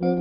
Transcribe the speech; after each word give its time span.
Hola, 0.00 0.12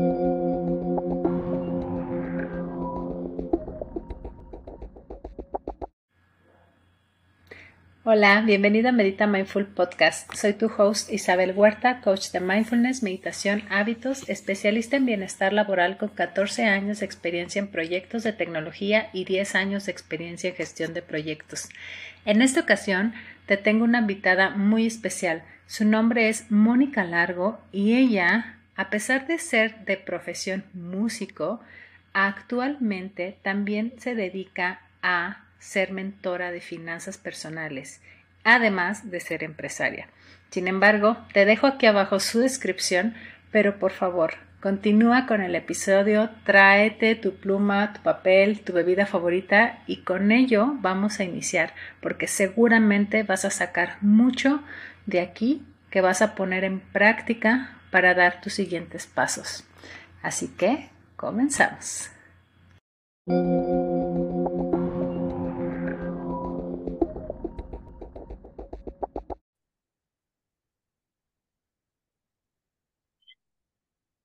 bienvenida 8.43 8.89
a 8.89 8.91
Medita 8.91 9.27
Mindful 9.27 9.67
Podcast. 9.67 10.33
Soy 10.33 10.53
tu 10.53 10.71
host 10.75 11.13
Isabel 11.13 11.51
Huerta, 11.55 12.01
coach 12.01 12.31
de 12.31 12.39
mindfulness, 12.39 13.03
meditación, 13.03 13.61
hábitos, 13.69 14.27
especialista 14.27 14.97
en 14.97 15.05
bienestar 15.05 15.53
laboral 15.53 15.97
con 15.97 16.09
14 16.09 16.65
años 16.65 17.01
de 17.01 17.05
experiencia 17.05 17.59
en 17.59 17.67
proyectos 17.67 18.23
de 18.23 18.33
tecnología 18.33 19.11
y 19.13 19.25
10 19.25 19.53
años 19.53 19.85
de 19.85 19.91
experiencia 19.91 20.49
en 20.49 20.55
gestión 20.55 20.95
de 20.95 21.03
proyectos. 21.03 21.69
En 22.25 22.41
esta 22.41 22.61
ocasión 22.61 23.13
te 23.45 23.57
tengo 23.57 23.83
una 23.83 23.99
invitada 23.99 24.49
muy 24.49 24.87
especial. 24.87 25.43
Su 25.67 25.85
nombre 25.85 26.29
es 26.29 26.49
Mónica 26.49 27.03
Largo 27.03 27.59
y 27.71 27.93
ella, 27.93 28.56
a 28.77 28.91
pesar 28.91 29.25
de 29.27 29.39
ser 29.39 29.83
de 29.85 29.97
profesión 29.97 30.63
músico, 30.73 31.59
actualmente 32.13 33.37
también 33.41 33.93
se 33.97 34.15
dedica 34.15 34.81
a 35.01 35.43
ser 35.59 35.91
mentora 35.91 36.51
de 36.51 36.61
finanzas 36.61 37.17
personales, 37.17 38.01
además 38.43 39.09
de 39.09 39.19
ser 39.19 39.43
empresaria. 39.43 40.07
Sin 40.51 40.67
embargo, 40.67 41.17
te 41.33 41.45
dejo 41.45 41.65
aquí 41.67 41.87
abajo 41.87 42.19
su 42.19 42.39
descripción, 42.39 43.15
pero 43.51 43.79
por 43.79 43.91
favor, 43.91 44.35
continúa 44.61 45.25
con 45.25 45.41
el 45.41 45.55
episodio, 45.55 46.29
tráete 46.45 47.15
tu 47.15 47.35
pluma, 47.35 47.93
tu 47.93 48.01
papel, 48.01 48.61
tu 48.61 48.73
bebida 48.73 49.07
favorita 49.07 49.79
y 49.87 49.97
con 50.03 50.31
ello 50.31 50.75
vamos 50.81 51.19
a 51.19 51.23
iniciar, 51.23 51.73
porque 51.99 52.27
seguramente 52.27 53.23
vas 53.23 53.43
a 53.43 53.49
sacar 53.49 53.97
mucho 54.01 54.61
de 55.07 55.19
aquí 55.19 55.63
que 55.89 56.01
vas 56.01 56.21
a 56.21 56.35
poner 56.35 56.63
en 56.63 56.79
práctica 56.79 57.76
para 57.91 58.13
dar 58.13 58.41
tus 58.41 58.53
siguientes 58.53 59.07
pasos. 59.07 59.63
Así 60.21 60.47
que, 60.49 60.89
comenzamos. 61.15 62.09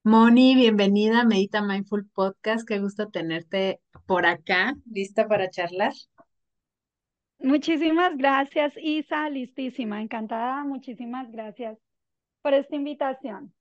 Moni, 0.04 0.56
bienvenida 0.56 1.20
a 1.20 1.24
Medita 1.24 1.62
Mindful 1.62 2.08
Podcast. 2.12 2.66
Qué 2.66 2.80
gusto 2.80 3.08
tenerte 3.08 3.80
por 4.06 4.26
acá, 4.26 4.74
lista 4.90 5.28
para 5.28 5.48
charlar. 5.48 5.92
Muchísimas 7.38 8.16
gracias, 8.16 8.72
Isa, 8.76 9.30
listísima, 9.30 10.02
encantada. 10.02 10.64
Muchísimas 10.64 11.30
gracias 11.30 11.78
por 12.42 12.54
esta 12.54 12.76
invitación. 12.76 13.52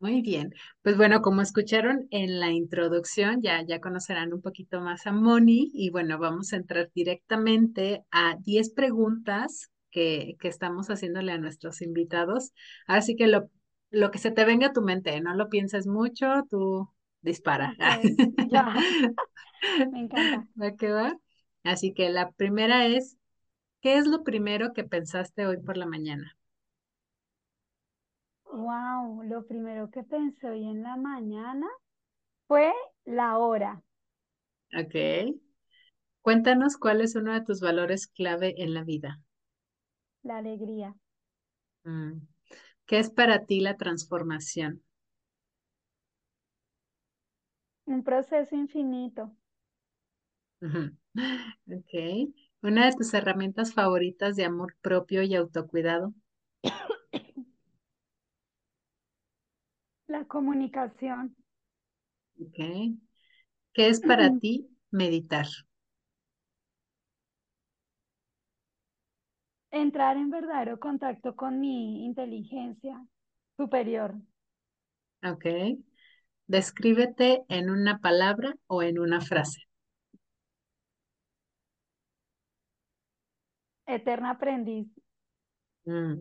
Muy 0.00 0.22
bien, 0.22 0.54
pues 0.82 0.96
bueno, 0.96 1.20
como 1.20 1.42
escucharon 1.42 2.06
en 2.10 2.40
la 2.40 2.50
introducción, 2.50 3.42
ya, 3.42 3.62
ya 3.66 3.80
conocerán 3.80 4.32
un 4.32 4.40
poquito 4.40 4.80
más 4.80 5.06
a 5.06 5.12
Moni 5.12 5.70
y 5.74 5.90
bueno, 5.90 6.18
vamos 6.18 6.52
a 6.52 6.56
entrar 6.56 6.90
directamente 6.94 8.02
a 8.10 8.36
10 8.42 8.70
preguntas 8.70 9.70
que, 9.90 10.36
que 10.40 10.48
estamos 10.48 10.88
haciéndole 10.88 11.32
a 11.32 11.38
nuestros 11.38 11.82
invitados. 11.82 12.52
Así 12.86 13.14
que 13.14 13.26
lo 13.26 13.50
lo 13.92 14.12
que 14.12 14.18
se 14.18 14.30
te 14.30 14.44
venga 14.44 14.68
a 14.68 14.72
tu 14.72 14.82
mente, 14.82 15.20
no 15.20 15.34
lo 15.34 15.48
pienses 15.48 15.86
mucho, 15.88 16.44
tú 16.48 16.88
dispara. 17.22 17.74
ya. 18.50 18.72
Me 19.92 20.00
encanta. 20.00 20.46
¿Va 20.60 20.76
que 20.76 20.90
va? 20.90 21.16
Así 21.64 21.92
que 21.92 22.08
la 22.10 22.30
primera 22.32 22.86
es, 22.86 23.18
¿qué 23.82 23.98
es 23.98 24.06
lo 24.06 24.24
primero 24.24 24.72
que 24.74 24.84
pensaste 24.84 25.46
hoy 25.46 25.58
por 25.58 25.76
la 25.76 25.86
mañana? 25.86 26.36
Wow, 28.52 29.22
lo 29.22 29.46
primero 29.46 29.90
que 29.90 30.02
pensé 30.02 30.50
hoy 30.50 30.64
en 30.64 30.82
la 30.82 30.96
mañana 30.96 31.66
fue 32.48 32.72
la 33.04 33.38
hora. 33.38 33.82
Ok. 34.76 35.36
Cuéntanos 36.22 36.76
cuál 36.76 37.00
es 37.00 37.14
uno 37.16 37.32
de 37.32 37.42
tus 37.42 37.60
valores 37.60 38.06
clave 38.06 38.54
en 38.58 38.74
la 38.74 38.84
vida. 38.84 39.20
La 40.22 40.38
alegría. 40.38 40.94
Mm. 41.84 42.18
¿Qué 42.86 42.98
es 42.98 43.10
para 43.10 43.46
ti 43.46 43.60
la 43.60 43.76
transformación? 43.76 44.82
Un 47.86 48.02
proceso 48.02 48.54
infinito. 48.56 49.32
Ok. 50.62 52.34
Una 52.62 52.86
de 52.86 52.96
tus 52.96 53.14
herramientas 53.14 53.72
favoritas 53.72 54.36
de 54.36 54.44
amor 54.44 54.76
propio 54.82 55.22
y 55.22 55.34
autocuidado. 55.34 56.12
La 60.10 60.24
comunicación. 60.24 61.36
Ok. 62.40 62.56
¿Qué 63.72 63.88
es 63.88 64.00
para 64.00 64.36
ti 64.38 64.68
meditar? 64.90 65.46
entrar 69.70 70.16
en 70.16 70.30
verdadero 70.30 70.78
contacto 70.78 71.36
con 71.36 71.60
mi 71.60 72.04
inteligencia 72.04 73.04
superior. 73.56 74.14
Ok. 75.22 75.46
Descríbete 76.46 77.42
en 77.48 77.70
una 77.70 78.00
palabra 78.00 78.54
o 78.66 78.82
en 78.82 78.98
una 78.98 79.20
frase. 79.20 79.60
Eterna 83.86 84.30
aprendiz. 84.30 84.88
Mm, 85.84 86.14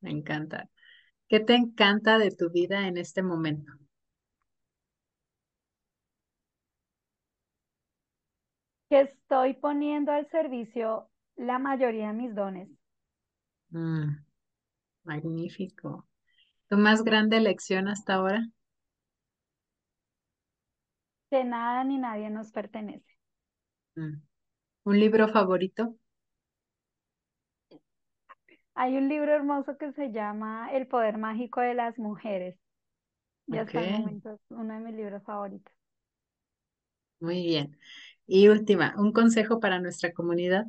me 0.00 0.10
encanta. 0.10 0.68
¿Qué 1.32 1.40
te 1.40 1.54
encanta 1.54 2.18
de 2.18 2.30
tu 2.30 2.50
vida 2.50 2.86
en 2.86 2.98
este 2.98 3.22
momento? 3.22 3.72
Que 8.90 9.00
estoy 9.00 9.54
poniendo 9.54 10.12
al 10.12 10.28
servicio 10.28 11.08
la 11.36 11.58
mayoría 11.58 12.08
de 12.08 12.12
mis 12.12 12.34
dones. 12.34 12.68
Mm, 13.70 14.18
magnífico. 15.04 16.06
¿Tu 16.68 16.78
más 16.78 17.04
grande 17.04 17.40
lección 17.40 17.88
hasta 17.88 18.14
ahora? 18.14 18.48
Que 21.30 21.42
nada 21.42 21.82
ni 21.82 21.98
nadie 21.98 22.30
nos 22.30 22.52
pertenece. 22.52 23.12
Mm. 23.96 24.20
¿Un 24.84 25.00
libro 25.00 25.28
favorito? 25.28 25.96
Hay 28.74 28.98
un 28.98 29.08
libro 29.08 29.32
hermoso 29.32 29.78
que 29.78 29.92
se 29.92 30.12
llama 30.12 30.70
El 30.72 30.86
poder 30.86 31.16
mágico 31.16 31.60
de 31.62 31.72
las 31.74 31.98
mujeres. 31.98 32.58
Y 33.48 33.58
hasta 33.58 33.80
el 33.80 33.88
momento 33.88 34.32
es 34.34 34.40
uno 34.50 34.74
de 34.74 34.80
mis 34.80 34.94
libros 34.96 35.22
favoritos. 35.24 35.72
Muy 37.20 37.42
bien. 37.46 37.78
Y 38.26 38.48
última, 38.48 38.94
un 38.98 39.12
consejo 39.12 39.60
para 39.60 39.78
nuestra 39.80 40.12
comunidad. 40.12 40.66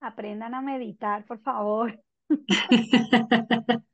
Aprendan 0.00 0.54
a 0.54 0.60
meditar, 0.62 1.24
por 1.26 1.40
favor. 1.40 2.00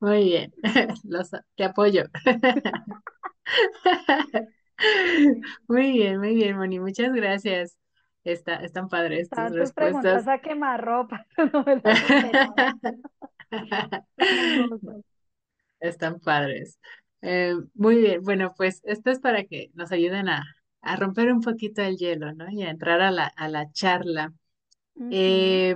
Muy 0.00 0.24
bien, 0.24 0.52
te 1.56 1.64
apoyo. 1.64 2.04
Muy 5.68 5.92
bien, 5.92 6.18
muy 6.18 6.34
bien, 6.34 6.56
Moni, 6.56 6.80
muchas 6.80 7.12
gracias. 7.12 7.76
Está, 8.24 8.56
están 8.56 8.88
padres 8.88 9.28
tus 9.30 9.38
Están 9.38 9.54
respuestas. 9.54 10.02
preguntas 10.02 10.28
a 10.28 10.40
están 15.80 16.20
padres. 16.20 16.78
Eh, 17.22 17.54
muy 17.74 17.96
bien, 17.96 18.22
bueno, 18.22 18.54
pues 18.56 18.80
esto 18.84 19.10
es 19.10 19.18
para 19.20 19.44
que 19.44 19.70
nos 19.74 19.92
ayuden 19.92 20.28
a, 20.28 20.44
a 20.82 20.96
romper 20.96 21.32
un 21.32 21.40
poquito 21.40 21.82
el 21.82 21.96
hielo, 21.96 22.32
¿no? 22.34 22.50
Y 22.50 22.62
a 22.62 22.70
entrar 22.70 23.00
a 23.00 23.10
la, 23.10 23.26
a 23.26 23.48
la 23.48 23.70
charla. 23.72 24.32
Eh, 25.10 25.74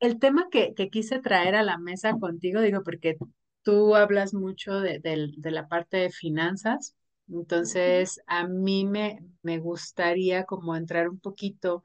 el 0.00 0.18
tema 0.18 0.48
que, 0.50 0.74
que, 0.74 0.88
quise 0.88 1.20
traer 1.20 1.56
a 1.56 1.62
la 1.62 1.78
mesa 1.78 2.12
contigo, 2.18 2.60
digo, 2.60 2.82
porque 2.84 3.16
tú 3.62 3.96
hablas 3.96 4.34
mucho 4.34 4.80
de, 4.80 5.00
de 5.00 5.50
la 5.50 5.66
parte 5.66 5.96
de 5.96 6.10
finanzas, 6.10 6.94
entonces 7.30 8.20
a 8.26 8.46
mí 8.46 8.84
me, 8.86 9.20
me 9.42 9.58
gustaría 9.58 10.44
como 10.44 10.76
entrar 10.76 11.08
un 11.08 11.20
poquito 11.20 11.84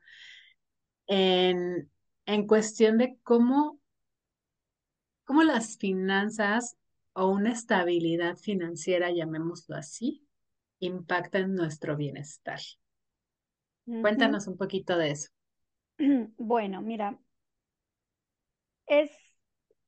en, 1.08 1.90
en 2.26 2.48
cuestión 2.48 2.98
de 2.98 3.18
cómo, 3.24 3.80
cómo 5.26 5.44
las 5.44 5.78
finanzas 5.78 6.78
o 7.14 7.28
una 7.28 7.52
estabilidad 7.52 8.38
financiera, 8.38 9.12
llamémoslo 9.12 9.76
así, 9.76 10.26
impactan 10.80 11.56
nuestro 11.56 11.96
bienestar. 11.98 12.60
Cuéntanos 14.02 14.46
un 14.48 14.56
poquito 14.56 14.98
de 15.00 15.10
eso. 15.12 15.30
Bueno, 16.38 16.82
mira, 16.82 17.18
es, 18.88 19.12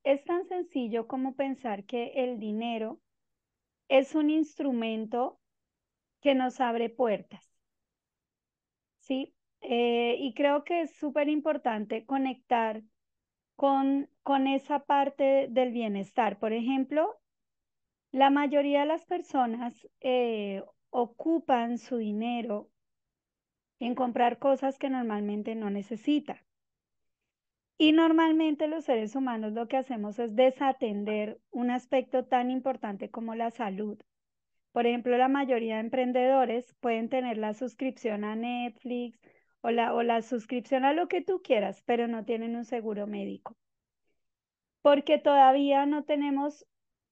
es 0.04 0.24
tan 0.26 0.48
sencillo 0.48 1.08
como 1.08 1.36
pensar 1.36 1.86
que 1.86 2.12
el 2.26 2.40
dinero 2.40 3.00
es 3.90 4.16
un 4.16 4.30
instrumento 4.32 5.40
que 6.26 6.34
nos 6.34 6.60
abre 6.60 6.90
puertas. 6.90 7.48
¿Sí? 8.98 9.36
Eh, 9.62 10.16
y 10.20 10.34
creo 10.34 10.64
que 10.64 10.82
es 10.82 10.96
súper 10.96 11.30
importante 11.30 12.04
conectar 12.08 12.82
con, 13.56 14.10
con 14.24 14.48
esa 14.48 14.80
parte 14.80 15.46
del 15.52 15.72
bienestar. 15.72 16.40
Por 16.40 16.52
ejemplo, 16.52 17.22
la 18.12 18.32
mayoría 18.32 18.80
de 18.80 18.86
las 18.88 19.06
personas 19.06 19.88
eh, 20.02 20.64
ocupan 20.90 21.78
su 21.78 21.98
dinero 21.98 22.72
en 23.80 23.94
comprar 23.94 24.40
cosas 24.40 24.80
que 24.80 24.90
normalmente 24.90 25.54
no 25.54 25.70
necesita. 25.70 26.44
Y 27.78 27.92
normalmente 27.92 28.68
los 28.68 28.86
seres 28.86 29.16
humanos 29.16 29.54
lo 29.54 29.68
que 29.68 29.78
hacemos 29.78 30.18
es 30.18 30.36
desatender 30.36 31.40
un 31.52 31.70
aspecto 31.70 32.26
tan 32.26 32.50
importante 32.50 33.12
como 33.12 33.36
la 33.36 33.52
salud. 33.52 34.00
Por 34.76 34.88
ejemplo, 34.88 35.18
la 35.18 35.30
mayoría 35.30 35.76
de 35.76 35.84
emprendedores 35.84 36.76
pueden 36.82 37.08
tener 37.08 37.38
la 37.38 37.54
suscripción 37.54 38.26
a 38.26 38.36
Netflix 38.36 39.18
o 39.62 39.72
la, 39.72 39.94
o 39.94 40.04
la 40.04 40.22
suscripción 40.22 40.84
a 40.84 40.92
lo 40.92 41.08
que 41.08 41.22
tú 41.22 41.42
quieras, 41.42 41.82
pero 41.86 42.10
no 42.10 42.26
tienen 42.26 42.58
un 42.58 42.66
seguro 42.66 43.08
médico. 43.08 43.56
Porque 44.82 45.18
todavía 45.18 45.86
no 45.86 46.04
tenemos 46.04 46.66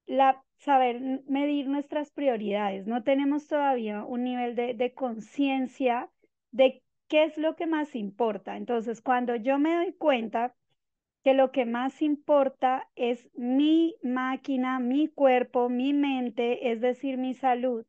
la 0.06 0.44
saber 0.58 1.00
medir 1.26 1.70
nuestras 1.70 2.12
prioridades, 2.12 2.86
no 2.86 3.02
tenemos 3.02 3.48
todavía 3.48 4.04
un 4.04 4.26
nivel 4.26 4.56
de, 4.56 4.74
de 4.74 4.94
conciencia 4.94 6.10
de 6.52 6.84
qué 7.08 7.24
es 7.24 7.38
lo 7.38 7.56
que 7.56 7.66
más 7.66 7.96
importa. 7.96 8.58
Entonces, 8.58 9.02
cuando 9.02 9.38
yo 9.38 9.58
me 9.58 9.74
doy 9.74 9.94
cuenta 9.94 10.54
que 11.24 11.34
lo 11.34 11.52
que 11.52 11.66
más 11.66 12.02
importa 12.02 12.90
es 12.96 13.30
mi 13.34 13.96
máquina, 14.04 14.80
mi 14.80 15.08
cuerpo, 15.08 15.70
mi 15.70 15.94
mente, 15.94 16.72
es 16.72 16.82
decir, 16.82 17.18
mi 17.18 17.34
salud, 17.34 17.86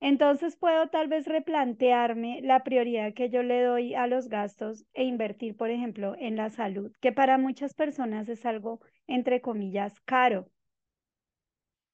entonces 0.00 0.56
puedo 0.56 0.88
tal 0.88 1.08
vez 1.08 1.26
replantearme 1.26 2.40
la 2.42 2.62
prioridad 2.62 3.14
que 3.14 3.30
yo 3.30 3.42
le 3.42 3.62
doy 3.62 3.94
a 3.94 4.06
los 4.06 4.28
gastos 4.28 4.84
e 4.94 5.04
invertir, 5.04 5.56
por 5.56 5.70
ejemplo, 5.70 6.14
en 6.18 6.36
la 6.36 6.50
salud, 6.50 6.92
que 7.00 7.12
para 7.12 7.36
muchas 7.36 7.74
personas 7.74 8.28
es 8.28 8.46
algo, 8.46 8.80
entre 9.08 9.40
comillas, 9.40 10.00
caro. 10.02 10.48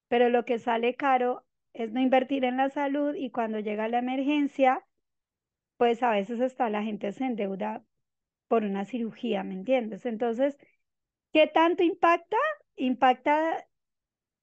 Pero 0.07 0.29
lo 0.29 0.45
que 0.45 0.59
sale 0.59 0.95
caro 0.95 1.45
es 1.73 1.91
no 1.91 1.99
invertir 1.99 2.45
en 2.45 2.57
la 2.57 2.69
salud 2.69 3.15
y 3.15 3.31
cuando 3.31 3.59
llega 3.59 3.87
la 3.87 3.99
emergencia, 3.99 4.85
pues 5.77 6.03
a 6.03 6.11
veces 6.11 6.39
está 6.39 6.69
la 6.69 6.83
gente 6.83 7.11
se 7.11 7.25
endeuda 7.25 7.83
por 8.47 8.63
una 8.63 8.85
cirugía, 8.85 9.43
¿me 9.43 9.53
entiendes? 9.53 10.05
Entonces, 10.05 10.57
¿qué 11.33 11.47
tanto 11.47 11.83
impacta? 11.83 12.37
Impacta 12.75 13.65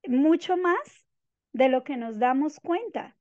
mucho 0.06 0.56
más 0.56 1.06
de 1.52 1.68
lo 1.68 1.84
que 1.84 1.96
nos 1.96 2.18
damos 2.18 2.58
cuenta. 2.60 3.16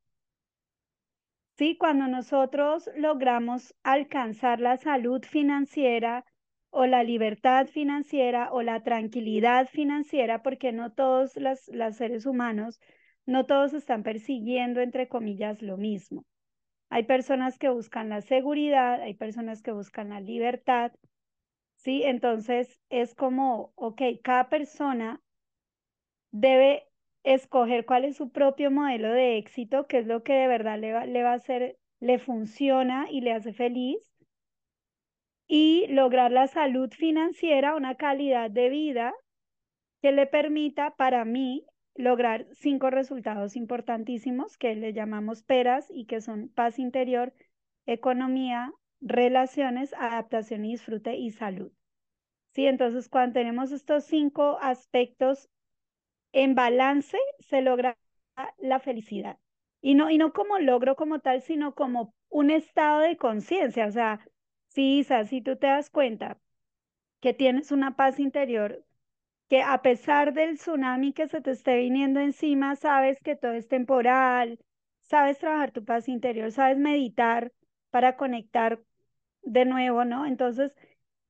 Sí, 1.58 1.78
cuando 1.78 2.08
nosotros 2.08 2.90
logramos 2.96 3.76
alcanzar 3.84 4.60
la 4.60 4.78
salud 4.78 5.24
financiera 5.24 6.26
o 6.72 6.86
la 6.86 7.04
libertad 7.04 7.68
financiera 7.68 8.52
o 8.52 8.62
la 8.64 8.82
tranquilidad 8.82 9.68
financiera, 9.68 10.42
porque 10.42 10.72
no 10.72 10.92
todos 10.94 11.36
los 11.36 11.96
seres 11.96 12.26
humanos, 12.26 12.80
no 13.26 13.46
todos 13.46 13.74
están 13.74 14.04
persiguiendo, 14.04 14.80
entre 14.82 15.08
comillas, 15.08 15.62
lo 15.62 15.78
mismo. 15.78 16.26
Hay 16.94 17.04
personas 17.04 17.58
que 17.58 17.70
buscan 17.70 18.10
la 18.10 18.20
seguridad, 18.22 19.02
hay 19.02 19.14
personas 19.14 19.62
que 19.62 19.72
buscan 19.72 20.10
la 20.10 20.20
libertad, 20.20 20.92
¿sí? 21.78 22.04
Entonces 22.04 22.82
es 22.90 23.16
como, 23.16 23.72
ok, 23.76 24.02
cada 24.22 24.50
persona 24.50 25.22
debe 26.32 26.90
escoger 27.24 27.86
cuál 27.86 28.04
es 28.04 28.18
su 28.18 28.30
propio 28.30 28.72
modelo 28.72 29.10
de 29.14 29.38
éxito, 29.38 29.88
qué 29.88 30.00
es 30.00 30.06
lo 30.06 30.22
que 30.24 30.34
de 30.34 30.48
verdad 30.50 30.78
le 30.78 30.92
va, 30.92 31.06
le 31.06 31.24
va 31.24 31.32
a 31.32 31.36
hacer, 31.36 31.78
le 32.02 32.20
funciona 32.20 33.08
y 33.10 33.22
le 33.22 33.32
hace 33.32 33.54
feliz, 33.54 33.98
y 35.48 35.88
lograr 35.88 36.34
la 36.34 36.48
salud 36.48 36.92
financiera, 36.92 37.76
una 37.76 37.96
calidad 37.96 38.52
de 38.52 38.68
vida 38.68 39.14
que 40.02 40.12
le 40.12 40.28
permita 40.28 40.92
para 40.98 41.24
mí 41.24 41.66
lograr 41.96 42.48
cinco 42.54 42.90
resultados 42.90 43.56
importantísimos 43.56 44.58
que 44.58 44.76
le 44.76 44.94
llamamos 44.94 45.44
peras 45.44 45.88
y 45.90 46.06
que 46.06 46.22
son 46.22 46.50
paz 46.50 46.80
interior, 46.80 47.34
economía, 47.86 48.72
relaciones, 49.02 49.94
adaptación 49.94 50.66
y 50.66 50.72
disfrute 50.72 51.16
y 51.16 51.32
salud. 51.32 51.72
Sí, 52.54 52.66
entonces 52.68 53.10
cuando 53.10 53.34
tenemos 53.34 53.72
estos 53.72 54.04
cinco 54.06 54.58
aspectos 54.62 55.50
en 56.34 56.56
balance, 56.56 57.18
se 57.40 57.62
logra 57.62 57.98
la 58.60 58.80
felicidad. 58.80 59.38
Y 59.82 59.96
no, 59.96 60.10
y 60.10 60.18
no 60.18 60.34
como 60.34 60.60
logro 60.60 60.96
como 60.96 61.20
tal, 61.20 61.42
sino 61.42 61.74
como 61.76 62.14
un 62.30 62.52
estado 62.52 63.00
de 63.00 63.18
conciencia. 63.18 63.88
O 63.88 63.92
sea, 63.92 64.20
si 64.68 65.00
Isa, 65.00 65.26
si 65.26 65.42
tú 65.42 65.58
te 65.58 65.68
das 65.68 65.90
cuenta 65.90 66.40
que 67.20 67.34
tienes 67.34 67.72
una 67.72 67.96
paz 67.96 68.20
interior 68.20 68.84
que 69.52 69.62
a 69.64 69.82
pesar 69.82 70.34
del 70.34 70.56
tsunami 70.58 71.12
que 71.12 71.28
se 71.28 71.42
te 71.42 71.52
esté 71.52 71.76
viniendo 71.76 72.22
encima, 72.22 72.78
sabes 72.78 73.20
que 73.22 73.36
todo 73.36 73.52
es 73.52 73.68
temporal, 73.68 74.58
sabes 75.02 75.40
trabajar 75.40 75.72
tu 75.72 75.84
paz 75.84 76.08
interior, 76.08 76.54
sabes 76.54 76.78
meditar 76.78 77.52
para 77.90 78.16
conectar 78.16 78.80
de 79.42 79.66
nuevo, 79.66 80.06
¿no? 80.06 80.26
Entonces, 80.26 80.74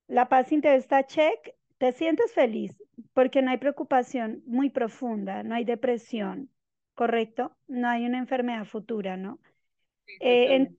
la 0.05 0.29
paz 0.29 0.51
interior 0.51 0.77
está 0.79 1.03
check, 1.07 1.55
te 1.79 1.93
sientes 1.93 2.31
feliz 2.31 2.75
porque 3.13 3.41
no 3.41 3.49
hay 3.49 3.57
preocupación 3.57 4.43
muy 4.45 4.69
profunda, 4.69 5.41
no 5.41 5.55
hay 5.55 5.65
depresión, 5.65 6.51
¿correcto? 6.93 7.57
No 7.67 7.89
hay 7.89 8.05
una 8.05 8.19
enfermedad 8.19 8.65
futura, 8.65 9.17
¿no? 9.17 9.39
Eh, 10.19 10.69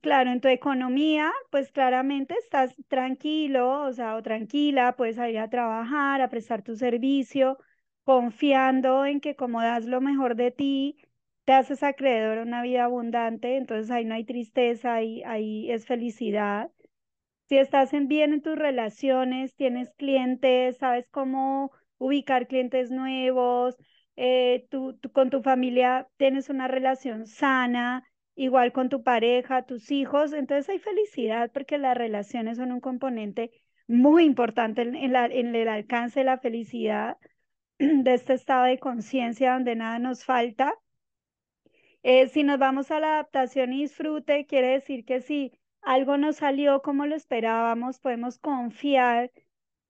Claro, 0.00 0.30
en 0.30 0.40
tu 0.40 0.48
economía, 0.48 1.30
pues 1.50 1.70
claramente 1.72 2.34
estás 2.42 2.74
tranquilo, 2.88 3.82
o 3.84 3.92
sea, 3.92 4.16
o 4.16 4.22
tranquila, 4.22 4.96
puedes 4.96 5.16
salir 5.16 5.38
a 5.38 5.50
trabajar, 5.50 6.20
a 6.20 6.28
prestar 6.30 6.62
tu 6.62 6.76
servicio, 6.76 7.58
confiando 8.04 9.04
en 9.04 9.20
que 9.20 9.36
como 9.36 9.60
das 9.62 9.84
lo 9.86 10.00
mejor 10.00 10.34
de 10.36 10.50
ti, 10.50 10.96
te 11.44 11.52
haces 11.52 11.82
acreedor 11.82 12.38
a 12.38 12.42
una 12.42 12.62
vida 12.62 12.84
abundante, 12.84 13.56
entonces 13.56 13.90
ahí 13.90 14.04
no 14.04 14.14
hay 14.14 14.24
tristeza, 14.24 14.94
ahí, 14.94 15.22
ahí 15.24 15.70
es 15.70 15.86
felicidad. 15.86 16.70
Si 17.48 17.58
estás 17.58 17.92
en 17.92 18.08
bien 18.08 18.32
en 18.32 18.42
tus 18.42 18.56
relaciones, 18.58 19.54
tienes 19.54 19.90
clientes, 19.94 20.78
sabes 20.78 21.06
cómo 21.10 21.70
ubicar 21.98 22.46
clientes 22.48 22.90
nuevos, 22.90 23.76
eh, 24.16 24.66
tú 24.70 24.98
con 25.12 25.30
tu 25.30 25.42
familia 25.42 26.08
tienes 26.16 26.48
una 26.48 26.68
relación 26.68 27.26
sana, 27.26 28.04
igual 28.34 28.72
con 28.72 28.88
tu 28.88 29.02
pareja, 29.02 29.62
tus 29.64 29.90
hijos, 29.90 30.32
entonces 30.32 30.68
hay 30.68 30.78
felicidad 30.78 31.50
porque 31.52 31.78
las 31.78 31.96
relaciones 31.96 32.58
son 32.58 32.72
un 32.72 32.80
componente 32.80 33.50
muy 33.86 34.24
importante 34.24 34.82
en, 34.82 34.94
el 35.54 35.68
alcance 35.68 36.20
de 36.20 36.24
la 36.24 36.38
felicidad, 36.38 37.18
de 37.78 38.14
este 38.14 38.34
estado 38.34 38.64
de 38.64 38.78
conciencia 38.78 39.54
donde 39.54 39.76
nada 39.76 39.98
nos 39.98 40.24
falta. 40.24 40.74
Eh, 42.02 42.28
si 42.28 42.42
nos 42.42 42.58
vamos 42.58 42.90
a 42.90 43.00
la 43.00 43.14
adaptación 43.14 43.72
y 43.72 43.82
disfrute, 43.82 44.46
quiere 44.46 44.68
decir 44.68 45.04
que 45.04 45.20
si 45.20 45.52
algo 45.82 46.16
no 46.16 46.32
salió 46.32 46.82
como 46.82 47.06
lo 47.06 47.14
esperábamos, 47.14 48.00
podemos 48.00 48.38
confiar 48.38 49.30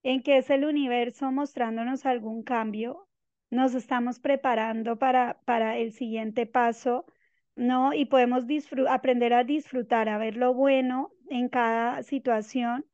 en 0.02 0.22
que 0.22 0.38
es 0.38 0.50
el 0.50 0.64
universo 0.64 1.30
mostrándonos 1.30 2.06
algún 2.06 2.42
cambio. 2.42 3.08
Nos 3.50 3.74
estamos 3.74 4.18
preparando 4.18 4.98
para, 4.98 5.40
para 5.44 5.78
el 5.78 5.92
siguiente 5.92 6.46
paso 6.46 7.06
¿no? 7.56 7.92
Y 7.94 8.06
podemos 8.06 8.44
aprender 8.88 9.32
a 9.34 9.44
disfrutar, 9.44 10.08
a 10.08 10.18
ver 10.18 10.36
lo 10.36 10.54
bueno 10.54 11.12
en 11.30 11.48
cada 11.48 12.02
situación. 12.02 12.86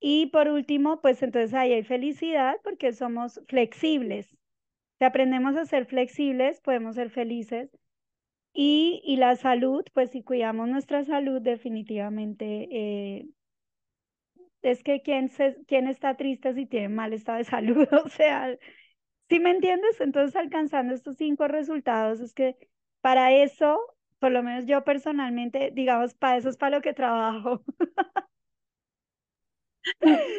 Y 0.00 0.26
por 0.28 0.48
último, 0.48 1.00
pues 1.00 1.22
entonces 1.22 1.54
ahí 1.54 1.72
hay 1.72 1.84
felicidad 1.84 2.56
porque 2.64 2.92
somos 2.92 3.40
flexibles. 3.48 4.36
Si 4.98 5.04
aprendemos 5.04 5.56
a 5.56 5.66
ser 5.66 5.86
flexibles, 5.86 6.60
podemos 6.60 6.96
ser 6.96 7.10
felices. 7.10 7.70
Y, 8.54 9.02
y 9.04 9.16
la 9.16 9.36
salud, 9.36 9.84
pues 9.94 10.10
si 10.10 10.22
cuidamos 10.22 10.68
nuestra 10.68 11.04
salud, 11.04 11.40
definitivamente 11.42 12.68
eh, 12.70 13.28
es 14.62 14.82
que 14.82 15.02
quien, 15.02 15.28
se, 15.30 15.56
quien 15.66 15.88
está 15.88 16.16
triste 16.16 16.54
si 16.54 16.66
tiene 16.66 16.88
mal 16.88 17.12
estado 17.12 17.38
de 17.38 17.44
salud, 17.44 17.86
o 18.04 18.08
sea, 18.08 18.56
si 19.28 19.40
me 19.40 19.50
entiendes, 19.50 20.00
entonces 20.00 20.36
alcanzando 20.36 20.94
estos 20.94 21.16
cinco 21.16 21.48
resultados 21.48 22.20
es 22.20 22.34
que 22.34 22.56
para 23.04 23.32
eso, 23.34 23.78
por 24.18 24.32
lo 24.32 24.42
menos 24.42 24.64
yo 24.66 24.82
personalmente, 24.84 25.70
digamos, 25.74 26.14
para 26.14 26.38
eso 26.38 26.48
es 26.48 26.56
para 26.56 26.78
lo 26.78 26.82
que 26.82 26.94
trabajo. 26.94 27.62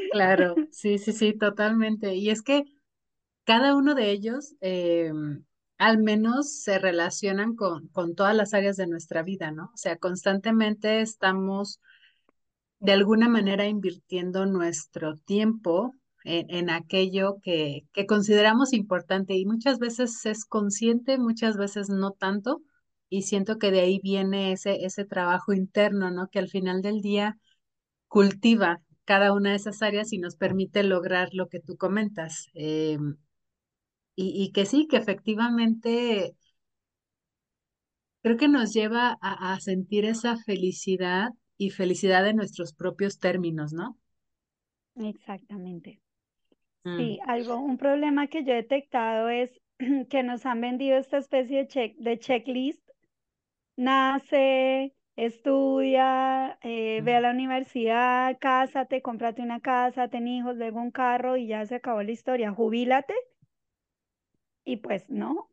Claro, 0.10 0.62
sí, 0.72 0.98
sí, 0.98 1.12
sí, 1.14 1.34
totalmente. 1.38 2.16
Y 2.16 2.30
es 2.30 2.42
que 2.42 2.64
cada 3.46 3.76
uno 3.76 3.96
de 3.96 4.12
ellos 4.12 4.56
eh, 4.62 5.12
al 5.78 6.00
menos 6.00 6.62
se 6.64 6.80
relacionan 6.80 7.56
con, 7.56 7.90
con 7.90 8.16
todas 8.16 8.36
las 8.36 8.54
áreas 8.54 8.78
de 8.78 8.88
nuestra 8.88 9.24
vida, 9.24 9.52
¿no? 9.52 9.66
O 9.74 9.78
sea, 9.78 9.98
constantemente 9.98 11.02
estamos 11.02 11.82
de 12.80 12.94
alguna 12.94 13.28
manera 13.30 13.68
invirtiendo 13.68 14.46
nuestro 14.46 15.16
tiempo 15.18 15.94
en, 16.26 16.70
aquello 16.70 17.38
que, 17.44 17.86
que, 17.94 18.06
consideramos 18.06 18.74
importante 18.74 19.36
y 19.36 19.46
muchas 19.46 19.80
veces 19.80 20.26
es 20.26 20.46
consciente, 20.46 21.18
muchas 21.20 21.56
veces 21.58 21.90
no 21.90 22.12
tanto, 22.12 22.62
y 23.10 23.24
siento 23.24 23.60
que 23.60 23.72
de 23.72 23.82
ahí 23.82 24.00
viene 24.04 24.52
ese, 24.52 24.86
ese 24.86 25.06
trabajo 25.06 25.54
interno, 25.54 26.12
¿no? 26.12 26.28
Que 26.30 26.40
al 26.40 26.50
final 26.50 26.82
del 26.82 27.02
día 27.02 27.38
cultiva 28.08 28.82
cada 29.06 29.34
una 29.34 29.52
de 29.52 29.58
esas 29.58 29.82
áreas 29.84 30.12
y 30.14 30.18
nos 30.18 30.36
permite 30.36 30.84
lograr 30.84 31.30
lo 31.34 31.48
que 31.48 31.60
tú 31.60 31.78
comentas. 31.78 32.50
Eh, 32.56 32.98
y, 34.16 34.44
y, 34.44 34.52
que 34.52 34.66
sí, 34.66 34.88
que 34.88 34.98
efectivamente 34.98 36.36
creo 38.22 38.38
que 38.38 38.48
nos 38.48 38.74
lleva 38.74 39.18
a, 39.22 39.54
a 39.54 39.60
sentir 39.60 40.06
esa 40.06 40.38
felicidad 40.38 41.30
y 41.58 41.70
felicidad 41.70 42.24
de 42.24 42.34
nuestros 42.34 42.74
propios 42.74 43.20
términos, 43.20 43.74
¿no? 43.74 43.98
Exactamente. 44.96 46.02
Sí, 46.86 47.20
mm. 47.20 47.30
algo, 47.30 47.58
un 47.58 47.78
problema 47.78 48.28
que 48.28 48.44
yo 48.44 48.54
he 48.54 48.58
detectado 48.58 49.30
es 49.30 49.60
que 50.10 50.22
nos 50.24 50.46
han 50.46 50.62
vendido 50.62 50.98
esta 50.98 51.18
especie 51.18 51.58
de, 51.58 51.68
check, 51.68 51.96
de 51.98 52.20
checklist. 52.20 52.88
Nace, 53.76 54.94
estudia, 55.16 56.60
eh, 56.62 57.02
ve 57.04 57.16
a 57.16 57.22
la 57.22 57.32
universidad, 57.32 58.38
cásate, 58.40 59.02
cómprate 59.02 59.42
una 59.42 59.60
casa, 59.60 60.08
ten 60.10 60.28
hijos, 60.28 60.58
luego 60.58 60.80
un 60.80 60.92
carro 60.92 61.38
y 61.38 61.48
ya 61.48 61.66
se 61.66 61.76
acabó 61.76 62.04
la 62.04 62.12
historia. 62.12 62.52
Jubílate. 62.52 63.16
Y 64.64 64.78
pues 64.78 65.10
no. 65.10 65.50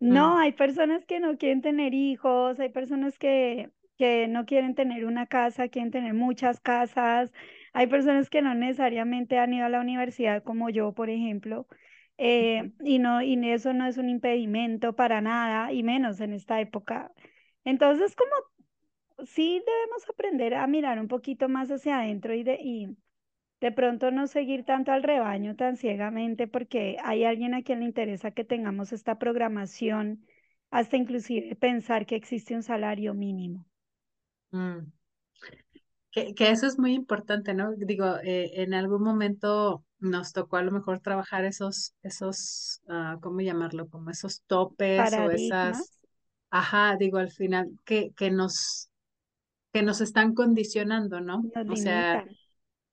No, 0.00 0.36
mm. 0.36 0.38
hay 0.38 0.52
personas 0.52 1.04
que 1.04 1.20
no 1.20 1.36
quieren 1.36 1.60
tener 1.60 1.92
hijos, 1.92 2.58
hay 2.58 2.70
personas 2.70 3.18
que, 3.18 3.70
que 3.98 4.28
no 4.28 4.46
quieren 4.46 4.74
tener 4.74 5.04
una 5.04 5.26
casa, 5.26 5.68
quieren 5.68 5.90
tener 5.90 6.14
muchas 6.14 6.60
casas. 6.60 7.32
Hay 7.74 7.88
personas 7.88 8.30
que 8.30 8.42
no 8.42 8.54
necesariamente 8.54 9.38
han 9.38 9.52
ido 9.54 9.66
a 9.66 9.68
la 9.68 9.80
universidad 9.80 10.42
como 10.44 10.70
yo, 10.70 10.94
por 10.94 11.10
ejemplo, 11.10 11.66
eh, 12.18 12.72
y, 12.84 13.00
no, 13.00 13.22
y 13.22 13.36
eso 13.50 13.74
no 13.74 13.86
es 13.86 13.98
un 13.98 14.08
impedimento 14.08 14.94
para 14.96 15.20
nada, 15.20 15.72
y 15.72 15.82
menos 15.82 16.20
en 16.20 16.32
esta 16.32 16.60
época. 16.60 17.12
Entonces, 17.64 18.16
como 18.16 18.32
sí 19.26 19.62
debemos 19.66 20.08
aprender 20.08 20.54
a 20.54 20.66
mirar 20.66 21.00
un 21.00 21.08
poquito 21.08 21.48
más 21.48 21.70
hacia 21.70 21.98
adentro 21.98 22.34
y 22.34 22.44
de, 22.44 22.58
y 22.62 22.96
de 23.60 23.72
pronto 23.72 24.10
no 24.10 24.26
seguir 24.26 24.64
tanto 24.64 24.92
al 24.92 25.02
rebaño 25.02 25.56
tan 25.56 25.76
ciegamente 25.76 26.48
porque 26.48 26.98
hay 27.02 27.24
alguien 27.24 27.54
a 27.54 27.62
quien 27.62 27.80
le 27.80 27.86
interesa 27.86 28.32
que 28.32 28.44
tengamos 28.44 28.92
esta 28.92 29.18
programación, 29.18 30.26
hasta 30.70 30.96
inclusive 30.96 31.56
pensar 31.56 32.06
que 32.06 32.16
existe 32.16 32.54
un 32.54 32.62
salario 32.62 33.14
mínimo. 33.14 33.66
Mm. 34.52 34.92
Que, 36.14 36.32
eso 36.38 36.68
es 36.68 36.78
muy 36.78 36.94
importante, 36.94 37.54
¿no? 37.54 37.72
Digo, 37.76 38.18
eh, 38.22 38.62
en 38.62 38.72
algún 38.72 39.02
momento 39.02 39.84
nos 39.98 40.32
tocó 40.32 40.58
a 40.58 40.62
lo 40.62 40.70
mejor 40.70 41.00
trabajar 41.00 41.44
esos, 41.44 41.96
esos, 42.02 42.82
uh, 42.86 43.18
¿cómo 43.20 43.40
llamarlo? 43.40 43.88
Como 43.88 44.10
esos 44.10 44.42
topes 44.42 45.12
o 45.12 45.32
esas, 45.32 45.98
ajá, 46.50 46.96
digo, 46.96 47.18
al 47.18 47.32
final, 47.32 47.68
que, 47.84 48.12
que 48.16 48.30
nos, 48.30 48.90
que 49.72 49.82
nos 49.82 50.00
están 50.00 50.34
condicionando, 50.34 51.20
¿no? 51.20 51.42
o 51.68 51.74
sea, 51.74 52.24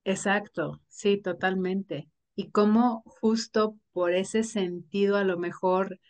exacto, 0.02 0.80
sí, 0.88 1.16
totalmente. 1.16 2.08
Y 2.34 2.50
cómo 2.50 3.04
justo 3.04 3.76
por 3.92 4.14
ese 4.14 4.42
sentido, 4.42 5.16
a 5.16 5.22
lo 5.22 5.38
mejor, 5.38 6.00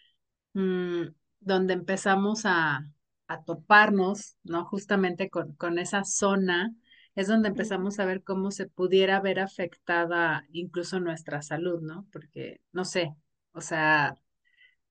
mm, 0.54 1.08
donde 1.40 1.74
empezamos 1.74 2.46
a, 2.46 2.86
a 3.26 3.42
toparnos, 3.44 4.36
¿no? 4.44 4.64
Justamente 4.64 5.28
con, 5.28 5.52
con 5.56 5.78
esa 5.78 6.04
zona, 6.04 6.72
es 7.14 7.28
donde 7.28 7.48
empezamos 7.48 7.98
a 7.98 8.06
ver 8.06 8.22
cómo 8.22 8.50
se 8.50 8.66
pudiera 8.66 9.20
ver 9.20 9.40
afectada 9.40 10.46
incluso 10.52 11.00
nuestra 11.00 11.42
salud, 11.42 11.80
¿no? 11.82 12.06
Porque, 12.10 12.60
no 12.72 12.84
sé, 12.84 13.14
o 13.52 13.60
sea, 13.60 14.14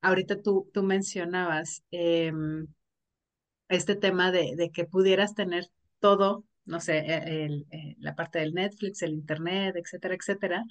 ahorita 0.01 0.41
tú, 0.41 0.69
tú 0.73 0.83
mencionabas 0.83 1.83
em, 1.91 2.67
este 3.69 3.95
tema 3.95 4.31
de, 4.31 4.55
de, 4.55 4.69
que 4.71 4.85
pudieras 4.85 5.33
tener 5.33 5.65
todo, 5.99 6.45
no 6.65 6.79
sé, 6.79 6.99
e, 6.99 7.45
el, 7.45 7.65
eh, 7.71 7.95
la 7.99 8.15
parte 8.15 8.39
del 8.39 8.53
Netflix, 8.53 9.01
el 9.01 9.13
Internet, 9.13 9.75
etcétera, 9.77 10.15
etcétera, 10.15 10.63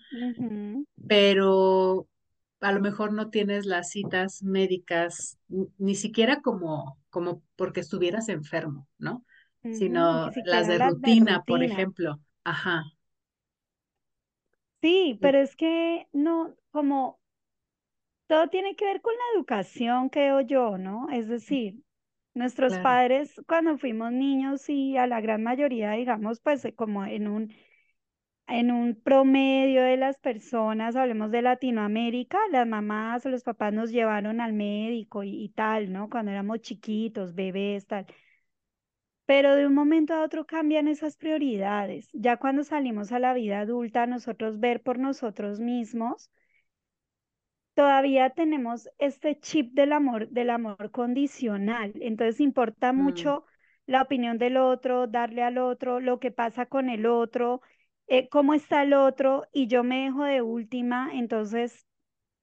pero 1.09 2.09
a 2.61 2.73
lo 2.73 2.81
mejor 2.81 3.13
no 3.13 3.31
tienes 3.31 3.67
las 3.67 3.91
citas 3.91 4.43
médicas 4.43 5.39
ni 5.79 5.95
siquiera 5.95 6.43
como, 6.43 6.99
como 7.09 7.43
porque 7.57 7.81
estuvieras 7.81 8.29
enfermo, 8.29 8.87
¿no? 8.99 9.25
Sino 9.63 10.31
las 10.45 10.67
de, 10.69 10.79
rutina, 10.79 11.43
por 11.45 11.63
ejemplo. 11.63 12.19
Ajá. 12.45 12.85
Sí, 14.81 15.19
pero 15.21 15.39
es 15.39 15.57
que 15.57 16.07
no, 16.13 16.55
como 16.71 17.21
todo 18.27 18.49
tiene 18.49 18.77
que 18.77 18.87
ver 18.87 19.03
con 19.03 19.13
la 19.13 19.39
educación, 19.39 20.09
creo 20.09 20.41
yo, 20.41 20.79
¿no? 20.79 21.09
Es 21.11 21.29
decir, 21.29 21.83
nuestros 22.33 22.79
padres 22.79 23.41
cuando 23.47 23.77
fuimos 23.77 24.13
niños 24.13 24.69
y 24.69 24.97
a 24.97 25.07
la 25.07 25.21
gran 25.21 25.43
mayoría, 25.43 25.93
digamos, 25.93 26.41
pues 26.41 26.67
como 26.77 27.05
en 27.05 27.29
un 27.29 27.53
en 28.47 28.73
un 28.73 28.97
promedio 29.01 29.83
de 29.83 29.97
las 29.97 30.19
personas, 30.19 30.97
hablemos 30.97 31.31
de 31.31 31.41
Latinoamérica, 31.43 32.39
las 32.51 32.67
mamás 32.67 33.25
o 33.25 33.29
los 33.29 33.45
papás 33.45 33.73
nos 33.73 33.91
llevaron 33.93 34.41
al 34.41 34.53
médico 34.53 35.23
y, 35.23 35.49
tal, 35.51 35.93
¿no? 35.93 36.11
Cuando 36.11 36.33
éramos 36.33 36.61
chiquitos, 36.61 37.35
bebés, 37.35 37.87
tal. 37.87 38.07
Pero 39.31 39.55
de 39.55 39.65
un 39.65 39.75
momento 39.75 40.13
a 40.13 40.25
otro 40.25 40.45
cambian 40.45 40.89
esas 40.89 41.17
prioridades. 41.17 42.09
Ya 42.13 42.37
cuando 42.37 42.65
salimos 42.65 43.13
a 43.13 43.21
la 43.21 43.33
vida 43.33 43.61
adulta, 43.61 44.05
nosotros 44.09 44.59
ver 44.59 44.83
por 44.83 44.99
nosotros 44.99 45.61
mismos, 45.61 46.33
todavía 47.75 48.31
tenemos 48.31 48.89
este 48.99 49.39
chip 49.39 49.73
del 49.73 49.93
amor, 49.93 50.29
del 50.31 50.51
amor 50.51 50.91
condicional. 50.91 51.93
Entonces 52.01 52.41
importa 52.41 52.93
mm. 52.93 52.97
mucho 52.97 53.45
la 53.87 54.03
opinión 54.03 54.37
del 54.37 54.57
otro, 54.57 55.07
darle 55.07 55.45
al 55.45 55.59
otro, 55.59 56.01
lo 56.01 56.19
que 56.19 56.33
pasa 56.33 56.67
con 56.67 56.91
el 56.91 57.07
otro 57.07 57.61
eh, 58.09 58.29
cómo 58.29 58.55
está 58.55 58.83
el 58.83 58.95
otro 58.95 59.47
y 59.53 59.69
yo 59.69 59.85
me 59.85 60.07
dejo 60.07 60.25
de 60.25 60.43
última, 60.43 61.11
entonces, 61.15 61.87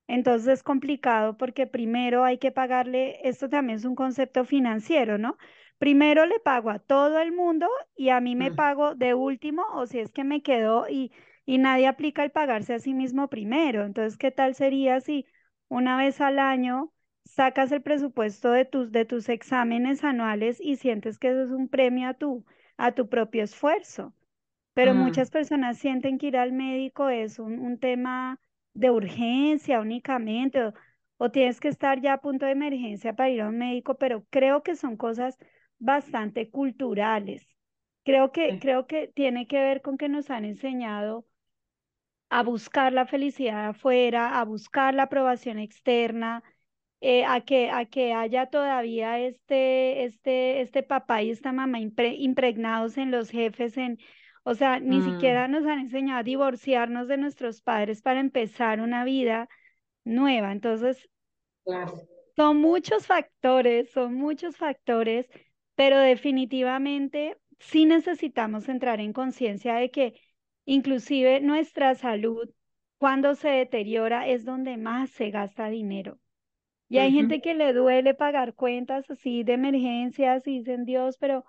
entonces 0.07 0.47
es 0.47 0.63
complicado 0.63 1.35
porque 1.37 1.67
primero 1.67 2.23
hay 2.23 2.37
que 2.37 2.53
pagarle, 2.53 3.19
esto 3.27 3.49
también 3.49 3.77
es 3.77 3.83
un 3.83 3.95
concepto 3.95 4.45
financiero, 4.45 5.17
¿no? 5.17 5.37
Primero 5.77 6.25
le 6.25 6.39
pago 6.39 6.69
a 6.69 6.79
todo 6.79 7.19
el 7.19 7.31
mundo 7.31 7.67
y 7.95 8.09
a 8.09 8.19
mí 8.19 8.35
me 8.35 8.51
mm. 8.51 8.55
pago 8.55 8.95
de 8.95 9.13
último 9.13 9.63
o 9.73 9.85
si 9.85 9.99
es 9.99 10.11
que 10.11 10.23
me 10.23 10.41
quedo 10.41 10.87
y, 10.89 11.11
y 11.45 11.57
nadie 11.59 11.87
aplica 11.87 12.23
el 12.23 12.31
pagarse 12.31 12.73
a 12.73 12.79
sí 12.79 12.93
mismo 12.93 13.27
primero. 13.29 13.85
Entonces, 13.85 14.17
¿qué 14.17 14.31
tal 14.31 14.55
sería 14.55 14.99
si 15.01 15.25
una 15.67 15.97
vez 15.97 16.21
al 16.21 16.39
año 16.39 16.93
sacas 17.25 17.71
el 17.71 17.81
presupuesto 17.81 18.51
de 18.51 18.65
tus, 18.65 18.91
de 18.91 19.05
tus 19.05 19.29
exámenes 19.29 20.03
anuales 20.03 20.59
y 20.61 20.77
sientes 20.77 21.19
que 21.19 21.29
eso 21.29 21.43
es 21.43 21.51
un 21.51 21.67
premio 21.69 22.09
a 22.09 22.13
tu, 22.13 22.45
a 22.77 22.93
tu 22.93 23.09
propio 23.09 23.43
esfuerzo? 23.43 24.13
pero 24.77 24.93
mm. 24.93 24.97
muchas 24.99 25.31
personas 25.31 25.79
sienten 25.79 26.19
que 26.19 26.27
ir 26.27 26.37
al 26.37 26.51
médico 26.51 27.09
es 27.09 27.39
un, 27.39 27.79
tema 27.79 28.39
de 28.75 28.91
urgencia 28.91 29.81
únicamente, 29.81 30.71
o, 31.17 31.31
tienes 31.31 31.59
que 31.59 31.67
estar 31.67 31.99
ya 31.99 32.13
a 32.13 32.21
punto 32.21 32.45
de 32.45 32.51
emergencia 32.51 33.15
para 33.15 33.31
ir 33.31 33.41
a 33.41 33.49
un 33.49 33.57
médico, 33.57 33.95
pero 33.97 34.23
creo 34.29 34.61
que 34.61 34.75
son 34.75 34.95
cosas 34.95 35.35
bastante 35.79 36.49
culturales. 36.49 37.47
Creo 38.03 38.31
que, 38.31 38.59
creo 38.59 38.87
que 38.87 39.07
tiene 39.07 39.47
que 39.47 39.59
ver 39.59 39.81
con 39.81 39.97
que 39.97 40.09
nos 40.09 40.29
han 40.29 40.45
enseñado 40.45 41.25
a 42.29 42.43
buscar 42.43 42.93
la 42.93 43.05
felicidad 43.05 43.69
afuera, 43.69 44.39
a 44.39 44.45
buscar 44.45 44.93
la 44.93 45.03
aprobación 45.03 45.59
externa, 45.59 46.43
eh, 46.99 47.25
a, 47.25 47.41
que, 47.41 47.69
a 47.69 47.85
que 47.85 48.13
haya 48.13 48.47
todavía 48.47 49.19
este, 49.19 50.05
este, 50.05 50.61
este 50.61 50.83
papá 50.83 51.21
y 51.21 51.29
esta 51.29 51.51
mamá 51.51 51.79
impregnados 51.79 52.97
en 52.97 53.11
los 53.11 53.29
jefes, 53.29 53.77
en, 53.77 53.99
o 54.43 54.55
sea, 54.55 54.79
ni 54.79 54.97
mm. 54.97 55.13
siquiera 55.13 55.47
nos 55.47 55.65
han 55.65 55.79
enseñado 55.79 56.19
a 56.19 56.23
divorciarnos 56.23 57.07
de 57.07 57.17
nuestros 57.17 57.61
padres 57.61 58.01
para 58.01 58.19
empezar 58.19 58.81
una 58.81 59.03
vida 59.03 59.47
nueva. 60.05 60.51
Entonces, 60.51 61.09
son 62.35 62.57
muchos 62.57 63.05
factores, 63.05 63.91
son 63.91 64.15
muchos 64.15 64.57
factores, 64.57 65.27
pero 65.77 65.99
definitivamente 65.99 67.37
sí 67.59 67.85
necesitamos 67.85 68.69
entrar 68.69 68.99
en 69.01 69.13
conciencia 69.13 69.75
de 69.75 69.91
que 69.91 70.21
inclusive 70.65 71.41
nuestra 71.41 71.95
salud, 71.95 72.49
cuando 72.99 73.35
se 73.35 73.49
deteriora, 73.49 74.27
es 74.27 74.45
donde 74.45 74.77
más 74.77 75.11
se 75.11 75.31
gasta 75.31 75.69
dinero. 75.69 76.19
Y 76.89 76.99
hay 76.99 77.11
gente 77.13 77.41
que 77.41 77.55
le 77.55 77.73
duele 77.73 78.15
pagar 78.15 78.55
cuentas 78.55 79.09
así 79.11 79.43
de 79.43 79.53
emergencias 79.53 80.47
y 80.47 80.59
dicen, 80.59 80.85
Dios, 80.85 81.17
pero 81.19 81.45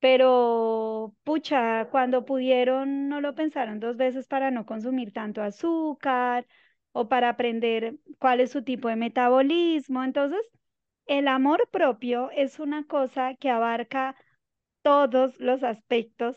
pero 0.00 1.14
pucha, 1.24 1.88
cuando 1.90 2.24
pudieron 2.24 3.08
no 3.08 3.20
lo 3.20 3.34
pensaron 3.34 3.80
dos 3.80 3.96
veces 3.96 4.28
para 4.28 4.50
no 4.50 4.66
consumir 4.66 5.12
tanto 5.12 5.42
azúcar 5.42 6.46
o 6.92 7.08
para 7.08 7.30
aprender 7.30 7.96
cuál 8.18 8.40
es 8.40 8.52
su 8.52 8.62
tipo 8.62 8.88
de 8.88 8.96
metabolismo. 8.96 10.04
Entonces, 10.04 10.40
el 11.08 11.26
amor 11.26 11.68
propio 11.72 12.30
es 12.30 12.60
una 12.60 12.84
cosa 12.84 13.34
que 13.34 13.50
abarca 13.50 14.14
todos 14.82 15.38
los 15.40 15.62
aspectos 15.64 16.36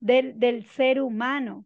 del, 0.00 0.38
del 0.38 0.64
ser 0.66 1.00
humano. 1.00 1.64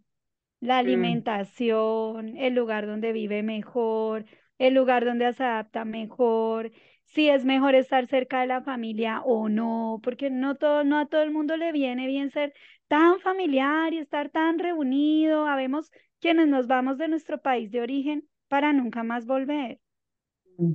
La 0.60 0.76
mm. 0.76 0.78
alimentación, 0.78 2.36
el 2.36 2.54
lugar 2.54 2.86
donde 2.86 3.12
vive 3.12 3.42
mejor, 3.42 4.24
el 4.58 4.74
lugar 4.74 5.04
donde 5.04 5.32
se 5.32 5.44
adapta 5.44 5.84
mejor, 5.84 6.70
si 7.04 7.28
es 7.28 7.44
mejor 7.44 7.74
estar 7.74 8.06
cerca 8.06 8.40
de 8.40 8.46
la 8.46 8.62
familia 8.62 9.22
o 9.22 9.48
no, 9.48 10.00
porque 10.02 10.30
no 10.30 10.54
todo, 10.54 10.84
no 10.84 10.98
a 10.98 11.06
todo 11.06 11.22
el 11.22 11.32
mundo 11.32 11.56
le 11.56 11.72
viene 11.72 12.06
bien 12.06 12.30
ser 12.30 12.54
tan 12.88 13.18
familiar 13.20 13.92
y 13.92 13.98
estar 13.98 14.30
tan 14.30 14.58
reunido. 14.58 15.46
Habemos 15.46 15.90
quienes 16.20 16.46
nos 16.48 16.68
vamos 16.68 16.98
de 16.98 17.08
nuestro 17.08 17.40
país 17.40 17.70
de 17.72 17.80
origen 17.80 18.28
para 18.48 18.72
nunca 18.72 19.02
más 19.02 19.26
volver. 19.26 19.80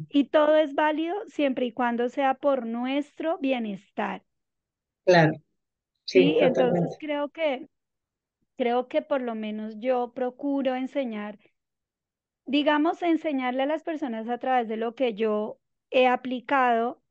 Y 0.09 0.25
todo 0.29 0.55
es 0.57 0.73
válido 0.73 1.15
siempre 1.27 1.67
y 1.67 1.71
cuando 1.71 2.09
sea 2.09 2.33
por 2.33 2.65
nuestro 2.65 3.37
bienestar. 3.37 4.23
Claro. 5.05 5.33
Sí, 6.05 6.35
Sí, 6.35 6.37
entonces 6.39 6.97
creo 6.99 7.29
que 7.29 7.69
creo 8.57 8.87
que 8.89 9.01
por 9.03 9.21
lo 9.21 9.35
menos 9.35 9.79
yo 9.79 10.13
procuro 10.13 10.75
enseñar, 10.75 11.39
digamos, 12.45 13.01
enseñarle 13.03 13.63
a 13.63 13.65
las 13.67 13.83
personas 13.83 14.27
a 14.29 14.37
través 14.39 14.67
de 14.67 14.77
lo 14.77 14.95
que 14.95 15.13
yo 15.13 15.59
he 15.91 16.07
aplicado 16.07 17.01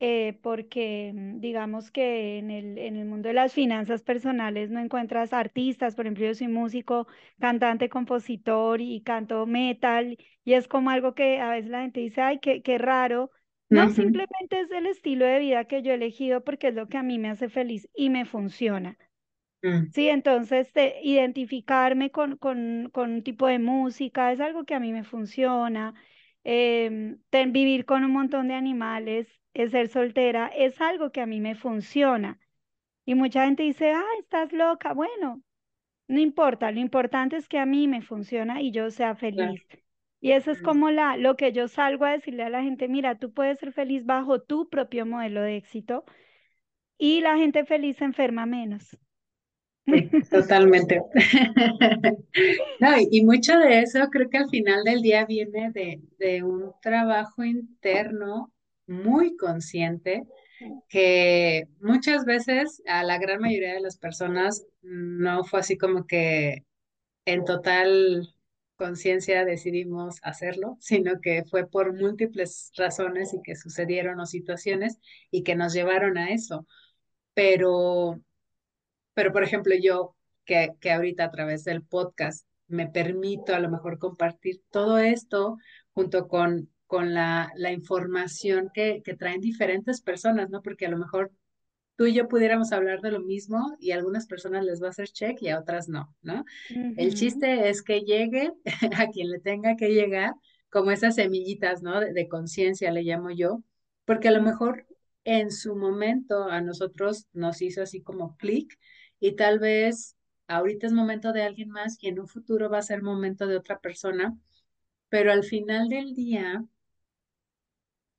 eh, 0.00 0.38
porque 0.42 1.12
mm, 1.14 1.40
digamos 1.40 1.90
que 1.90 2.38
en 2.38 2.50
el, 2.50 2.78
en 2.78 2.96
el 2.96 3.06
mundo 3.06 3.28
de 3.28 3.34
las 3.34 3.52
finanzas 3.54 4.02
personales 4.02 4.70
no 4.70 4.80
encuentras 4.80 5.32
artistas, 5.32 5.94
por 5.96 6.06
ejemplo, 6.06 6.24
yo 6.26 6.34
soy 6.34 6.48
músico, 6.48 7.06
cantante, 7.38 7.88
compositor 7.88 8.80
y 8.80 9.02
canto 9.02 9.46
metal, 9.46 10.18
y 10.44 10.54
es 10.54 10.68
como 10.68 10.90
algo 10.90 11.14
que 11.14 11.40
a 11.40 11.50
veces 11.50 11.70
la 11.70 11.82
gente 11.82 12.00
dice, 12.00 12.20
ay, 12.22 12.38
qué, 12.40 12.62
qué 12.62 12.78
raro. 12.78 13.30
No, 13.68 13.88
Ujú, 13.88 13.90
simplemente 13.90 14.60
es 14.60 14.70
el 14.72 14.86
estilo 14.86 15.24
de 15.26 15.38
vida 15.38 15.64
que 15.66 15.82
yo 15.82 15.92
he 15.92 15.94
elegido 15.94 16.42
porque 16.44 16.68
es 16.68 16.74
lo 16.74 16.88
que 16.88 16.96
a 16.98 17.02
mí 17.04 17.18
me 17.18 17.30
hace 17.30 17.48
feliz 17.48 17.88
y 17.94 18.10
me 18.10 18.24
funciona. 18.24 18.96
mm, 19.62 19.92
Sí, 19.92 20.08
entonces 20.08 20.72
te- 20.72 21.00
identificarme 21.02 22.10
con, 22.12 22.36
con, 22.36 22.90
con 22.92 23.10
un 23.12 23.22
tipo 23.24 23.46
de 23.48 23.58
música 23.58 24.32
es 24.32 24.40
algo 24.40 24.64
que 24.64 24.74
a 24.74 24.80
mí 24.80 24.92
me 24.92 25.02
funciona. 25.04 25.94
Em, 26.44 27.20
ten- 27.30 27.52
vivir 27.52 27.84
con 27.86 28.04
un 28.04 28.12
montón 28.12 28.48
de 28.48 28.54
animales, 28.54 29.28
eh, 29.54 29.68
ser 29.68 29.88
soltera, 29.88 30.48
es 30.48 30.80
algo 30.80 31.12
que 31.12 31.20
a 31.20 31.26
mí 31.26 31.40
me 31.40 31.54
funciona. 31.54 32.40
Y 33.06 33.14
mucha 33.16 33.44
gente 33.46 33.64
dice, 33.64 33.92
ah, 33.92 34.04
estás 34.20 34.52
loca. 34.52 34.94
Bueno, 34.94 35.42
no 36.08 36.20
importa, 36.20 36.72
lo 36.72 36.80
importante 36.80 37.36
es 37.36 37.48
que 37.48 37.58
a 37.58 37.66
mí 37.66 37.88
me 37.88 38.02
funciona 38.02 38.62
y 38.62 38.72
yo 38.72 38.90
sea 38.90 39.16
claro. 39.34 39.54
feliz. 39.54 39.66
Y 40.20 40.32
eso 40.32 40.50
es 40.52 40.62
como 40.62 40.90
la, 40.90 41.16
lo 41.16 41.36
que 41.36 41.52
yo 41.52 41.68
salgo 41.68 42.04
a 42.06 42.12
decirle 42.12 42.44
a 42.44 42.50
la 42.50 42.62
gente, 42.62 42.88
mira, 42.88 43.18
tú 43.18 43.32
puedes 43.34 43.58
ser 43.60 43.72
feliz 43.72 44.06
bajo 44.06 44.42
tu 44.42 44.68
propio 44.70 45.06
modelo 45.06 45.42
de 45.42 45.56
éxito 45.56 46.04
y 46.98 47.20
la 47.20 47.36
gente 47.36 47.64
feliz 47.66 47.96
se 47.98 48.04
enferma 48.04 48.46
menos. 48.46 48.96
Sí, 49.86 50.10
totalmente. 50.30 51.02
No, 52.78 52.98
y, 52.98 53.08
y 53.10 53.24
mucho 53.24 53.58
de 53.58 53.80
eso 53.82 54.00
creo 54.10 54.30
que 54.30 54.38
al 54.38 54.48
final 54.50 54.84
del 54.84 55.02
día 55.02 55.26
viene 55.26 55.70
de, 55.72 56.00
de 56.18 56.42
un 56.42 56.72
trabajo 56.82 57.44
interno 57.44 58.52
muy 58.86 59.36
consciente 59.36 60.24
que 60.88 61.68
muchas 61.80 62.24
veces 62.26 62.82
a 62.86 63.04
la 63.04 63.18
gran 63.18 63.40
mayoría 63.40 63.74
de 63.74 63.80
las 63.80 63.98
personas 63.98 64.66
no 64.82 65.44
fue 65.44 65.60
así 65.60 65.78
como 65.78 66.06
que 66.06 66.66
en 67.26 67.44
total 67.44 68.34
conciencia 68.76 69.44
decidimos 69.44 70.18
hacerlo, 70.22 70.76
sino 70.80 71.20
que 71.20 71.44
fue 71.44 71.68
por 71.68 71.94
múltiples 71.94 72.72
razones 72.76 73.34
y 73.34 73.42
que 73.42 73.56
sucedieron 73.56 74.20
o 74.20 74.26
situaciones 74.26 74.98
y 75.30 75.42
que 75.44 75.56
nos 75.56 75.72
llevaron 75.74 76.18
a 76.18 76.30
eso. 76.32 76.66
Pero 77.34 78.20
pero, 79.14 79.32
por 79.32 79.42
ejemplo, 79.42 79.74
yo 79.80 80.14
que, 80.44 80.70
que 80.80 80.92
ahorita 80.92 81.24
a 81.24 81.30
través 81.30 81.64
del 81.64 81.82
podcast 81.82 82.46
me 82.68 82.88
permito 82.88 83.54
a 83.54 83.60
lo 83.60 83.68
mejor 83.68 83.98
compartir 83.98 84.62
todo 84.70 84.98
esto 84.98 85.56
junto 85.92 86.28
con, 86.28 86.70
con 86.86 87.14
la, 87.14 87.52
la 87.56 87.72
información 87.72 88.70
que, 88.72 89.02
que 89.04 89.14
traen 89.14 89.40
diferentes 89.40 90.00
personas, 90.02 90.50
¿no? 90.50 90.62
Porque 90.62 90.86
a 90.86 90.90
lo 90.90 90.98
mejor 90.98 91.32
tú 91.96 92.06
y 92.06 92.14
yo 92.14 92.28
pudiéramos 92.28 92.72
hablar 92.72 93.00
de 93.00 93.10
lo 93.10 93.20
mismo 93.20 93.76
y 93.78 93.90
a 93.90 93.96
algunas 93.96 94.26
personas 94.26 94.64
les 94.64 94.82
va 94.82 94.86
a 94.86 94.90
hacer 94.90 95.08
check 95.08 95.36
y 95.42 95.48
a 95.48 95.58
otras 95.58 95.88
no, 95.88 96.14
¿no? 96.22 96.44
El 96.96 97.14
chiste 97.14 97.68
es 97.68 97.82
que 97.82 98.00
llegue 98.00 98.52
a 98.96 99.08
quien 99.08 99.30
le 99.30 99.40
tenga 99.40 99.76
que 99.76 99.90
llegar, 99.90 100.32
como 100.70 100.92
esas 100.92 101.16
semillitas, 101.16 101.82
¿no? 101.82 102.00
De, 102.00 102.12
de 102.12 102.28
conciencia 102.28 102.90
le 102.92 103.02
llamo 103.02 103.30
yo, 103.30 103.62
porque 104.04 104.28
a 104.28 104.32
lo 104.32 104.42
mejor 104.42 104.86
en 105.24 105.50
su 105.50 105.76
momento 105.76 106.44
a 106.44 106.60
nosotros 106.60 107.26
nos 107.32 107.60
hizo 107.60 107.82
así 107.82 108.00
como 108.00 108.36
clic 108.36 108.78
y 109.20 109.36
tal 109.36 109.58
vez 109.60 110.16
ahorita 110.48 110.86
es 110.88 110.92
momento 110.92 111.32
de 111.32 111.42
alguien 111.44 111.70
más 111.70 111.96
y 112.02 112.08
en 112.08 112.20
un 112.20 112.28
futuro 112.28 112.70
va 112.70 112.78
a 112.78 112.82
ser 112.82 113.02
momento 113.02 113.46
de 113.46 113.56
otra 113.56 113.80
persona, 113.80 114.36
pero 115.10 115.32
al 115.32 115.44
final 115.44 115.88
del 115.88 116.14
día 116.14 116.64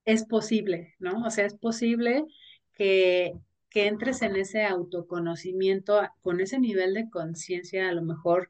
es 0.06 0.26
posible, 0.26 0.96
¿no? 1.00 1.26
O 1.26 1.30
sea, 1.30 1.46
es 1.46 1.56
posible 1.56 2.26
que, 2.74 3.34
que 3.70 3.88
entres 3.88 4.22
en 4.22 4.36
ese 4.36 4.66
autoconocimiento 4.66 6.02
con 6.22 6.40
ese 6.42 6.60
nivel 6.60 6.94
de 6.94 7.10
conciencia, 7.10 7.90
a 7.90 7.94
lo 7.94 8.02
mejor 8.04 8.50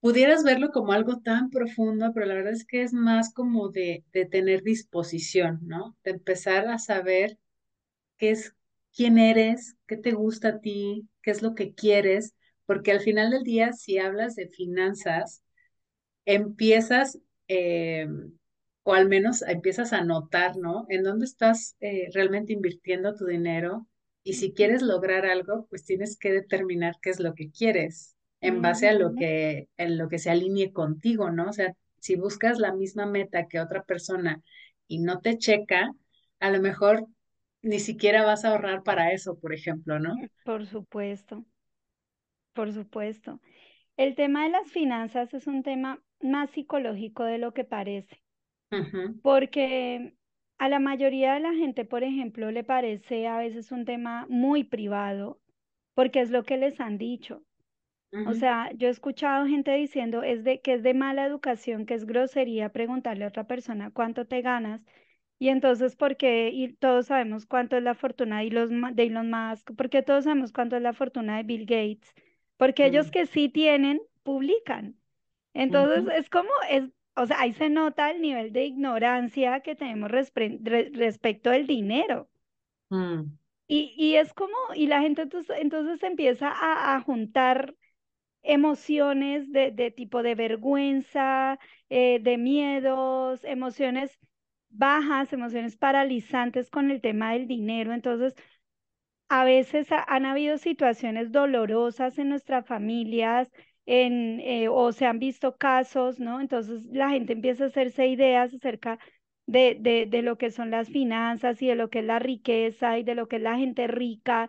pudieras 0.00 0.44
verlo 0.44 0.70
como 0.70 0.92
algo 0.92 1.20
tan 1.20 1.50
profundo, 1.50 2.12
pero 2.14 2.26
la 2.26 2.34
verdad 2.34 2.52
es 2.52 2.64
que 2.66 2.82
es 2.82 2.92
más 2.92 3.32
como 3.32 3.68
de, 3.70 4.04
de 4.12 4.24
tener 4.26 4.62
disposición, 4.62 5.58
¿no? 5.62 5.96
De 6.04 6.12
empezar 6.12 6.68
a 6.68 6.78
saber 6.78 7.38
qué 8.18 8.32
es, 8.32 8.54
quién 8.94 9.18
eres, 9.18 9.76
qué 9.88 9.96
te 9.98 10.12
gusta 10.12 10.48
a 10.50 10.60
ti, 10.60 11.08
qué 11.26 11.32
es 11.32 11.42
lo 11.42 11.56
que 11.56 11.74
quieres, 11.74 12.36
porque 12.66 12.92
al 12.92 13.00
final 13.00 13.32
del 13.32 13.42
día, 13.42 13.72
si 13.72 13.98
hablas 13.98 14.36
de 14.36 14.46
finanzas, 14.46 15.42
empiezas, 16.24 17.18
eh, 17.48 18.06
o 18.84 18.94
al 18.94 19.08
menos 19.08 19.42
empiezas 19.42 19.92
a 19.92 20.04
notar, 20.04 20.56
¿no? 20.56 20.86
En 20.88 21.02
dónde 21.02 21.24
estás 21.24 21.74
eh, 21.80 22.10
realmente 22.14 22.52
invirtiendo 22.52 23.16
tu 23.16 23.26
dinero 23.26 23.88
y 24.22 24.34
si 24.34 24.54
quieres 24.54 24.82
lograr 24.82 25.26
algo, 25.26 25.66
pues 25.68 25.84
tienes 25.84 26.16
que 26.16 26.30
determinar 26.30 26.94
qué 27.02 27.10
es 27.10 27.18
lo 27.18 27.34
que 27.34 27.50
quieres 27.50 28.14
en 28.40 28.62
base 28.62 28.88
a 28.88 28.94
lo 28.94 29.12
que, 29.16 29.68
en 29.78 29.98
lo 29.98 30.08
que 30.08 30.20
se 30.20 30.30
alinee 30.30 30.72
contigo, 30.72 31.32
¿no? 31.32 31.48
O 31.48 31.52
sea, 31.52 31.74
si 31.98 32.14
buscas 32.14 32.60
la 32.60 32.72
misma 32.72 33.04
meta 33.04 33.48
que 33.48 33.58
otra 33.58 33.82
persona 33.82 34.44
y 34.86 35.00
no 35.00 35.20
te 35.20 35.38
checa, 35.38 35.90
a 36.38 36.50
lo 36.50 36.60
mejor 36.60 37.08
ni 37.66 37.80
siquiera 37.80 38.24
vas 38.24 38.44
a 38.44 38.50
ahorrar 38.50 38.82
para 38.82 39.12
eso, 39.12 39.38
por 39.38 39.52
ejemplo, 39.52 39.98
¿no? 39.98 40.14
Por 40.44 40.66
supuesto, 40.66 41.44
por 42.54 42.72
supuesto. 42.72 43.40
El 43.96 44.14
tema 44.16 44.44
de 44.44 44.50
las 44.50 44.70
finanzas 44.70 45.34
es 45.34 45.46
un 45.46 45.62
tema 45.62 46.02
más 46.20 46.50
psicológico 46.50 47.24
de 47.24 47.38
lo 47.38 47.52
que 47.54 47.64
parece, 47.64 48.22
porque 49.22 50.14
a 50.58 50.68
la 50.68 50.78
mayoría 50.78 51.34
de 51.34 51.40
la 51.40 51.52
gente, 51.54 51.84
por 51.84 52.04
ejemplo, 52.04 52.50
le 52.50 52.64
parece 52.64 53.26
a 53.26 53.38
veces 53.38 53.72
un 53.72 53.84
tema 53.84 54.26
muy 54.28 54.64
privado, 54.64 55.40
porque 55.94 56.20
es 56.20 56.30
lo 56.30 56.44
que 56.44 56.56
les 56.58 56.80
han 56.80 56.98
dicho. 56.98 57.42
O 58.22 58.34
sea, 58.34 58.70
yo 58.74 58.88
he 58.88 58.90
escuchado 58.90 59.46
gente 59.46 59.72
diciendo 59.74 60.22
es 60.22 60.44
de, 60.44 60.60
que 60.60 60.74
es 60.74 60.82
de 60.82 60.94
mala 60.94 61.26
educación, 61.26 61.86
que 61.86 61.94
es 61.94 62.06
grosería 62.06 62.70
preguntarle 62.72 63.24
a 63.24 63.28
otra 63.28 63.46
persona 63.46 63.90
cuánto 63.92 64.26
te 64.26 64.42
ganas. 64.42 64.82
Y 65.38 65.48
entonces, 65.50 65.96
¿por 65.96 66.16
qué? 66.16 66.50
Y 66.52 66.74
todos 66.74 67.06
sabemos 67.06 67.46
cuánto 67.46 67.76
es 67.76 67.82
la 67.82 67.94
fortuna 67.94 68.40
de 68.40 68.46
Elon, 68.48 68.94
de 68.94 69.02
Elon 69.04 69.30
Musk, 69.30 69.72
porque 69.76 70.02
todos 70.02 70.24
sabemos 70.24 70.52
cuánto 70.52 70.76
es 70.76 70.82
la 70.82 70.92
fortuna 70.94 71.36
de 71.38 71.42
Bill 71.44 71.66
Gates, 71.66 72.14
porque 72.56 72.86
ellos 72.86 73.10
que 73.10 73.26
sí 73.26 73.48
tienen, 73.50 74.00
publican. 74.22 74.98
Entonces, 75.54 76.04
es 76.14 76.30
como, 76.30 76.50
es, 76.70 76.84
o 77.16 77.26
sea, 77.26 77.40
ahí 77.40 77.52
se 77.54 77.70
nota 77.70 78.10
el 78.12 78.22
nivel 78.22 78.52
de 78.52 78.64
ignorancia 78.66 79.60
que 79.60 79.74
tenemos 79.76 80.10
respre- 80.10 80.58
re- 80.62 80.90
respecto 80.94 81.50
del 81.50 81.66
dinero. 81.66 82.30
mm, 82.90 83.36
Y, 83.68 83.94
y 83.96 84.16
es 84.16 84.32
como, 84.34 84.54
y 84.74 84.86
la 84.86 85.00
gente 85.02 85.22
entonces, 85.22 85.56
entonces 85.60 86.02
empieza 86.02 86.48
a, 86.52 86.96
a 86.96 87.00
juntar 87.02 87.74
emociones 88.42 89.52
de, 89.52 89.72
de 89.72 89.90
tipo 89.92 90.22
de 90.22 90.34
vergüenza, 90.36 91.58
eh, 91.90 92.20
de 92.22 92.38
miedos, 92.38 93.44
emociones 93.44 94.18
bajas, 94.70 95.32
emociones 95.32 95.76
paralizantes 95.76 96.70
con 96.70 96.90
el 96.90 97.00
tema 97.00 97.32
del 97.32 97.46
dinero. 97.48 97.92
Entonces, 97.94 98.34
a 99.28 99.44
veces 99.44 99.90
ha- 99.92 100.04
han 100.08 100.26
habido 100.26 100.58
situaciones 100.58 101.32
dolorosas 101.32 102.18
en 102.18 102.28
nuestras 102.28 102.66
familias, 102.66 103.50
en, 103.86 104.40
eh, 104.40 104.68
o 104.68 104.92
se 104.92 105.06
han 105.06 105.18
visto 105.18 105.56
casos, 105.56 106.18
¿no? 106.20 106.40
Entonces 106.40 106.84
la 106.86 107.10
gente 107.10 107.32
empieza 107.32 107.64
a 107.64 107.66
hacerse 107.68 108.06
ideas 108.08 108.52
acerca 108.54 108.98
de, 109.46 109.76
de, 109.80 110.06
de 110.06 110.22
lo 110.22 110.38
que 110.38 110.50
son 110.50 110.70
las 110.70 110.88
finanzas 110.90 111.62
y 111.62 111.68
de 111.68 111.76
lo 111.76 111.88
que 111.90 112.00
es 112.00 112.04
la 112.04 112.18
riqueza 112.18 112.98
y 112.98 113.04
de 113.04 113.14
lo 113.14 113.28
que 113.28 113.36
es 113.36 113.42
la 113.42 113.56
gente 113.56 113.86
rica 113.86 114.48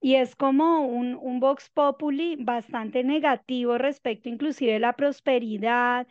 y 0.00 0.14
es 0.16 0.36
como 0.36 0.86
un, 0.86 1.14
un 1.16 1.40
vox 1.40 1.70
populi 1.70 2.36
bastante 2.38 3.04
negativo 3.04 3.78
respecto 3.78 4.28
inclusive 4.28 4.76
a 4.76 4.78
la 4.80 4.94
prosperidad. 4.96 6.06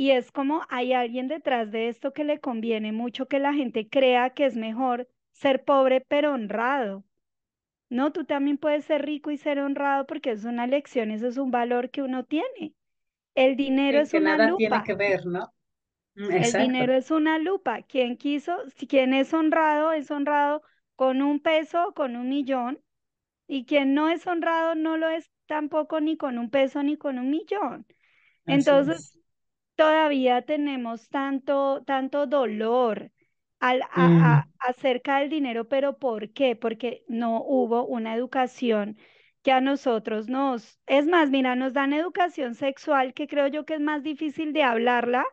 Y 0.00 0.12
es 0.12 0.32
como 0.32 0.62
hay 0.70 0.94
alguien 0.94 1.28
detrás 1.28 1.70
de 1.70 1.88
esto 1.88 2.12
que 2.14 2.24
le 2.24 2.40
conviene 2.40 2.90
mucho 2.92 3.28
que 3.28 3.38
la 3.38 3.52
gente 3.54 3.88
crea 3.88 4.30
que 4.30 4.46
es 4.46 4.56
mejor 4.56 5.08
ser 5.32 5.64
pobre 5.64 6.00
pero 6.00 6.32
honrado. 6.32 7.04
No, 7.90 8.12
tú 8.12 8.24
también 8.24 8.58
puedes 8.58 8.86
ser 8.86 9.04
rico 9.06 9.30
y 9.30 9.38
ser 9.38 9.60
honrado 9.60 10.06
porque 10.06 10.32
es 10.32 10.44
una 10.44 10.64
elección, 10.64 11.10
eso 11.12 11.28
es 11.28 11.38
un 11.38 11.50
valor 11.52 11.90
que 11.90 12.02
uno 12.02 12.24
tiene. 12.24 12.74
El 13.34 13.56
dinero 13.56 14.00
es 14.00 14.14
que 14.14 14.20
una 14.20 14.38
nada 14.38 14.54
tiene 14.54 14.80
lupa, 14.80 14.82
que 14.82 14.94
ver, 14.94 15.26
¿no? 15.26 15.52
Mm, 16.16 16.36
el 16.36 16.54
dinero 16.54 16.92
Exacto. 16.92 16.94
es 16.94 17.10
una 17.10 17.38
lupa. 17.38 17.82
Quien 17.82 18.16
quiso, 18.16 18.56
quien 18.88 19.12
es 19.14 19.32
honrado, 19.34 19.92
es 19.92 20.10
honrado 20.10 20.62
con 20.96 21.22
un 21.22 21.40
peso 21.40 21.88
o 21.88 21.94
con 21.94 22.16
un 22.16 22.28
millón 22.28 22.82
Y 23.48 23.66
quien 23.66 23.94
no 23.94 24.08
es 24.10 24.26
honrado 24.26 24.74
no 24.76 24.96
lo 24.98 25.08
es 25.10 25.30
tampoco 25.46 26.00
ni 26.00 26.16
con 26.18 26.38
un 26.38 26.50
peso 26.50 26.82
ni 26.84 26.96
con 26.98 27.18
un 27.18 27.30
millón. 27.30 27.86
Entonces, 28.46 29.19
todavía 29.80 30.42
tenemos 30.42 31.08
tanto, 31.10 31.82
tanto 31.86 32.26
dolor 32.26 33.10
al, 33.60 33.82
a, 33.92 34.44
Mm. 34.46 34.50
acerca 34.58 35.18
del 35.20 35.30
dinero, 35.30 35.68
pero 35.68 35.98
¿por 35.98 36.32
qué? 36.32 36.56
Porque 36.56 37.04
no 37.08 37.42
hubo 37.42 37.84
una 37.86 38.14
educación 38.14 38.98
que 39.42 39.52
a 39.52 39.60
nosotros 39.62 40.28
nos, 40.28 40.78
es 40.86 41.06
más, 41.06 41.30
mira, 41.30 41.56
nos 41.56 41.72
dan 41.72 41.92
educación 41.94 42.54
sexual 42.54 43.14
que 43.14 43.26
creo 43.28 43.46
yo 43.48 43.64
que 43.66 43.74
es 43.74 43.80
más 43.80 44.02
difícil 44.02 44.52
de 44.52 44.62
hablarla 44.64 45.24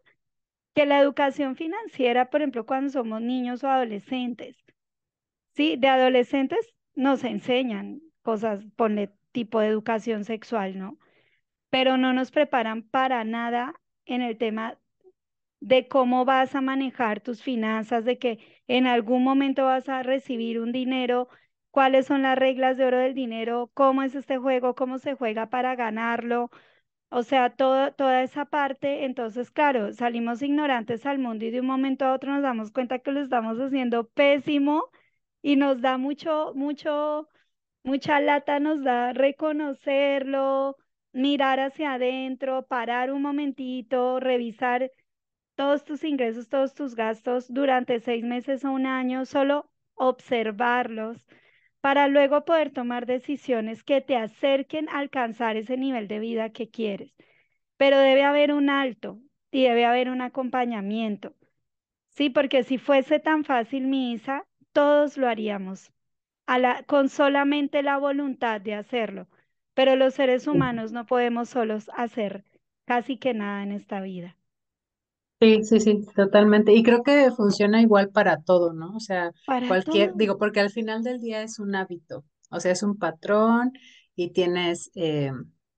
que 0.75 0.86
la 0.86 0.99
educación 1.01 1.55
financiera, 1.55 2.29
por 2.29 2.41
ejemplo, 2.41 2.65
cuando 2.65 2.89
somos 2.91 3.21
niños 3.21 3.63
o 3.63 3.69
adolescentes. 3.69 4.55
Sí, 5.55 5.75
de 5.77 5.88
adolescentes 5.89 6.73
nos 6.95 7.23
enseñan 7.23 8.01
cosas, 8.21 8.63
ponle 8.75 9.12
tipo 9.31 9.60
de 9.60 9.67
educación 9.67 10.23
sexual, 10.25 10.77
¿no? 10.77 10.97
Pero 11.69 11.97
no 11.97 12.13
nos 12.13 12.31
preparan 12.31 12.83
para 12.83 13.23
nada 13.25 13.75
en 14.07 14.21
el 14.21 14.37
tema 14.37 14.77
de 15.59 15.87
cómo 15.87 16.25
vas 16.25 16.55
a 16.55 16.61
manejar 16.61 17.21
tus 17.21 17.41
finanzas, 17.43 18.05
de 18.05 18.17
que 18.19 18.39
en 18.67 18.87
algún 18.87 19.23
momento 19.23 19.65
vas 19.65 19.89
a 19.89 20.03
recibir 20.03 20.59
un 20.59 20.71
dinero, 20.71 21.29
cuáles 21.71 22.05
son 22.07 22.23
las 22.23 22.37
reglas 22.37 22.77
de 22.77 22.85
oro 22.85 22.97
del 22.99 23.13
dinero, 23.15 23.71
cómo 23.73 24.03
es 24.03 24.15
este 24.15 24.37
juego, 24.37 24.75
cómo 24.75 24.99
se 24.99 25.15
juega 25.15 25.49
para 25.49 25.75
ganarlo, 25.75 26.51
o 27.09 27.23
sea, 27.23 27.49
toda 27.55 28.21
esa 28.23 28.45
parte, 28.45 29.05
entonces, 29.05 29.51
claro, 29.51 29.93
salimos 29.93 30.41
ignorantes 30.41 31.05
al 31.05 31.19
mundo 31.19 31.45
y 31.45 31.51
de 31.51 31.61
un 31.61 31.67
momento 31.67 32.05
a 32.05 32.13
otro 32.13 32.33
nos 32.33 32.43
damos 32.43 32.71
cuenta 32.71 32.99
que 32.99 33.11
lo 33.11 33.21
estamos 33.21 33.57
haciendo 33.59 34.07
pésimo 34.09 34.89
y 35.41 35.55
nos 35.55 35.81
da 35.81 35.97
mucho, 35.97 36.53
mucho, 36.55 37.29
mucha 37.83 38.19
lata, 38.21 38.59
nos 38.59 38.83
da 38.83 39.13
reconocerlo, 39.13 40.77
mirar 41.17 41.60
hacia 41.60 41.93
adentro, 41.93 42.67
parar 42.67 43.12
un 43.12 43.21
momentito, 43.21 44.19
revisar 44.19 44.91
todos 45.56 45.84
tus 45.84 46.03
ingresos, 46.03 46.49
todos 46.49 46.73
tus 46.73 46.95
gastos 46.95 47.51
durante 47.53 47.99
seis 47.99 48.23
meses 48.23 48.63
o 48.65 48.71
un 48.71 48.86
año, 48.86 49.25
solo 49.25 49.69
observarlos 49.95 51.25
para 51.82 52.08
luego 52.08 52.45
poder 52.45 52.71
tomar 52.71 53.06
decisiones 53.06 53.84
que 53.84 54.01
te 54.01 54.15
acerquen 54.15 54.89
a 54.89 54.99
alcanzar 54.99 55.58
ese 55.58 55.77
nivel 55.77 56.08
de 56.08 56.19
vida 56.19 56.51
que 56.51 56.69
quieres. 56.69 57.15
Pero 57.77 57.99
debe 57.99 58.23
haber 58.23 58.53
un 58.53 58.69
alto 58.69 59.19
y 59.51 59.63
debe 59.63 59.86
haber 59.86 60.10
un 60.10 60.21
acompañamiento. 60.21 61.36
Sí, 62.10 62.30
porque 62.30 62.63
si 62.63 62.77
fuese 62.77 63.19
tan 63.19 63.43
fácil, 63.43 63.88
mi 63.88 64.19
todos 64.73 65.17
lo 65.17 65.27
haríamos 65.27 65.91
con 66.86 67.10
solamente 67.10 67.84
la 67.84 67.97
voluntad 67.97 68.62
de 68.62 68.75
hacerlo. 68.75 69.27
Pero 69.77 69.95
los 69.95 70.13
seres 70.15 70.45
humanos 70.47 70.91
no 70.91 71.05
podemos 71.05 71.47
solos 71.47 71.89
hacer 71.95 72.43
casi 72.85 73.17
que 73.17 73.33
nada 73.33 73.63
en 73.63 73.71
esta 73.71 74.01
vida. 74.01 74.35
Sí, 75.39 75.63
sí, 75.63 75.79
sí, 75.79 76.03
totalmente. 76.15 76.73
Y 76.73 76.81
creo 76.83 77.03
que 77.03 77.29
funciona 77.31 77.81
igual 77.81 78.09
para 78.09 78.41
todo, 78.41 78.73
¿no? 78.73 78.95
O 78.95 78.99
sea, 78.99 79.31
Para 79.45 79.73
cualquier, 79.75 80.13
todo. 80.13 80.15
digo, 80.15 80.37
porque 80.39 80.59
al 80.61 80.71
final 80.71 81.03
del 81.03 81.19
día 81.19 81.43
es 81.43 81.59
un 81.59 81.75
hábito, 81.75 82.25
o 82.49 82.59
sea, 82.59 82.71
es 82.71 82.81
un 82.81 82.97
patrón 82.97 83.71
y 84.15 84.31
tienes, 84.31 84.89
eh, 84.95 85.31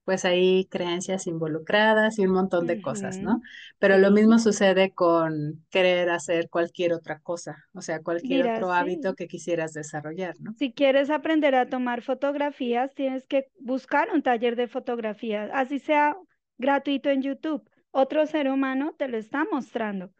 pues 0.09 0.25
ahí 0.25 0.65
creencias 0.71 1.27
involucradas 1.27 2.17
y 2.19 2.25
un 2.25 2.33
montón 2.33 2.65
de 2.65 2.79
cosas, 2.81 3.21
¿no? 3.21 3.41
Pero 3.79 3.97
lo 3.99 4.11
mismo 4.11 4.39
sucede 4.39 4.91
con 4.93 5.65
querer 5.69 6.09
hacer 6.09 6.49
cualquier 6.49 6.93
otra 6.93 7.19
cosa, 7.19 7.57
o 7.73 7.81
sea, 7.81 8.01
cualquier 8.01 8.41
mira, 8.41 8.43
otro 8.43 8.73
hábito 8.73 9.13
que 9.15 9.27
quisieras 9.27 9.73
desarrollar, 9.73 10.35
¿no? 10.41 10.55
Si 10.57 10.73
quieres 10.73 11.09
aprender 11.09 11.55
a 11.55 11.69
tomar 11.69 12.01
fotografías, 12.01 12.93
tienes 12.93 13.25
que 13.25 13.47
buscar 13.59 14.09
un 14.13 14.21
taller 14.21 14.55
de 14.55 14.67
fotografía, 14.67 15.49
así 15.53 15.79
sea 15.79 16.17
gratuito 16.57 17.09
en 17.09 17.21
YouTube. 17.21 17.69
Otro 17.91 18.25
ser 18.27 18.49
humano 18.49 18.93
te 18.97 19.07
lo 19.07 19.17
está 19.17 19.45
mostrando. 19.51 20.11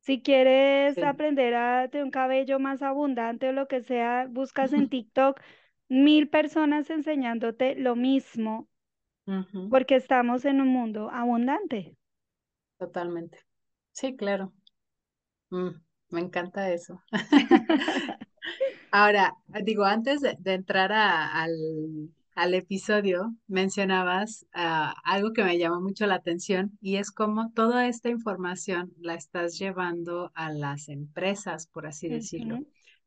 Si 0.00 0.22
quieres 0.22 1.02
Sí. 1.02 1.02
aprender 1.02 1.54
a 1.54 1.88
tener 1.90 2.04
un 2.04 2.10
cabello 2.12 2.58
más 2.60 2.82
abundante 2.82 3.48
o 3.50 3.52
lo 3.52 3.68
que 3.68 3.82
sea, 3.82 4.26
buscas 4.30 4.72
en 4.74 4.88
TikTok 4.90 5.40
mil 5.88 6.28
personas 6.28 6.90
enseñándote 6.90 7.76
lo 7.76 7.96
mismo, 7.96 8.68
Porque 9.70 9.94
estamos 9.94 10.44
en 10.44 10.60
un 10.60 10.66
mundo 10.76 11.08
abundante. 11.12 11.96
totalmente. 12.78 13.38
Sí, 13.92 14.16
claro. 14.16 14.52
Mm, 15.50 15.70
me 16.10 16.20
encanta 16.20 16.70
eso. 16.72 17.02
Ahora, 18.90 19.34
digo, 19.64 19.84
antes 19.84 20.20
de, 20.20 20.36
de 20.38 20.54
entrar 20.54 20.92
a- 20.92 21.42
al, 21.42 21.52
al 22.34 22.54
episodio, 22.54 23.34
mencionabas 23.46 24.46
ah, 24.52 24.94
algo 25.04 25.32
que 25.32 25.44
me 25.44 25.58
llamó 25.58 25.80
mucho 25.80 26.06
la 26.06 26.16
atención 26.16 26.78
y 26.80 26.96
es 26.96 27.10
cómo 27.10 27.52
toda 27.54 27.88
esta 27.88 28.08
información 28.10 28.92
la 29.00 29.14
estás 29.14 29.58
llevando 29.58 30.32
a 30.34 30.50
las 30.52 30.88
empresas, 30.88 31.66
por 31.68 31.86
así 31.86 32.08
decirlo. 32.08 32.62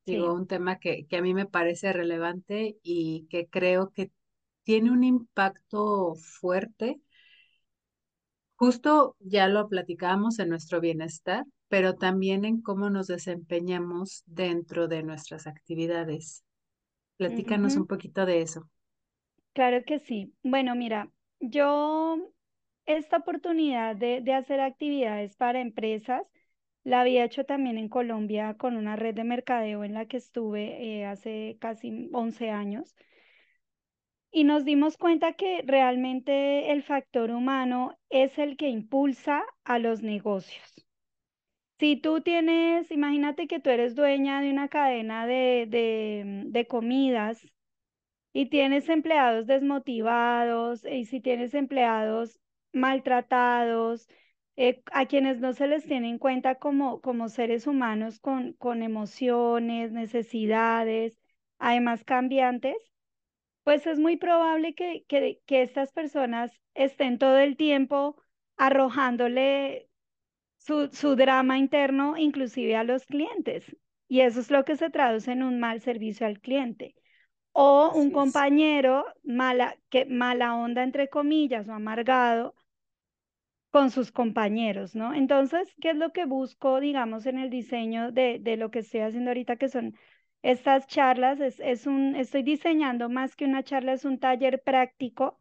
Digo, 0.05 0.33
Sí. 0.33 0.33
un 0.33 0.47
tema 0.47 0.79
que, 0.79 1.05
que 1.07 1.17
a 1.17 1.21
mí 1.21 1.33
me 1.33 1.45
parece 1.45 1.93
relevante 1.93 2.77
y 2.83 3.27
que 3.29 3.47
creo 3.47 3.91
que 3.91 4.11
tiene 4.63 4.91
un 4.91 5.03
impacto 5.03 6.15
fuerte 6.15 7.01
Justo 8.57 9.15
ya 9.19 9.47
lo 9.47 9.67
platicábamos 9.69 10.37
en 10.37 10.49
nuestro 10.49 10.79
bienestar, 10.81 11.45
pero 11.67 11.95
también 11.95 12.45
en 12.45 12.61
cómo 12.61 12.89
nos 12.91 13.07
desempeñamos 13.07 14.21
dentro 14.27 14.87
de 14.87 15.01
nuestras 15.01 15.47
actividades. 15.47 16.43
Platícanos 17.17 17.77
un 17.77 17.87
poquito 17.87 18.25
de 18.25 18.41
eso. 18.41 18.69
Claro 19.53 19.83
que 19.85 19.99
sí. 19.99 20.33
Bueno, 20.43 20.75
mira, 20.75 21.11
yo 21.39 22.17
esta 22.85 23.17
oportunidad 23.17 23.95
de, 23.95 24.21
de 24.21 24.33
hacer 24.33 24.59
actividades 24.61 25.35
para 25.35 25.61
empresas 25.61 26.23
la 26.83 27.01
había 27.01 27.25
hecho 27.25 27.45
también 27.45 27.77
en 27.77 27.89
Colombia 27.89 28.55
con 28.57 28.77
una 28.77 28.95
red 28.95 29.13
de 29.15 29.23
mercadeo 29.25 29.83
en 29.83 29.93
la 29.93 30.07
que 30.07 30.17
estuve 30.17 30.99
eh, 31.01 31.05
hace 31.05 31.57
casi 31.61 32.09
11 32.13 32.49
años 32.51 32.95
y 34.31 34.43
nos 34.43 34.65
dimos 34.65 34.97
cuenta 34.97 35.33
que 35.33 35.63
realmente 35.65 36.71
el 36.71 36.83
factor 36.83 37.31
humano 37.31 37.97
es 38.09 38.37
el 38.39 38.57
que 38.57 38.69
impulsa 38.69 39.43
a 39.63 39.79
los 39.79 40.01
negocios. 40.03 40.85
Si 41.79 41.95
tú 41.95 42.21
tienes, 42.21 42.91
imagínate 42.91 43.47
que 43.47 43.59
tú 43.59 43.69
eres 43.69 43.95
dueña 43.95 44.41
de 44.41 44.49
una 44.51 44.67
cadena 44.67 45.25
de, 45.25 45.65
de, 45.69 46.43
de 46.47 46.67
comidas 46.67 47.41
y 48.33 48.47
tienes 48.47 48.89
empleados 48.89 49.47
desmotivados, 49.47 50.85
y 50.85 51.05
si 51.05 51.21
tienes 51.21 51.53
empleados 51.53 52.39
maltratados, 52.73 54.07
eh, 54.57 54.81
a 54.91 55.05
quienes 55.07 55.39
no 55.39 55.53
se 55.53 55.67
les 55.67 55.85
tiene 55.85 56.09
en 56.09 56.19
cuenta 56.19 56.55
como, 56.55 57.01
como 57.01 57.29
seres 57.29 57.65
humanos 57.67 58.19
con, 58.19 58.53
con 58.53 58.83
emociones, 58.83 59.91
necesidades, 59.91 61.17
además 61.59 62.03
cambiantes, 62.03 62.75
pues 63.69 63.85
es 63.85 63.99
muy 63.99 64.17
probable 64.17 64.73
que, 64.73 65.05
que, 65.07 65.41
que 65.45 65.61
estas 65.61 65.91
personas 65.91 66.51
estén 66.73 67.19
todo 67.19 67.37
el 67.37 67.55
tiempo 67.55 68.19
arrojándole 68.57 69.91
su, 70.57 70.87
su 70.91 71.15
drama 71.15 71.59
interno, 71.59 72.17
inclusive 72.17 72.75
a 72.75 72.83
los 72.83 73.05
clientes. 73.05 73.63
Y 74.07 74.21
eso 74.21 74.39
es 74.39 74.49
lo 74.49 74.65
que 74.65 74.75
se 74.75 74.89
traduce 74.89 75.31
en 75.33 75.43
un 75.43 75.59
mal 75.59 75.81
servicio 75.81 76.25
al 76.25 76.39
cliente 76.39 76.95
o 77.51 77.91
un 77.93 78.09
compañero 78.09 79.05
mala, 79.21 79.77
que, 79.89 80.07
mala 80.07 80.55
onda, 80.55 80.81
entre 80.81 81.07
comillas, 81.07 81.69
o 81.69 81.73
amargado 81.73 82.55
con 83.69 83.91
sus 83.91 84.11
compañeros, 84.11 84.95
¿no? 84.95 85.13
Entonces, 85.13 85.67
¿qué 85.79 85.91
es 85.91 85.95
lo 85.95 86.11
que 86.11 86.25
busco, 86.25 86.79
digamos, 86.79 87.27
en 87.27 87.37
el 87.37 87.51
diseño 87.51 88.11
de, 88.11 88.39
de 88.41 88.57
lo 88.57 88.71
que 88.71 88.79
estoy 88.79 89.01
haciendo 89.01 89.29
ahorita, 89.29 89.57
que 89.57 89.69
son 89.69 89.95
estas 90.41 90.87
charlas? 90.87 91.39
Es, 91.39 91.59
es 91.59 91.87
un, 91.87 92.15
estoy 92.15 92.43
diseñando 92.43 93.09
más 93.09 93.35
que 93.35 93.45
una 93.45 93.63
charla, 93.63 93.93
es 93.93 94.05
un 94.05 94.19
taller 94.19 94.61
práctico 94.61 95.39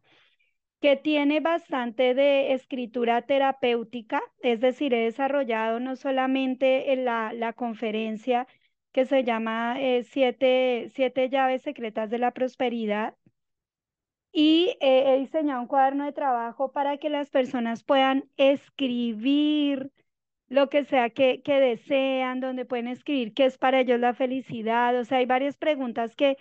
que 0.81 0.95
tiene 0.95 1.41
bastante 1.41 2.13
de 2.13 2.53
escritura 2.53 3.21
terapéutica, 3.23 4.21
es 4.41 4.61
decir, 4.61 4.93
he 4.93 5.03
desarrollado 5.05 5.79
no 5.79 5.95
solamente 5.95 6.93
en 6.93 7.05
la, 7.05 7.33
la 7.33 7.53
conferencia 7.53 8.47
que 8.91 9.05
se 9.05 9.23
llama 9.23 9.75
eh, 9.79 10.03
siete, 10.03 10.89
siete 10.95 11.29
llaves 11.29 11.61
secretas 11.63 12.09
de 12.09 12.17
la 12.19 12.31
prosperidad, 12.31 13.15
y 14.31 14.77
he 14.79 15.17
diseñado 15.19 15.61
un 15.61 15.67
cuaderno 15.67 16.05
de 16.05 16.13
trabajo 16.13 16.71
para 16.71 16.97
que 16.97 17.09
las 17.09 17.29
personas 17.29 17.83
puedan 17.83 18.29
escribir 18.37 19.91
lo 20.49 20.69
que 20.69 20.85
sea 20.85 21.09
que, 21.11 21.41
que 21.43 21.59
desean, 21.59 22.39
donde 22.39 22.65
pueden 22.65 22.87
escribir 22.87 23.33
qué 23.33 23.45
es 23.45 23.57
para 23.57 23.81
ellos 23.81 23.99
la 23.99 24.13
felicidad. 24.13 24.97
O 24.99 25.05
sea, 25.05 25.19
hay 25.19 25.25
varias 25.25 25.57
preguntas 25.57 26.15
que, 26.15 26.37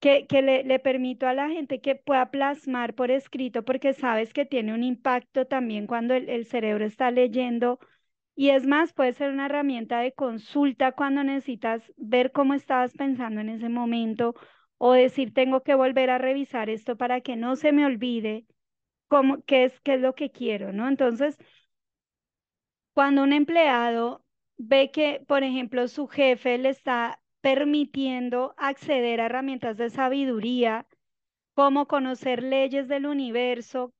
que, 0.00 0.26
que 0.26 0.42
le, 0.42 0.64
le 0.64 0.78
permito 0.78 1.26
a 1.26 1.34
la 1.34 1.48
gente 1.48 1.80
que 1.80 1.96
pueda 1.96 2.30
plasmar 2.30 2.94
por 2.94 3.10
escrito, 3.10 3.64
porque 3.64 3.92
sabes 3.94 4.32
que 4.32 4.44
tiene 4.46 4.74
un 4.74 4.82
impacto 4.84 5.46
también 5.46 5.86
cuando 5.86 6.14
el, 6.14 6.28
el 6.28 6.46
cerebro 6.46 6.84
está 6.84 7.10
leyendo. 7.10 7.78
Y 8.36 8.50
es 8.50 8.66
más, 8.66 8.92
puede 8.92 9.12
ser 9.14 9.30
una 9.32 9.46
herramienta 9.46 10.00
de 10.00 10.12
consulta 10.12 10.92
cuando 10.92 11.24
necesitas 11.24 11.82
ver 11.96 12.32
cómo 12.32 12.54
estabas 12.54 12.94
pensando 12.94 13.40
en 13.40 13.48
ese 13.50 13.68
momento 13.68 14.34
o 14.78 14.92
decir 14.92 15.34
tengo 15.34 15.62
que 15.62 15.74
volver 15.74 16.10
a 16.10 16.18
revisar 16.18 16.70
esto 16.70 16.96
para 16.96 17.20
que 17.20 17.36
no 17.36 17.56
se 17.56 17.72
me 17.72 17.84
olvide 17.86 18.46
cómo, 19.08 19.42
qué 19.44 19.64
es, 19.64 19.80
qué 19.80 19.94
es 19.94 20.00
lo 20.00 20.14
que 20.14 20.30
quiero, 20.30 20.72
¿no? 20.72 20.88
Entonces, 20.88 21.38
cuando 22.98 23.22
un 23.22 23.32
empleado 23.32 24.24
ve 24.56 24.90
que, 24.90 25.24
por 25.28 25.44
ejemplo, 25.44 25.86
su 25.86 26.08
jefe 26.08 26.58
le 26.58 26.70
está 26.70 27.20
permitiendo 27.40 28.56
acceder 28.56 29.20
a 29.20 29.26
herramientas 29.26 29.76
de 29.76 29.88
sabiduría, 29.88 30.84
como 31.54 31.86
conocer 31.86 32.42
leyes 32.42 32.88
del 32.88 33.06
universo, 33.06 33.94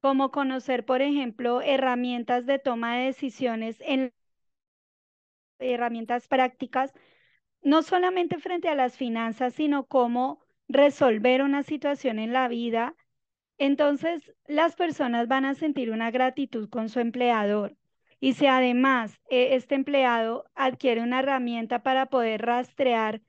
como 0.00 0.30
conocer, 0.30 0.86
por 0.86 1.02
ejemplo, 1.02 1.60
herramientas 1.60 2.46
de 2.46 2.58
toma 2.58 2.96
de 2.96 3.04
decisiones 3.08 3.76
en 3.82 4.10
herramientas 5.58 6.26
prácticas, 6.26 6.94
no 7.60 7.82
solamente 7.82 8.38
frente 8.38 8.70
a 8.70 8.74
las 8.74 8.96
finanzas, 8.96 9.52
sino 9.52 9.84
cómo 9.84 10.40
resolver 10.66 11.42
una 11.42 11.62
situación 11.62 12.18
en 12.18 12.32
la 12.32 12.48
vida, 12.48 12.96
entonces 13.58 14.32
las 14.46 14.76
personas 14.76 15.28
van 15.28 15.44
a 15.44 15.54
sentir 15.54 15.90
una 15.90 16.10
gratitud 16.10 16.70
con 16.70 16.88
su 16.88 17.00
empleador. 17.00 17.76
Y 18.20 18.34
si 18.34 18.46
además 18.46 19.18
eh, 19.30 19.54
este 19.56 19.74
empleado 19.74 20.44
adquiere 20.54 21.02
una 21.02 21.20
herramienta 21.20 21.82
para 21.82 22.06
poder 22.06 22.42
rastrear 22.42 23.22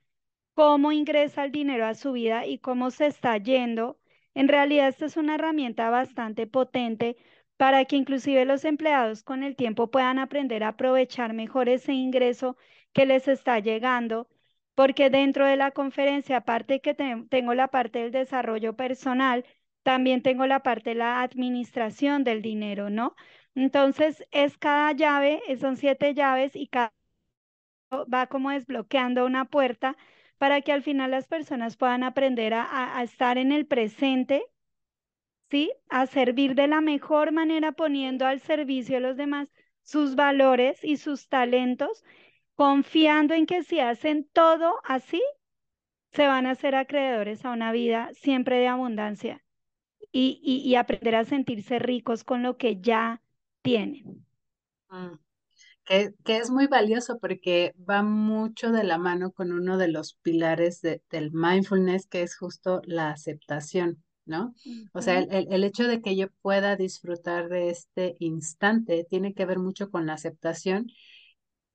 cómo 0.54 0.92
ingresa 0.92 1.44
el 1.46 1.52
dinero 1.52 1.86
a 1.86 1.96
su 1.96 2.12
vida 2.14 2.46
y 2.46 2.60
cómo 2.60 2.92
se 2.92 3.08
está 3.08 3.38
yendo, 3.38 4.00
en 4.34 4.48
realidad 4.48 4.90
esta 4.90 5.06
es 5.06 5.18
una 5.18 5.36
herramienta 5.36 5.90
bastante 5.90 6.48
potente 6.48 7.18
para 7.58 7.86
que 7.86 7.96
inclusive 7.96 8.46
los 8.46 8.66
empleados 8.66 9.24
con 9.24 9.44
el 9.44 9.56
tiempo 9.56 9.92
puedan 9.92 10.20
aprender 10.20 10.64
a 10.64 10.70
aprovechar 10.70 11.34
mejor 11.34 11.70
ese 11.70 11.94
ingreso 11.94 12.58
que 12.94 13.06
les 13.06 13.28
está 13.28 13.60
llegando, 13.60 14.28
porque 14.76 15.10
dentro 15.10 15.46
de 15.46 15.58
la 15.58 15.72
conferencia, 15.72 16.38
aparte 16.38 16.82
que 16.82 16.94
tengo 16.96 17.54
la 17.54 17.68
parte 17.70 18.00
del 18.00 18.12
desarrollo 18.12 18.76
personal, 18.76 19.46
también 19.84 20.22
tengo 20.22 20.46
la 20.48 20.62
parte 20.64 20.92
de 20.92 20.96
la 20.96 21.22
administración 21.22 22.24
del 22.24 22.42
dinero, 22.42 22.90
¿no? 22.90 23.16
Entonces, 23.56 24.26
es 24.32 24.58
cada 24.58 24.92
llave, 24.94 25.42
eh, 25.48 25.58
son 25.58 25.78
siete 25.78 26.14
llaves 26.14 26.56
y 26.56 26.68
cada 26.68 26.94
va 28.14 28.28
como 28.28 28.52
desbloqueando 28.52 29.26
una 29.26 29.46
puerta 29.46 29.98
para 30.38 30.62
que 30.62 30.72
al 30.72 30.84
final 30.84 31.12
las 31.12 31.28
personas 31.28 31.78
puedan 31.78 32.04
aprender 32.04 32.54
a, 32.54 32.98
a 32.98 33.04
estar 33.04 33.38
en 33.38 33.52
el 33.52 33.66
presente, 33.68 34.44
¿sí? 35.50 35.72
A 35.90 36.08
servir 36.08 36.56
de 36.56 36.68
la 36.68 36.82
mejor 36.82 37.32
manera 37.32 37.74
poniendo 37.74 38.26
al 38.26 38.40
servicio 38.40 38.96
de 38.96 39.02
los 39.02 39.18
demás 39.18 39.50
sus 39.84 40.16
valores 40.16 40.84
y 40.84 40.98
sus 40.98 41.28
talentos, 41.28 42.04
confiando 42.56 43.34
en 43.34 43.46
que 43.46 43.64
si 43.64 43.80
hacen 43.80 44.28
todo 44.32 44.80
así, 44.84 45.22
se 46.12 46.28
van 46.28 46.46
a 46.46 46.56
ser 46.56 46.76
acreedores 46.76 47.46
a 47.46 47.52
una 47.52 47.72
vida 47.72 48.10
siempre 48.14 48.58
de 48.58 48.68
abundancia 48.68 49.44
y, 50.12 50.76
aprender 50.76 51.16
a 51.16 51.26
sentirse 51.26 51.80
ricos 51.80 52.24
con 52.24 52.44
lo 52.44 52.58
que 52.58 52.82
ya 52.82 53.22
tienen. 53.62 54.26
Mm, 54.90 55.16
que, 55.86 56.14
es 56.26 56.50
muy 56.50 56.68
valioso 56.68 57.20
porque 57.20 57.74
va 57.90 58.04
mucho 58.04 58.72
de 58.72 58.84
la 58.84 58.98
mano 58.98 59.32
con 59.32 59.52
uno 59.52 59.78
de 59.78 59.88
los 59.88 60.16
pilares 60.22 60.82
del 60.82 61.32
mindfulness, 61.32 62.08
que 62.08 62.22
es 62.22 62.36
justo 62.38 62.82
la 62.86 63.12
aceptación, 63.12 64.04
¿no? 64.26 64.54
O 64.94 65.02
sea, 65.02 65.20
el, 65.20 65.48
el, 65.52 65.64
hecho 65.64 65.88
de 65.88 66.02
que 66.02 66.16
yo 66.16 66.28
pueda 66.42 66.76
disfrutar 66.76 67.50
de 67.50 67.70
este 67.70 68.16
instante 68.20 69.06
tiene 69.10 69.34
que 69.34 69.46
ver 69.46 69.60
mucho 69.60 69.90
con 69.90 70.06
la 70.06 70.14
aceptación 70.14 70.88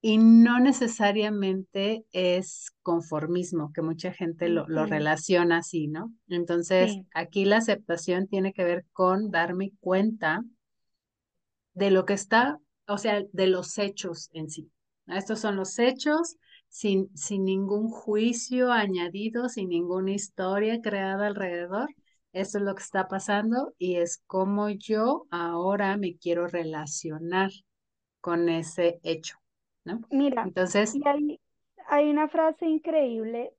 y 0.00 0.18
no 0.18 0.60
necesariamente 0.60 2.04
es 2.12 2.70
conformismo, 2.82 3.72
que 3.72 3.82
mucha 3.82 4.12
gente 4.12 4.48
lo, 4.48 4.64
relaciona 4.66 5.58
así, 5.58 5.88
¿no? 5.88 6.12
Entonces, 6.28 6.98
aquí 7.12 7.44
la 7.44 7.56
aceptación 7.56 8.28
tiene 8.28 8.52
que 8.52 8.62
ver 8.62 8.84
con 8.92 9.32
darme 9.32 9.72
cuenta 9.80 10.44
de 11.76 11.92
lo 11.92 12.06
que 12.06 12.14
está, 12.14 12.58
o 12.88 12.98
sea, 12.98 13.22
de 13.32 13.46
los 13.48 13.78
hechos 13.78 14.30
en 14.32 14.50
sí. 14.50 14.72
Estos 15.06 15.40
son 15.40 15.56
los 15.56 15.78
hechos 15.78 16.36
sin, 16.68 17.16
sin 17.16 17.44
ningún 17.44 17.88
juicio 17.90 18.72
añadido, 18.72 19.48
sin 19.48 19.68
ninguna 19.68 20.12
historia 20.12 20.80
creada 20.80 21.26
alrededor. 21.28 21.88
Esto 22.32 22.58
es 22.58 22.64
lo 22.64 22.74
que 22.74 22.82
está 22.82 23.08
pasando 23.08 23.74
y 23.78 23.96
es 23.96 24.22
como 24.26 24.70
yo 24.70 25.26
ahora 25.30 25.96
me 25.96 26.16
quiero 26.16 26.48
relacionar 26.48 27.50
con 28.20 28.48
ese 28.48 28.98
hecho. 29.04 29.36
Mira, 30.10 30.44
Entonces, 30.46 30.94
hay, 31.04 31.40
hay 31.88 32.10
una 32.10 32.28
frase 32.28 32.66
increíble 32.66 33.52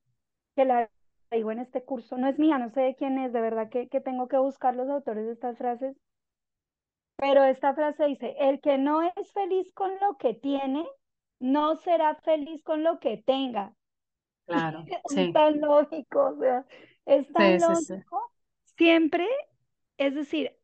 que 0.56 0.66
la 0.66 0.90
digo 1.32 1.52
en 1.52 1.60
este 1.60 1.84
curso, 1.84 2.18
no 2.18 2.28
es 2.28 2.40
mía, 2.40 2.58
no 2.60 2.70
sé 2.72 2.82
de 2.82 2.96
quién 2.96 3.20
es, 3.20 3.34
de 3.34 3.42
verdad 3.42 3.70
que, 3.70 3.90
que 3.90 4.02
tengo 4.02 4.28
que 4.28 4.38
buscar 4.38 4.76
los 4.76 4.90
autores 4.90 5.26
de 5.26 5.34
estas 5.34 5.58
frases, 5.58 5.96
pero 7.18 7.44
esta 7.44 7.74
frase 7.74 8.06
dice, 8.06 8.36
el 8.40 8.62
que 8.62 8.78
no 8.78 9.02
es 9.02 9.32
feliz 9.34 9.72
con 9.74 9.92
lo 10.00 10.18
que 10.18 10.36
tiene, 10.36 10.86
no 11.40 11.76
será 11.78 12.16
feliz 12.16 12.64
con 12.64 12.84
lo 12.84 13.00
que 13.00 13.18
tenga. 13.18 13.74
Claro, 14.46 14.86
es 15.16 15.34
tan 15.34 15.60
lógico, 15.60 16.30
o 16.30 16.40
sea, 16.40 16.66
es 17.06 17.28
tan 17.34 17.60
lógico. 17.60 18.32
Siempre, 18.78 19.28
es 19.98 20.14
decir, 20.14 20.56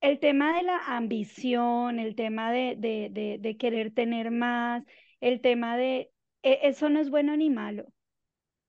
el 0.00 0.20
tema 0.20 0.56
de 0.56 0.62
la 0.62 0.78
ambición, 0.96 1.98
el 1.98 2.14
tema 2.14 2.52
de, 2.52 2.76
de, 2.78 3.56
querer 3.56 3.92
tener 3.92 4.30
más, 4.30 4.84
el 5.20 5.40
tema 5.40 5.76
de, 5.76 6.12
e, 6.42 6.60
eso 6.62 6.88
no 6.88 7.00
es 7.00 7.10
bueno 7.10 7.36
ni 7.36 7.50
malo, 7.50 7.86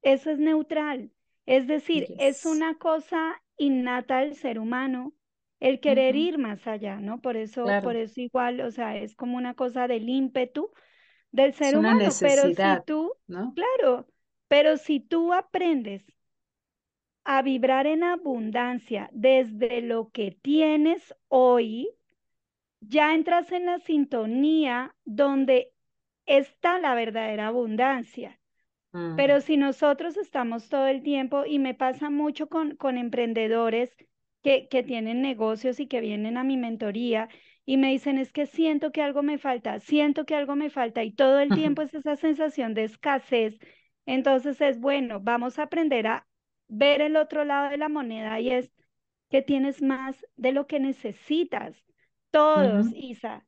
eso 0.02 0.32
es 0.32 0.40
neutral. 0.40 1.12
Es 1.46 1.68
decir, 1.68 2.08
es 2.20 2.46
una 2.46 2.78
cosa 2.78 3.42
innata 3.58 4.20
del 4.20 4.36
ser 4.36 4.60
humano 4.60 5.14
el 5.60 5.80
querer 5.80 6.16
ir 6.16 6.38
más 6.38 6.66
allá, 6.68 7.00
¿no? 7.00 7.22
Por 7.22 7.36
eso, 7.38 7.66
por 7.84 7.96
eso 7.96 8.22
igual, 8.22 8.62
o 8.62 8.72
sea, 8.72 8.98
es 8.98 9.16
como 9.16 9.38
una 9.38 9.54
cosa 9.54 9.88
del 9.88 10.08
ímpetu 10.08 10.72
del 11.32 11.54
ser 11.54 11.78
humano, 11.78 12.10
pero 12.20 12.44
si 12.44 12.84
tú, 12.86 13.14
¿no? 13.28 13.54
claro, 13.54 14.08
pero 14.48 14.78
si 14.78 15.00
tú 15.00 15.34
aprendes 15.34 16.04
a 17.24 17.42
vibrar 17.42 17.86
en 17.86 18.04
abundancia 18.04 19.10
desde 19.12 19.82
lo 19.82 20.10
que 20.10 20.32
tienes 20.42 21.14
hoy, 21.28 21.90
ya 22.80 23.14
entras 23.14 23.52
en 23.52 23.66
la 23.66 23.80
sintonía 23.80 24.96
donde 25.04 25.74
está 26.26 26.80
la 26.80 26.96
verdadera 26.96 27.48
abundancia. 27.48 28.40
Mm. 28.94 29.16
Pero 29.16 29.42
si 29.42 29.58
nosotros 29.58 30.18
estamos 30.18 30.70
todo 30.70 30.88
el 30.88 31.04
tiempo, 31.04 31.46
y 31.46 31.60
me 31.60 31.76
pasa 31.76 32.10
mucho 32.10 32.48
con, 32.48 32.76
con 32.78 32.98
emprendedores 32.98 33.96
que, 34.44 34.68
que 34.68 34.84
tienen 34.84 35.22
negocios 35.22 35.80
y 35.80 35.88
que 35.88 36.02
vienen 36.02 36.38
a 36.38 36.44
mi 36.44 36.58
mentoría 36.58 37.30
y 37.66 37.78
me 37.78 37.92
dicen, 37.92 38.18
es 38.18 38.32
que 38.32 38.48
siento 38.48 38.92
que 38.92 39.04
algo 39.04 39.22
me 39.22 39.38
falta, 39.38 39.80
siento 39.80 40.26
que 40.26 40.34
algo 40.34 40.56
me 40.56 40.72
falta, 40.72 41.04
y 41.04 41.12
todo 41.12 41.40
el 41.40 41.50
tiempo 41.54 41.84
es 41.84 41.94
esa 41.94 42.16
sensación 42.16 42.74
de 42.74 42.86
escasez. 42.86 43.60
Entonces 44.08 44.60
es 44.60 44.80
bueno, 44.80 45.20
vamos 45.20 45.60
a 45.60 45.64
aprender 45.64 46.08
a 46.08 46.28
ver 46.68 47.02
el 47.02 47.16
otro 47.16 47.46
lado 47.46 47.70
de 47.70 47.78
la 47.78 47.88
moneda 47.88 48.40
y 48.40 48.50
es 48.50 48.72
que 49.30 49.44
tienes 49.44 49.84
más 49.84 50.26
de 50.36 50.52
lo 50.52 50.66
que 50.66 50.80
necesitas. 50.80 51.76
Todos, 52.32 52.88
Isa, 52.96 53.46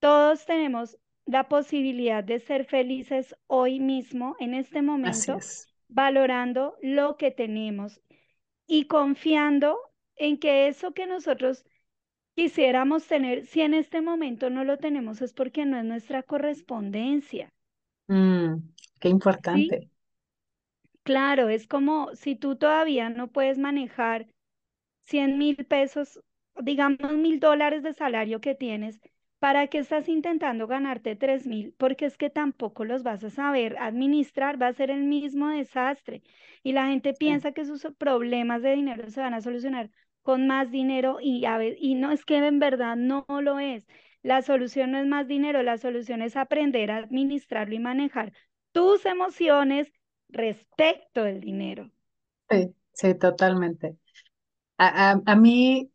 todos 0.00 0.44
tenemos 0.44 0.98
la 1.24 1.48
posibilidad 1.48 2.22
de 2.22 2.40
ser 2.40 2.66
felices 2.66 3.34
hoy 3.46 3.80
mismo, 3.80 4.36
en 4.38 4.54
este 4.54 4.82
momento, 4.82 5.38
valorando 5.88 6.76
lo 6.82 7.16
que 7.16 7.30
tenemos 7.30 8.02
y 8.66 8.84
confiando 8.84 9.78
en 10.16 10.38
que 10.38 10.68
eso 10.68 10.92
que 10.92 11.06
nosotros 11.06 11.64
quisiéramos 12.34 13.06
tener, 13.06 13.46
si 13.46 13.62
en 13.62 13.74
este 13.74 14.00
momento 14.00 14.50
no 14.50 14.64
lo 14.64 14.76
tenemos, 14.78 15.22
es 15.22 15.32
porque 15.32 15.64
no 15.64 15.78
es 15.78 15.84
nuestra 15.84 16.22
correspondencia. 16.22 17.50
Mm, 18.08 18.56
qué 19.00 19.08
importante. 19.08 19.90
Claro, 21.02 21.48
es 21.48 21.66
como 21.66 22.14
si 22.14 22.34
tú 22.36 22.56
todavía 22.56 23.08
no 23.10 23.28
puedes 23.28 23.58
manejar 23.58 24.26
100 25.04 25.38
mil 25.38 25.56
pesos, 25.66 26.20
digamos 26.60 27.12
mil 27.12 27.40
dólares 27.40 27.82
de 27.82 27.92
salario 27.94 28.40
que 28.40 28.54
tienes, 28.54 29.00
¿para 29.38 29.68
qué 29.68 29.78
estás 29.78 30.08
intentando 30.08 30.66
ganarte 30.66 31.16
3 31.16 31.46
mil? 31.46 31.74
Porque 31.78 32.06
es 32.06 32.18
que 32.18 32.28
tampoco 32.28 32.84
los 32.84 33.02
vas 33.02 33.22
a 33.22 33.30
saber 33.30 33.76
administrar, 33.78 34.60
va 34.60 34.68
a 34.68 34.72
ser 34.72 34.90
el 34.90 35.04
mismo 35.04 35.48
desastre. 35.48 36.22
Y 36.62 36.72
la 36.72 36.88
gente 36.88 37.14
piensa 37.14 37.52
que 37.52 37.64
sus 37.64 37.86
problemas 37.98 38.62
de 38.62 38.74
dinero 38.74 39.08
se 39.10 39.20
van 39.20 39.34
a 39.34 39.40
solucionar 39.40 39.90
con 40.26 40.48
más 40.48 40.72
dinero 40.72 41.18
y, 41.22 41.44
a 41.44 41.64
y 41.64 41.94
no 41.94 42.10
es 42.10 42.24
que 42.24 42.36
en 42.36 42.58
verdad 42.58 42.96
no 42.96 43.24
lo 43.28 43.60
es. 43.60 43.86
La 44.24 44.42
solución 44.42 44.90
no 44.90 44.98
es 44.98 45.06
más 45.06 45.28
dinero, 45.28 45.62
la 45.62 45.78
solución 45.78 46.20
es 46.20 46.36
aprender 46.36 46.90
a 46.90 46.96
administrarlo 46.96 47.76
y 47.76 47.78
manejar 47.78 48.32
tus 48.72 49.06
emociones, 49.06 49.92
respecto 50.28 51.22
del 51.22 51.40
dinero. 51.40 51.92
Sí, 52.50 52.74
sí, 52.92 53.14
totalmente. 53.14 53.96
A, 54.78 55.20
a, 55.24 55.36
mí 55.36 55.92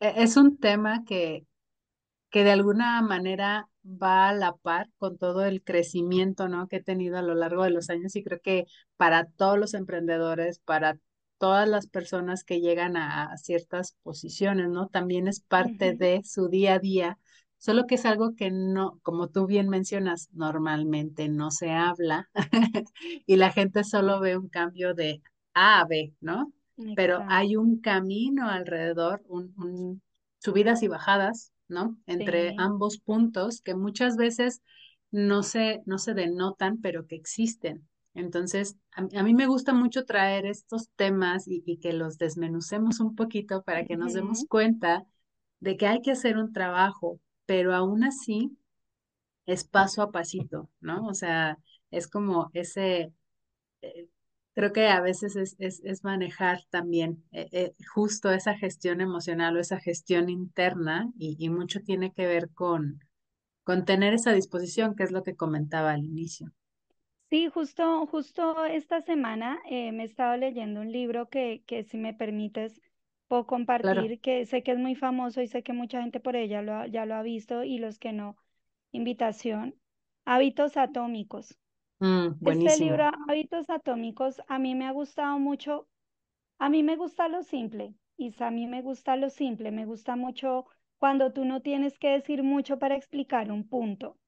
e, 0.00 0.12
es 0.24 0.36
un 0.36 0.58
tema 0.58 1.04
que, 1.04 1.46
que 2.30 2.42
de 2.42 2.50
alguna 2.50 3.00
manera 3.00 3.68
va 3.84 4.28
a 4.28 4.34
la 4.34 4.56
par 4.56 4.90
con 4.98 5.16
todo 5.18 5.44
el 5.44 5.62
crecimiento, 5.62 6.48
¿no? 6.48 6.66
que 6.66 6.76
he 6.76 6.82
tenido 6.82 7.16
a 7.16 7.22
lo 7.22 7.36
largo 7.36 7.62
de 7.62 7.70
los 7.70 7.90
años 7.90 8.16
y 8.16 8.24
creo 8.24 8.40
que 8.40 8.66
para 8.96 9.26
todos 9.26 9.56
los 9.56 9.74
emprendedores, 9.74 10.58
para 10.58 10.98
todas 11.40 11.66
las 11.66 11.86
personas 11.86 12.44
que 12.44 12.60
llegan 12.60 12.98
a, 12.98 13.34
ciertas 13.38 13.96
posiciones, 14.02 14.68
¿no? 14.68 14.88
También 14.88 15.26
es 15.26 15.40
parte 15.40 15.94
de 15.96 16.20
su 16.22 16.48
día 16.48 16.74
a 16.74 16.78
día, 16.78 17.18
solo 17.56 17.86
que 17.86 17.94
es 17.94 18.04
algo 18.04 18.34
que 18.36 18.50
no, 18.50 19.00
como 19.02 19.28
tú 19.28 19.46
bien 19.46 19.70
mencionas, 19.70 20.28
normalmente 20.32 21.30
no 21.30 21.50
se 21.50 21.70
habla 21.70 22.28
y 23.26 23.36
la 23.36 23.50
gente 23.50 23.84
solo 23.84 24.20
ve 24.20 24.36
un 24.36 24.50
cambio 24.50 24.92
de 24.92 25.22
A 25.54 25.80
a 25.80 25.86
B, 25.86 26.12
¿no? 26.20 26.52
Pero 26.94 27.24
hay 27.28 27.56
un 27.56 27.80
camino 27.80 28.48
alrededor, 28.48 29.22
un, 29.26 30.02
subidas 30.38 30.82
y 30.82 30.88
bajadas, 30.88 31.52
¿no? 31.68 31.96
Entre 32.06 32.54
ambos 32.58 32.98
puntos 32.98 33.62
que 33.62 33.74
muchas 33.74 34.16
veces 34.16 34.60
no 35.10 35.42
se, 35.42 35.82
no 35.86 35.96
se 35.96 36.12
denotan, 36.12 36.82
pero 36.82 37.06
que 37.06 37.16
existen. 37.16 37.88
Entonces, 38.14 38.76
a, 38.92 39.22
mí 39.22 39.34
me 39.34 39.46
gusta 39.46 39.72
mucho 39.72 40.04
traer 40.04 40.46
estos 40.46 40.88
temas 40.96 41.46
y, 41.46 41.78
que 41.78 41.92
los 41.92 42.18
desmenucemos 42.18 43.00
un 43.00 43.14
poquito 43.14 43.62
para 43.62 43.84
que 43.84 43.96
nos 43.96 44.14
demos 44.14 44.44
cuenta 44.48 45.06
de 45.60 45.76
que 45.76 45.86
hay 45.86 46.00
que 46.02 46.12
hacer 46.12 46.36
un 46.36 46.52
trabajo, 46.52 47.20
pero 47.46 47.74
aún 47.74 48.04
así 48.04 48.56
es 49.46 49.64
paso 49.64 50.02
a 50.02 50.10
pasito, 50.10 50.68
¿no? 50.80 51.06
O 51.06 51.14
sea, 51.14 51.58
es 51.90 52.08
como 52.08 52.50
ese, 52.52 53.12
eh, 53.82 54.08
creo 54.54 54.72
que 54.72 54.88
a 54.88 55.00
veces 55.00 55.36
es, 55.36 55.56
es, 55.58 56.04
manejar 56.04 56.60
también 56.70 57.24
eh, 57.32 57.48
eh, 57.52 57.74
justo 57.94 58.30
esa 58.32 58.56
gestión 58.56 59.00
emocional 59.00 59.56
o 59.56 59.60
esa 59.60 59.80
gestión 59.80 60.28
interna 60.28 61.10
y, 61.18 61.36
y 61.38 61.48
mucho 61.50 61.80
tiene 61.80 62.12
que 62.12 62.26
ver 62.26 62.50
con, 62.50 63.00
con 63.64 63.84
tener 63.84 64.14
esa 64.14 64.32
disposición, 64.32 64.96
que 64.96 65.04
es 65.04 65.12
lo 65.12 65.22
que 65.22 65.36
comentaba 65.36 65.92
al 65.92 66.04
inicio. 66.04 66.52
Sí, 67.30 67.48
justo, 67.48 68.06
justo 68.08 68.64
esta 68.66 69.00
semana 69.00 69.60
eh, 69.66 69.90
me 69.92 70.02
he 70.02 70.06
estado 70.06 70.36
leyendo 70.36 70.80
un 70.80 70.90
libro 70.92 71.28
que, 71.30 71.62
que 71.66 71.84
si 71.84 71.96
me 71.96 72.12
permites, 72.12 72.80
puedo 73.28 73.46
compartir, 73.46 74.20
que 74.20 74.44
sé 74.46 74.62
que 74.62 74.72
es 74.72 74.78
muy 74.78 74.96
famoso 74.96 75.40
y 75.40 75.46
sé 75.48 75.62
que 75.62 75.72
mucha 75.72 76.02
gente 76.02 76.20
por 76.20 76.36
ella 76.36 76.60
lo 76.62 76.86
ya 76.86 77.06
lo 77.06 77.14
ha 77.14 77.22
visto 77.22 77.64
y 77.64 77.78
los 77.78 77.98
que 77.98 78.12
no, 78.12 78.36
invitación, 78.92 79.76
Hábitos 80.26 80.76
Atómicos. 80.76 81.56
Mm, 82.00 82.40
este 82.44 82.76
libro, 82.76 83.10
Hábitos 83.28 83.70
Atómicos, 83.70 84.42
a 84.48 84.58
mí 84.60 84.74
me 84.76 84.86
ha 84.86 84.92
gustado 84.92 85.38
mucho, 85.40 85.88
a 86.60 86.70
mí 86.70 86.84
me 86.84 86.96
gusta 86.96 87.28
lo 87.28 87.42
simple, 87.44 87.96
y 88.18 88.34
a 88.42 88.52
mí 88.52 88.68
me 88.68 88.82
gusta 88.82 89.16
lo 89.16 89.30
simple, 89.30 89.72
me 89.72 89.86
gusta 89.86 90.16
mucho 90.16 90.66
cuando 90.98 91.32
tú 91.32 91.44
no 91.46 91.62
tienes 91.62 91.98
que 91.98 92.10
decir 92.10 92.44
mucho 92.44 92.78
para 92.78 92.96
explicar 92.96 93.52
un 93.52 93.68
punto 93.68 94.19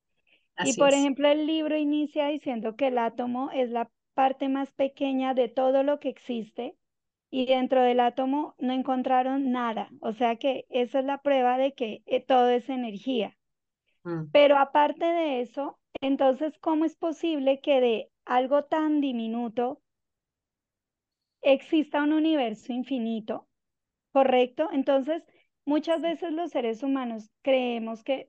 y 0.64 0.74
por 0.74 0.92
ejemplo, 0.92 1.28
el 1.28 1.46
libro 1.46 1.76
inicia 1.76 2.28
diciendo 2.28 2.76
que 2.76 2.88
el 2.88 2.98
átomo 2.98 3.50
es 3.52 3.70
la 3.70 3.90
parte 4.14 4.48
más 4.48 4.72
pequeña 4.72 5.34
de 5.34 5.48
todo 5.48 5.82
lo 5.82 6.00
que 6.00 6.08
existe 6.08 6.76
y 7.30 7.46
dentro 7.46 7.82
del 7.82 8.00
átomo 8.00 8.54
no 8.58 8.72
encontraron 8.72 9.50
nada. 9.52 9.88
O 10.00 10.12
sea 10.12 10.36
que 10.36 10.66
esa 10.68 11.00
es 11.00 11.04
la 11.04 11.22
prueba 11.22 11.56
de 11.56 11.72
que 11.72 12.02
eh, 12.06 12.20
todo 12.20 12.50
es 12.50 12.68
energía. 12.68 13.36
Mm. 14.04 14.24
Pero 14.32 14.58
aparte 14.58 15.04
de 15.04 15.40
eso, 15.40 15.78
entonces, 16.00 16.58
¿cómo 16.58 16.84
es 16.84 16.96
posible 16.96 17.60
que 17.60 17.80
de 17.80 18.10
algo 18.24 18.64
tan 18.64 19.00
diminuto 19.00 19.80
exista 21.40 22.02
un 22.02 22.12
universo 22.12 22.72
infinito? 22.72 23.46
¿Correcto? 24.12 24.68
Entonces, 24.72 25.22
muchas 25.64 26.02
veces 26.02 26.32
los 26.32 26.50
seres 26.50 26.82
humanos 26.82 27.30
creemos 27.42 28.04
que 28.04 28.28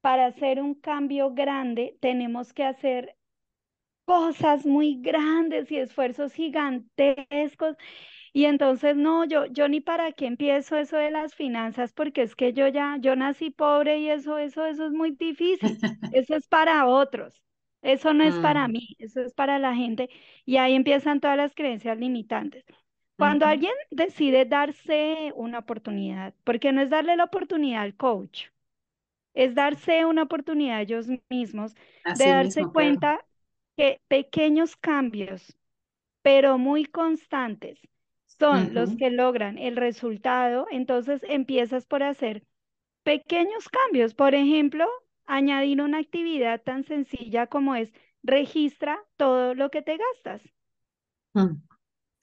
para 0.00 0.26
hacer 0.26 0.60
un 0.60 0.74
cambio 0.74 1.32
grande 1.32 1.96
tenemos 2.00 2.52
que 2.52 2.64
hacer 2.64 3.16
cosas 4.04 4.64
muy 4.64 5.00
grandes 5.02 5.70
y 5.70 5.76
esfuerzos 5.78 6.32
gigantescos. 6.32 7.76
Y 8.32 8.44
entonces, 8.46 8.96
no, 8.96 9.24
yo, 9.24 9.46
yo 9.46 9.68
ni 9.68 9.80
para 9.80 10.12
qué 10.12 10.26
empiezo 10.26 10.76
eso 10.76 10.96
de 10.96 11.10
las 11.10 11.34
finanzas, 11.34 11.92
porque 11.92 12.22
es 12.22 12.34
que 12.36 12.52
yo 12.52 12.68
ya, 12.68 12.96
yo 13.00 13.16
nací 13.16 13.50
pobre 13.50 13.98
y 13.98 14.08
eso, 14.10 14.38
eso, 14.38 14.64
eso 14.66 14.86
es 14.86 14.92
muy 14.92 15.10
difícil. 15.12 15.78
Eso 16.14 16.36
es 16.36 16.48
para 16.48 16.86
otros. 16.86 17.42
Eso 17.82 18.14
no 18.14 18.24
es 18.24 18.38
para 18.38 18.66
mm. 18.66 18.72
mí, 18.72 18.96
eso 18.98 19.20
es 19.20 19.34
para 19.34 19.58
la 19.58 19.74
gente. 19.74 20.08
Y 20.44 20.56
ahí 20.56 20.74
empiezan 20.74 21.20
todas 21.20 21.36
las 21.36 21.54
creencias 21.54 21.98
limitantes. 21.98 22.64
Cuando 23.16 23.46
alguien 23.46 23.72
decide 23.90 24.44
darse 24.46 25.32
una 25.36 25.58
oportunidad, 25.60 26.34
porque 26.44 26.72
no 26.72 26.80
es 26.80 26.90
darle 26.90 27.16
la 27.16 27.24
oportunidad 27.24 27.82
al 27.82 27.96
coach, 27.96 28.46
es 29.34 29.54
darse 29.54 30.04
una 30.04 30.24
oportunidad 30.24 30.78
a 30.78 30.82
ellos 30.82 31.06
mismos 31.28 31.74
de 32.16 32.28
darse 32.28 32.64
cuenta 32.64 33.24
que 33.76 34.00
pequeños 34.08 34.76
cambios, 34.76 35.56
pero 36.22 36.58
muy 36.58 36.84
constantes, 36.84 37.78
son 38.26 38.74
los 38.74 38.94
que 38.96 39.10
logran 39.10 39.58
el 39.58 39.76
resultado. 39.76 40.66
Entonces 40.70 41.22
empiezas 41.28 41.86
por 41.86 42.02
hacer 42.02 42.44
pequeños 43.02 43.68
cambios. 43.68 44.14
Por 44.14 44.34
ejemplo, 44.34 44.86
añadir 45.26 45.80
una 45.80 45.98
actividad 45.98 46.62
tan 46.62 46.84
sencilla 46.84 47.46
como 47.46 47.74
es 47.74 47.92
registra 48.22 48.98
todo 49.16 49.54
lo 49.54 49.70
que 49.70 49.82
te 49.82 49.96
gastas. 49.96 50.42
Mm. 51.34 51.62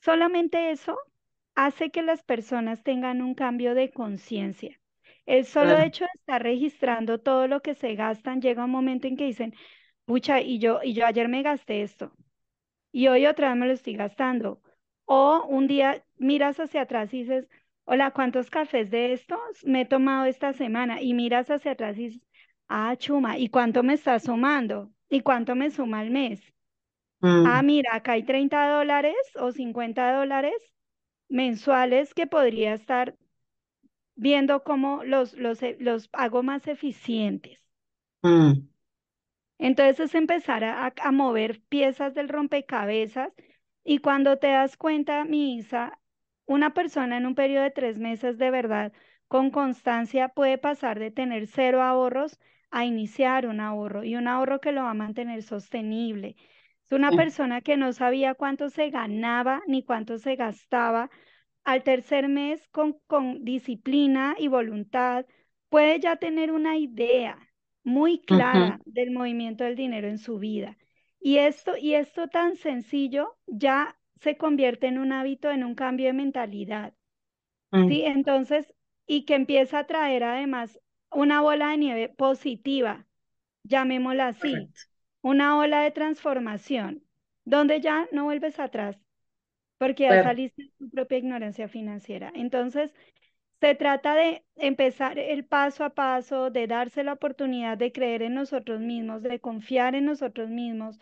Solamente 0.01 0.71
eso 0.71 0.97
hace 1.55 1.89
que 1.89 2.03
las 2.03 2.23
personas 2.23 2.83
tengan 2.83 3.21
un 3.21 3.33
cambio 3.33 3.73
de 3.75 3.91
conciencia. 3.91 4.79
El 5.25 5.45
solo 5.45 5.79
hecho 5.79 6.05
de 6.05 6.11
estar 6.19 6.43
registrando 6.43 7.19
todo 7.19 7.47
lo 7.47 7.61
que 7.61 7.73
se 7.73 7.95
gastan, 7.95 8.41
llega 8.41 8.65
un 8.65 8.71
momento 8.71 9.07
en 9.07 9.17
que 9.17 9.25
dicen, 9.25 9.55
pucha, 10.05 10.41
y 10.41 10.59
yo, 10.59 10.79
y 10.83 10.93
yo 10.93 11.05
ayer 11.05 11.27
me 11.27 11.41
gasté 11.41 11.81
esto, 11.81 12.13
y 12.91 13.07
hoy 13.07 13.25
otra 13.25 13.49
vez 13.49 13.57
me 13.57 13.67
lo 13.67 13.73
estoy 13.73 13.95
gastando. 13.95 14.61
O 15.05 15.43
un 15.47 15.67
día 15.67 16.03
miras 16.17 16.59
hacia 16.59 16.81
atrás 16.81 17.13
y 17.13 17.19
dices, 17.19 17.47
hola, 17.85 18.11
¿cuántos 18.11 18.49
cafés 18.49 18.89
de 18.89 19.13
estos 19.13 19.39
me 19.65 19.81
he 19.81 19.85
tomado 19.85 20.25
esta 20.25 20.53
semana? 20.53 21.01
Y 21.01 21.13
miras 21.13 21.49
hacia 21.51 21.71
atrás 21.73 21.97
y 21.97 22.05
dices, 22.09 22.21
ah, 22.67 22.95
chuma, 22.97 23.37
¿y 23.37 23.49
cuánto 23.49 23.83
me 23.83 23.93
está 23.93 24.19
sumando? 24.19 24.91
¿Y 25.09 25.21
cuánto 25.21 25.55
me 25.55 25.71
suma 25.71 25.99
al 25.99 26.09
mes? 26.09 26.41
Ah, 27.21 27.61
mm. 27.61 27.65
mira, 27.65 27.95
acá 27.95 28.13
hay 28.13 28.23
30 28.23 28.67
dólares 28.69 29.15
o 29.35 29.51
50 29.51 30.13
dólares 30.15 30.55
mensuales 31.27 32.13
que 32.13 32.27
podría 32.27 32.73
estar 32.73 33.15
viendo 34.15 34.63
cómo 34.63 35.03
los, 35.03 35.33
los, 35.33 35.61
e, 35.63 35.77
los 35.79 36.09
hago 36.13 36.43
más 36.43 36.67
eficientes. 36.67 37.63
Mm. 38.23 38.67
Entonces 39.57 39.99
es 39.99 40.15
empezar 40.15 40.63
a, 40.63 40.93
a, 41.01 41.11
mover 41.11 41.61
piezas 41.69 42.13
del 42.13 42.29
rompecabezas 42.29 43.33
y 43.83 43.99
cuando 43.99 44.37
te 44.37 44.47
das 44.47 44.77
cuenta, 44.77 45.23
mi 45.25 45.57
Isa, 45.57 45.99
una 46.45 46.73
persona 46.73 47.17
en 47.17 47.25
un 47.25 47.35
periodo 47.35 47.63
de 47.63 47.71
tres 47.71 47.97
meses 47.97 48.37
de 48.37 48.51
verdad 48.51 48.93
con 49.27 49.51
constancia 49.51 50.29
puede 50.29 50.57
pasar 50.57 50.99
de 50.99 51.11
tener 51.11 51.47
cero 51.47 51.81
ahorros 51.81 52.39
a 52.71 52.85
iniciar 52.85 53.47
un 53.47 53.59
ahorro 53.59 54.03
y 54.03 54.15
un 54.15 54.27
ahorro 54.27 54.59
que 54.59 54.71
lo 54.71 54.83
va 54.83 54.91
a 54.91 54.95
mantener 54.95 55.43
sostenible. 55.43 56.35
Es 56.85 56.91
una 56.91 57.11
persona 57.11 57.61
que 57.61 57.77
no 57.77 57.93
sabía 57.93 58.35
cuánto 58.35 58.69
se 58.69 58.89
ganaba 58.91 59.61
ni 59.67 59.83
cuánto 59.83 60.19
se 60.19 60.35
gastaba, 60.35 61.09
al 61.65 61.83
tercer 61.83 62.29
mes 62.29 62.67
con, 62.69 62.97
disciplina 63.43 64.35
y 64.37 64.47
voluntad, 64.47 65.25
puede 65.69 65.99
ya 65.99 66.15
tener 66.15 66.51
una 66.51 66.77
idea 66.77 67.37
muy 67.83 68.21
clara 68.21 68.79
del 68.85 69.11
movimiento 69.11 69.63
del 69.63 69.75
dinero 69.75 70.07
en 70.07 70.19
su 70.19 70.39
vida. 70.39 70.77
Y 71.19 71.37
esto, 71.37 71.75
y 71.75 71.95
esto 71.95 72.27
tan 72.27 72.55
sencillo 72.55 73.35
ya 73.47 73.97
se 74.21 74.37
convierte 74.37 74.87
en 74.87 74.99
un 74.99 75.11
hábito, 75.11 75.51
en 75.51 75.63
un 75.63 75.75
cambio 75.75 76.07
de 76.07 76.13
mentalidad. 76.13 76.93
Mm. 77.71 77.89
¿sí? 77.89 78.03
Entonces, 78.05 78.73
y 79.07 79.25
que 79.25 79.35
empieza 79.35 79.79
a 79.79 79.87
traer 79.87 80.23
además 80.23 80.79
una 81.11 81.41
bola 81.41 81.71
de 81.71 81.77
nieve 81.77 82.09
positiva, 82.09 83.05
llamémosla 83.63 84.27
así, 84.27 84.53
una 85.21 85.57
ola 85.57 85.81
de 85.81 85.91
transformación, 85.91 87.03
donde 87.43 87.81
ya 87.81 88.07
no 88.11 88.25
vuelves 88.25 88.59
atrás, 88.59 88.99
porque 89.77 90.03
ya 90.05 90.19
saliste 90.19 90.63
de 90.63 90.71
tu 90.79 90.89
propia 90.89 91.17
ignorancia 91.17 91.67
financiera. 91.67 92.31
Entonces, 92.35 92.93
se 93.61 93.75
trata 93.75 94.15
de 94.15 94.45
empezar 94.55 95.19
el 95.19 95.45
paso 95.45 95.83
a 95.83 95.91
paso, 95.95 96.51
de 96.51 96.67
darse 96.67 97.03
la 97.03 97.13
oportunidad 97.13 97.77
de 97.77 97.91
creer 97.91 98.21
en 98.23 98.33
nosotros 98.35 98.81
mismos, 98.81 99.23
de 99.23 99.39
confiar 99.39 99.95
en 99.95 100.05
nosotros 100.05 100.49
mismos. 100.49 100.99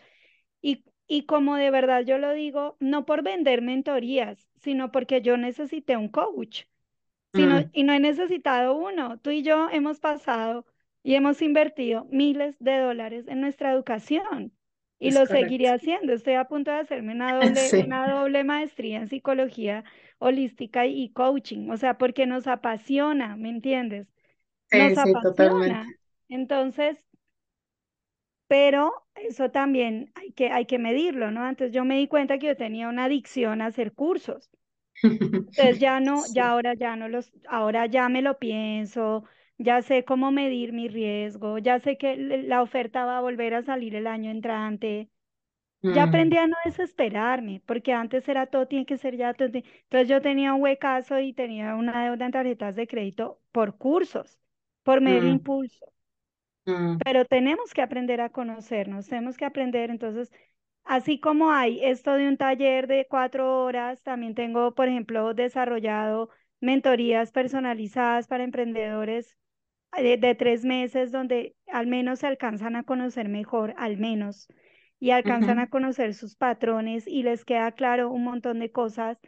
Y, 0.62 0.84
y 1.06 1.26
como 1.26 1.56
de 1.56 1.70
verdad 1.70 2.04
yo 2.04 2.18
lo 2.18 2.32
digo, 2.32 2.76
no 2.80 3.06
por 3.06 3.22
vender 3.22 3.62
mentorías, 3.62 4.48
sino 4.56 4.92
porque 4.92 5.22
yo 5.22 5.36
necesité 5.36 5.96
un 5.96 6.08
coach. 6.08 6.64
Sino, 7.34 7.60
mm. 7.60 7.70
Y 7.72 7.84
no 7.84 7.92
he 7.92 8.00
necesitado 8.00 8.76
uno. 8.76 9.18
Tú 9.20 9.30
y 9.30 9.42
yo 9.42 9.68
hemos 9.70 10.00
pasado 10.00 10.66
y 11.02 11.14
hemos 11.14 11.42
invertido 11.42 12.06
miles 12.10 12.56
de 12.60 12.78
dólares 12.78 13.26
en 13.28 13.40
nuestra 13.40 13.72
educación. 13.72 14.52
Y 15.04 15.10
lo 15.12 15.26
seguiré 15.26 15.68
haciendo. 15.68 16.12
Estoy 16.12 16.34
a 16.34 16.44
punto 16.44 16.70
de 16.70 16.78
hacerme 16.78 17.12
una 17.12 17.34
doble, 17.40 17.84
una 17.84 18.08
doble 18.08 18.44
maestría 18.44 18.98
en 18.98 19.08
psicología 19.08 19.84
holística 20.18 20.86
y 20.86 21.10
coaching, 21.10 21.68
o 21.70 21.76
sea, 21.76 21.98
porque 21.98 22.26
nos 22.26 22.46
apasiona, 22.46 23.36
¿me 23.36 23.50
entiendes? 23.50 24.06
Nos 24.70 24.96
apasiona. 24.96 25.86
Entonces, 26.28 26.96
pero 28.46 28.92
eso 29.14 29.50
también 29.50 30.12
hay 30.14 30.32
que, 30.32 30.50
hay 30.50 30.66
que 30.66 30.78
medirlo, 30.78 31.30
¿no? 31.30 31.48
Entonces 31.48 31.74
yo 31.74 31.84
me 31.84 31.98
di 31.98 32.08
cuenta 32.08 32.38
que 32.38 32.46
yo 32.46 32.56
tenía 32.56 32.88
una 32.88 33.04
adicción 33.04 33.60
a 33.60 33.66
hacer 33.66 33.92
cursos. 33.92 34.50
Entonces 35.02 35.78
ya 35.78 36.00
no, 36.00 36.22
ya 36.32 36.50
ahora 36.50 36.74
ya 36.74 36.96
no 36.96 37.08
los, 37.08 37.32
ahora 37.48 37.86
ya 37.86 38.08
me 38.08 38.22
lo 38.22 38.38
pienso, 38.38 39.24
ya 39.58 39.82
sé 39.82 40.04
cómo 40.04 40.30
medir 40.32 40.72
mi 40.72 40.88
riesgo, 40.88 41.58
ya 41.58 41.80
sé 41.80 41.96
que 41.98 42.16
la 42.16 42.62
oferta 42.62 43.04
va 43.04 43.18
a 43.18 43.20
volver 43.20 43.54
a 43.54 43.62
salir 43.62 43.94
el 43.94 44.06
año 44.06 44.30
entrante. 44.30 45.10
Ya 45.88 46.04
Mm, 46.04 46.04
aprendí 46.04 46.36
a 46.38 46.46
no 46.48 46.56
desesperarme, 46.64 47.62
porque 47.66 47.92
antes 47.92 48.28
era 48.28 48.46
todo, 48.46 48.66
tiene 48.68 48.86
que 48.86 48.98
ser 48.98 49.16
ya 49.16 49.34
todo. 49.34 49.48
Entonces 49.54 50.08
yo 50.08 50.22
tenía 50.22 50.54
un 50.54 50.62
huecazo 50.62 51.20
y 51.20 51.32
tenía 51.34 51.74
una 51.76 52.04
deuda 52.04 52.26
en 52.26 52.32
tarjetas 52.32 52.76
de 52.76 52.86
crédito 52.88 53.40
por 53.52 53.76
cursos, 53.78 54.40
por 54.82 55.00
medio 55.00 55.28
mm, 55.28 55.30
impulso. 55.30 55.86
mm, 56.66 56.98
Pero 57.04 57.24
tenemos 57.24 57.74
que 57.74 57.82
aprender 57.82 58.20
a 58.20 58.30
conocernos, 58.30 59.08
tenemos 59.08 59.36
que 59.36 59.44
aprender. 59.44 59.90
Entonces, 59.90 60.32
así 60.84 61.20
como 61.20 61.50
hay 61.52 61.84
esto 61.84 62.12
de 62.14 62.28
un 62.28 62.36
taller 62.36 62.86
de 62.86 63.06
cuatro 63.08 63.64
horas, 63.64 64.02
también 64.02 64.34
tengo, 64.34 64.74
por 64.74 64.88
ejemplo, 64.88 65.34
desarrollado 65.34 66.30
mentorías 66.60 67.32
personalizadas 67.32 68.26
para 68.28 68.44
emprendedores 68.44 69.36
de, 70.02 70.16
de 70.16 70.34
tres 70.34 70.64
meses 70.64 71.12
donde 71.12 71.56
al 71.68 71.86
menos 71.86 72.20
se 72.20 72.26
alcanzan 72.26 72.76
a 72.76 72.84
conocer 72.84 73.28
mejor, 73.28 73.74
al 73.78 73.98
menos, 73.98 74.48
y 75.00 75.10
alcanzan 75.10 75.58
a 75.58 75.68
conocer 75.68 76.14
sus 76.14 76.36
patrones 76.36 77.06
y 77.06 77.22
les 77.22 77.44
queda 77.44 77.72
claro 77.72 78.10
un 78.10 78.24
montón 78.24 78.60
de 78.60 78.72
cosas 78.72 79.18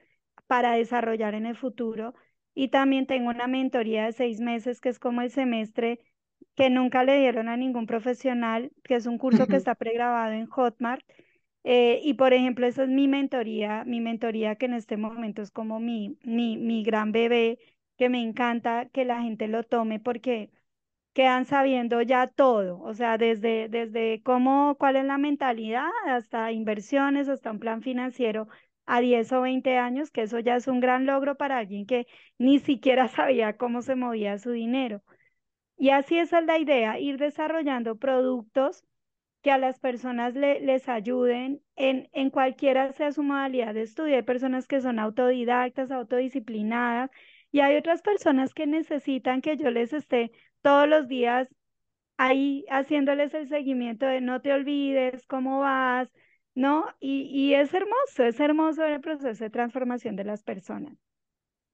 para 0.46 0.72
desarrollar 0.72 1.34
en 1.34 1.46
el 1.46 1.56
futuro. 1.56 2.14
Y 2.54 2.68
también 2.68 3.06
tengo 3.06 3.30
una 3.30 3.46
mentoría 3.46 4.06
de 4.06 4.12
seis 4.12 4.40
meses 4.40 4.80
que 4.80 4.88
es 4.88 4.98
como 4.98 5.20
el 5.22 5.30
semestre 5.30 6.00
que 6.54 6.70
nunca 6.70 7.04
le 7.04 7.18
dieron 7.18 7.48
a 7.48 7.56
ningún 7.56 7.86
profesional, 7.86 8.72
que 8.82 8.94
es 8.96 9.06
un 9.06 9.18
curso 9.18 9.48
que 9.48 9.56
está 9.56 9.74
pregrabado 9.74 10.32
en 10.32 10.46
Hotmart. 10.46 11.04
Eh, 11.64 12.00
y 12.02 12.14
por 12.14 12.32
ejemplo, 12.32 12.66
esa 12.66 12.84
es 12.84 12.88
mi 12.88 13.08
mentoría, 13.08 13.84
mi 13.84 14.00
mentoría 14.00 14.56
que 14.56 14.66
en 14.66 14.74
este 14.74 14.96
momento 14.96 15.42
es 15.42 15.50
como 15.50 15.80
mi, 15.80 16.18
mi, 16.22 16.56
mi 16.56 16.82
gran 16.84 17.12
bebé, 17.12 17.58
que 17.96 18.08
me 18.08 18.22
encanta 18.22 18.88
que 18.90 19.04
la 19.04 19.22
gente 19.22 19.48
lo 19.48 19.62
tome 19.64 20.00
porque 20.00 20.50
quedan 21.14 21.46
sabiendo 21.46 22.02
ya 22.02 22.26
todo, 22.28 22.80
o 22.82 22.94
sea, 22.94 23.18
desde, 23.18 23.68
desde 23.68 24.22
cómo, 24.22 24.76
cuál 24.78 24.96
es 24.96 25.04
la 25.04 25.18
mentalidad, 25.18 25.88
hasta 26.06 26.52
inversiones, 26.52 27.28
hasta 27.28 27.50
un 27.52 27.58
plan 27.60 27.82
financiero 27.82 28.48
a 28.86 29.00
10 29.00 29.32
o 29.32 29.40
20 29.42 29.78
años, 29.78 30.10
que 30.10 30.22
eso 30.22 30.38
ya 30.40 30.56
es 30.56 30.68
un 30.68 30.80
gran 30.80 31.06
logro 31.06 31.36
para 31.36 31.58
alguien 31.58 31.86
que 31.86 32.06
ni 32.38 32.58
siquiera 32.60 33.08
sabía 33.08 33.56
cómo 33.56 33.82
se 33.82 33.96
movía 33.96 34.38
su 34.38 34.50
dinero. 34.52 35.02
Y 35.78 35.90
así 35.90 36.18
esa 36.18 36.38
es 36.40 36.46
la 36.46 36.58
idea, 36.58 36.98
ir 36.98 37.18
desarrollando 37.18 37.96
productos 37.98 38.84
que 39.42 39.50
a 39.52 39.58
las 39.58 39.78
personas 39.80 40.34
le- 40.34 40.60
les 40.60 40.88
ayuden 40.88 41.62
en, 41.76 42.08
en 42.12 42.30
cualquiera 42.30 42.92
sea 42.92 43.12
su 43.12 43.22
modalidad 43.22 43.74
de 43.74 43.82
estudio. 43.82 44.16
Hay 44.16 44.22
personas 44.22 44.66
que 44.68 44.80
son 44.80 44.98
autodidactas, 44.98 45.90
autodisciplinadas, 45.92 47.10
y 47.56 47.60
hay 47.60 47.76
otras 47.76 48.02
personas 48.02 48.52
que 48.52 48.66
necesitan 48.66 49.40
que 49.40 49.56
yo 49.56 49.70
les 49.70 49.94
esté 49.94 50.30
todos 50.60 50.86
los 50.86 51.08
días 51.08 51.48
ahí 52.18 52.66
haciéndoles 52.70 53.32
el 53.34 53.48
seguimiento 53.48 54.04
de 54.06 54.20
no 54.20 54.42
te 54.42 54.52
olvides, 54.52 55.26
cómo 55.26 55.60
vas, 55.60 56.10
¿no? 56.54 56.86
Y, 57.00 57.22
y 57.32 57.54
es 57.54 57.72
hermoso, 57.72 58.24
es 58.24 58.40
hermoso 58.40 58.84
el 58.84 59.00
proceso 59.00 59.42
de 59.44 59.50
transformación 59.50 60.16
de 60.16 60.24
las 60.24 60.42
personas. 60.42 60.98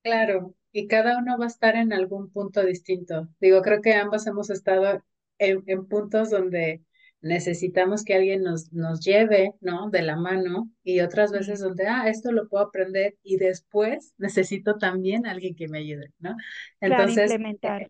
Claro, 0.03 0.55
y 0.73 0.87
cada 0.89 1.19
uno 1.19 1.39
va 1.39 1.45
a 1.45 1.49
estar 1.49 1.77
en 1.77 1.93
algún 1.93 2.31
punto 2.31 2.65
distinto. 2.65 3.29
Digo, 3.41 3.63
creo 3.63 3.81
que 3.83 3.95
ambos 3.95 4.27
hemos 4.29 4.51
estado 4.51 5.03
en, 5.39 5.63
en 5.67 5.87
puntos 5.89 6.31
donde 6.31 6.85
necesitamos 7.23 8.05
que 8.05 8.15
alguien 8.15 8.43
nos, 8.43 8.73
nos 8.73 9.01
lleve, 9.01 9.55
¿no? 9.61 9.91
De 9.91 10.03
la 10.03 10.17
mano 10.17 10.71
y 10.85 11.01
otras 11.01 11.33
veces 11.33 11.61
donde, 11.61 11.87
ah, 11.89 12.09
esto 12.09 12.33
lo 12.33 12.49
puedo 12.49 12.65
aprender 12.67 13.17
y 13.23 13.37
después 13.39 14.15
necesito 14.19 14.79
también 14.79 15.27
alguien 15.27 15.55
que 15.57 15.69
me 15.69 15.79
ayude, 15.79 16.13
¿no? 16.19 16.37
Entonces, 16.81 17.33
implementar. 17.33 17.89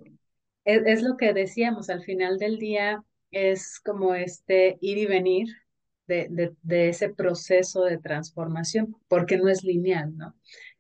es, 0.64 0.82
es 0.86 1.02
lo 1.02 1.16
que 1.16 1.32
decíamos, 1.32 1.90
al 1.90 2.02
final 2.02 2.38
del 2.38 2.58
día 2.58 3.02
es 3.30 3.80
como 3.80 4.14
este 4.14 4.76
ir 4.80 4.98
y 4.98 5.06
venir 5.06 5.48
de, 6.06 6.28
de, 6.30 6.54
de 6.62 6.88
ese 6.90 7.08
proceso 7.10 7.84
de 7.84 7.98
transformación, 7.98 8.96
porque 9.08 9.38
no 9.38 9.48
es 9.48 9.62
lineal, 9.64 10.16
¿no? 10.16 10.34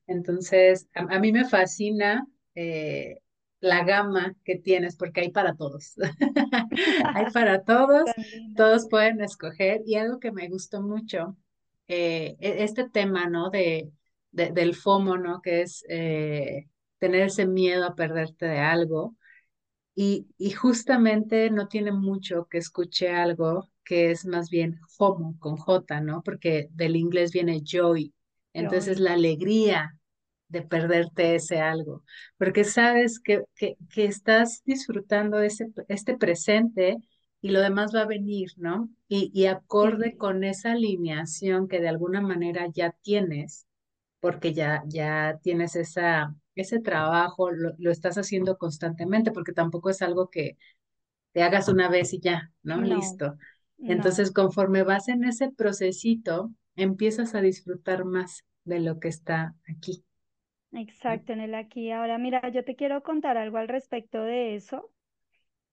Entonces, 0.06 0.88
a, 0.94 1.02
a 1.16 1.18
mí 1.20 1.32
me 1.32 1.44
fascina 1.48 2.26
eh, 2.54 3.18
la 3.62 3.84
gama 3.84 4.36
que 4.44 4.56
tienes, 4.58 4.96
porque 4.98 5.22
hay 5.22 5.32
para 5.32 5.56
todos. 5.56 5.94
Hay 7.14 7.26
para 7.32 7.64
todos, 7.64 8.14
todos 8.54 8.88
pueden 8.88 9.20
escoger. 9.22 9.82
Y 9.86 9.96
algo 9.96 10.20
que 10.20 10.32
me 10.32 10.48
gustó 10.48 10.82
mucho, 10.82 11.36
eh, 11.88 12.36
e- 12.40 12.64
este 12.64 12.88
tema, 12.90 13.28
¿no? 13.28 13.50
De, 13.50 13.90
de- 14.32 14.50
del 14.52 14.74
FOMO, 14.76 15.18
¿no? 15.18 15.42
Que 15.42 15.62
es 15.62 15.84
eh, 15.88 16.68
tener 16.98 17.22
ese 17.28 17.46
miedo 17.46 17.86
a 17.86 17.94
perderte 17.96 18.46
de 18.46 18.58
algo. 18.60 19.16
Y, 19.94 20.28
y 20.38 20.52
justamente 20.52 21.50
no 21.50 21.68
tiene 21.68 21.92
mucho 21.92 22.46
que 22.50 22.58
escuche 22.58 23.10
algo 23.10 23.70
que 23.84 24.10
es 24.10 24.24
más 24.26 24.48
bien 24.50 24.80
homo 24.98 25.36
con 25.38 25.56
J, 25.58 26.00
¿no? 26.00 26.22
Porque 26.22 26.68
del 26.72 26.96
inglés 26.96 27.32
viene 27.32 27.62
joy. 27.64 28.14
Entonces 28.54 28.98
Joy. 28.98 29.00
la 29.00 29.14
alegría 29.14 29.98
de 30.52 30.62
perderte 30.62 31.34
ese 31.36 31.60
algo, 31.60 32.04
porque 32.38 32.64
sabes 32.64 33.20
que, 33.20 33.42
que, 33.56 33.76
que 33.92 34.04
estás 34.04 34.62
disfrutando 34.64 35.40
ese, 35.40 35.68
este 35.88 36.16
presente 36.16 36.98
y 37.40 37.50
lo 37.50 37.60
demás 37.60 37.94
va 37.94 38.02
a 38.02 38.06
venir, 38.06 38.50
¿no? 38.56 38.88
Y, 39.08 39.30
y 39.34 39.46
acorde 39.46 40.16
con 40.16 40.44
esa 40.44 40.72
alineación 40.72 41.68
que 41.68 41.80
de 41.80 41.88
alguna 41.88 42.20
manera 42.20 42.68
ya 42.72 42.92
tienes 43.02 43.66
porque 44.20 44.54
ya, 44.54 44.82
ya 44.86 45.38
tienes 45.42 45.76
esa, 45.76 46.34
ese 46.54 46.80
trabajo, 46.80 47.50
lo, 47.50 47.72
lo 47.78 47.90
estás 47.90 48.18
haciendo 48.18 48.58
constantemente, 48.58 49.32
porque 49.32 49.52
tampoco 49.52 49.90
es 49.90 50.02
algo 50.02 50.30
que 50.30 50.56
te 51.32 51.42
hagas 51.42 51.68
una 51.68 51.88
vez 51.88 52.12
y 52.12 52.20
ya, 52.20 52.52
¿no? 52.62 52.78
no, 52.78 52.86
Listo. 52.96 53.36
no. 53.78 53.92
Entonces, 53.92 54.30
conforme 54.32 54.82
vas 54.82 55.08
en 55.08 55.24
ese 55.24 55.50
procesito, 55.50 56.52
empiezas 56.76 57.34
a 57.34 57.40
disfrutar 57.40 58.04
más 58.04 58.44
de 58.64 58.80
lo 58.80 59.00
que 59.00 59.08
está 59.08 59.54
aquí. 59.68 60.04
Exacto, 60.72 61.32
en 61.32 61.40
el 61.40 61.54
aquí. 61.54 61.90
Ahora, 61.90 62.18
mira, 62.18 62.48
yo 62.48 62.64
te 62.64 62.76
quiero 62.76 63.02
contar 63.02 63.36
algo 63.36 63.58
al 63.58 63.68
respecto 63.68 64.22
de 64.22 64.54
eso. 64.54 64.90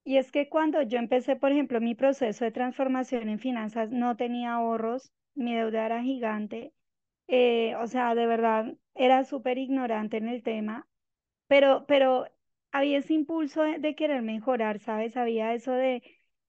Y 0.06 0.18
es 0.18 0.32
que 0.32 0.50
cuando 0.50 0.82
yo 0.84 1.00
empecé, 1.00 1.36
por 1.38 1.52
ejemplo, 1.52 1.82
mi 1.82 1.96
proceso 1.96 2.46
de 2.46 2.52
transformación 2.52 3.30
en 3.30 3.40
finanzas, 3.40 3.92
no 3.92 4.18
tenía 4.18 4.54
ahorros, 4.56 5.14
mi 5.36 5.56
deuda 5.56 5.86
era 5.88 6.04
gigante. 6.04 6.74
eh, 7.28 7.76
o 7.78 7.88
sea, 7.88 8.16
de 8.16 8.28
verdad, 8.28 8.76
era 8.96 9.24
súper 9.26 9.58
ignorante 9.60 10.18
en 10.18 10.28
el 10.30 10.44
tema, 10.44 10.88
pero, 11.48 11.86
pero 11.88 12.28
había 12.72 13.00
ese 13.00 13.14
impulso 13.14 13.64
de, 13.64 13.80
de 13.80 13.96
querer 13.96 14.22
mejorar, 14.22 14.80
¿sabes? 14.80 15.18
Había 15.18 15.54
eso 15.54 15.72
de, 15.74 16.04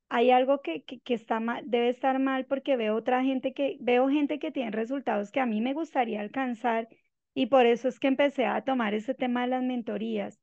hay 0.09 0.31
algo 0.31 0.61
que, 0.63 0.85
que, 0.85 1.01
que 1.01 1.15
está 1.15 1.41
mal, 1.41 1.63
debe 1.71 1.89
estar 1.89 2.19
mal 2.19 2.47
porque 2.47 2.77
veo 2.77 2.97
otra 2.97 3.23
gente 3.25 3.53
que, 3.55 3.77
veo 3.81 4.09
gente 4.09 4.39
que 4.39 4.51
tiene 4.53 4.71
resultados 4.73 5.31
que 5.31 5.41
a 5.41 5.47
mí 5.47 5.61
me 5.61 5.75
gustaría 5.75 6.21
alcanzar 6.21 6.89
y 7.35 7.47
por 7.47 7.67
eso 7.67 7.89
es 7.89 8.01
que 8.01 8.09
empecé 8.09 8.47
a 8.47 8.63
tomar 8.65 8.95
ese 8.95 9.15
tema 9.15 9.43
de 9.43 9.49
las 9.49 9.63
mentorías. 9.63 10.41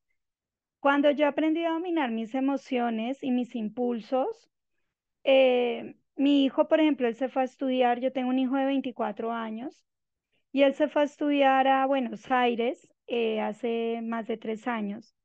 Cuando 0.80 1.12
yo 1.12 1.28
aprendí 1.28 1.64
a 1.66 1.72
dominar 1.72 2.12
mis 2.12 2.36
emociones 2.36 3.24
y 3.24 3.32
mis 3.32 3.56
impulsos, 3.56 4.50
eh, 5.24 5.96
mi 6.16 6.46
hijo, 6.46 6.68
por 6.68 6.80
ejemplo, 6.80 7.08
él 7.08 7.16
se 7.16 7.30
fue 7.30 7.44
a 7.44 7.46
estudiar, 7.46 8.00
yo 8.00 8.12
tengo 8.12 8.30
un 8.30 8.40
hijo 8.40 8.56
de 8.56 8.66
24 8.66 9.32
años 9.32 9.84
y 10.52 10.64
él 10.64 10.74
se 10.74 10.88
fue 10.88 11.04
a 11.04 11.06
estudiar 11.06 11.68
a 11.68 11.86
Buenos 11.86 12.32
Aires 12.32 12.88
eh, 13.08 13.42
hace 13.42 14.02
más 14.04 14.28
de 14.28 14.38
tres 14.38 14.68
años. 14.68 15.16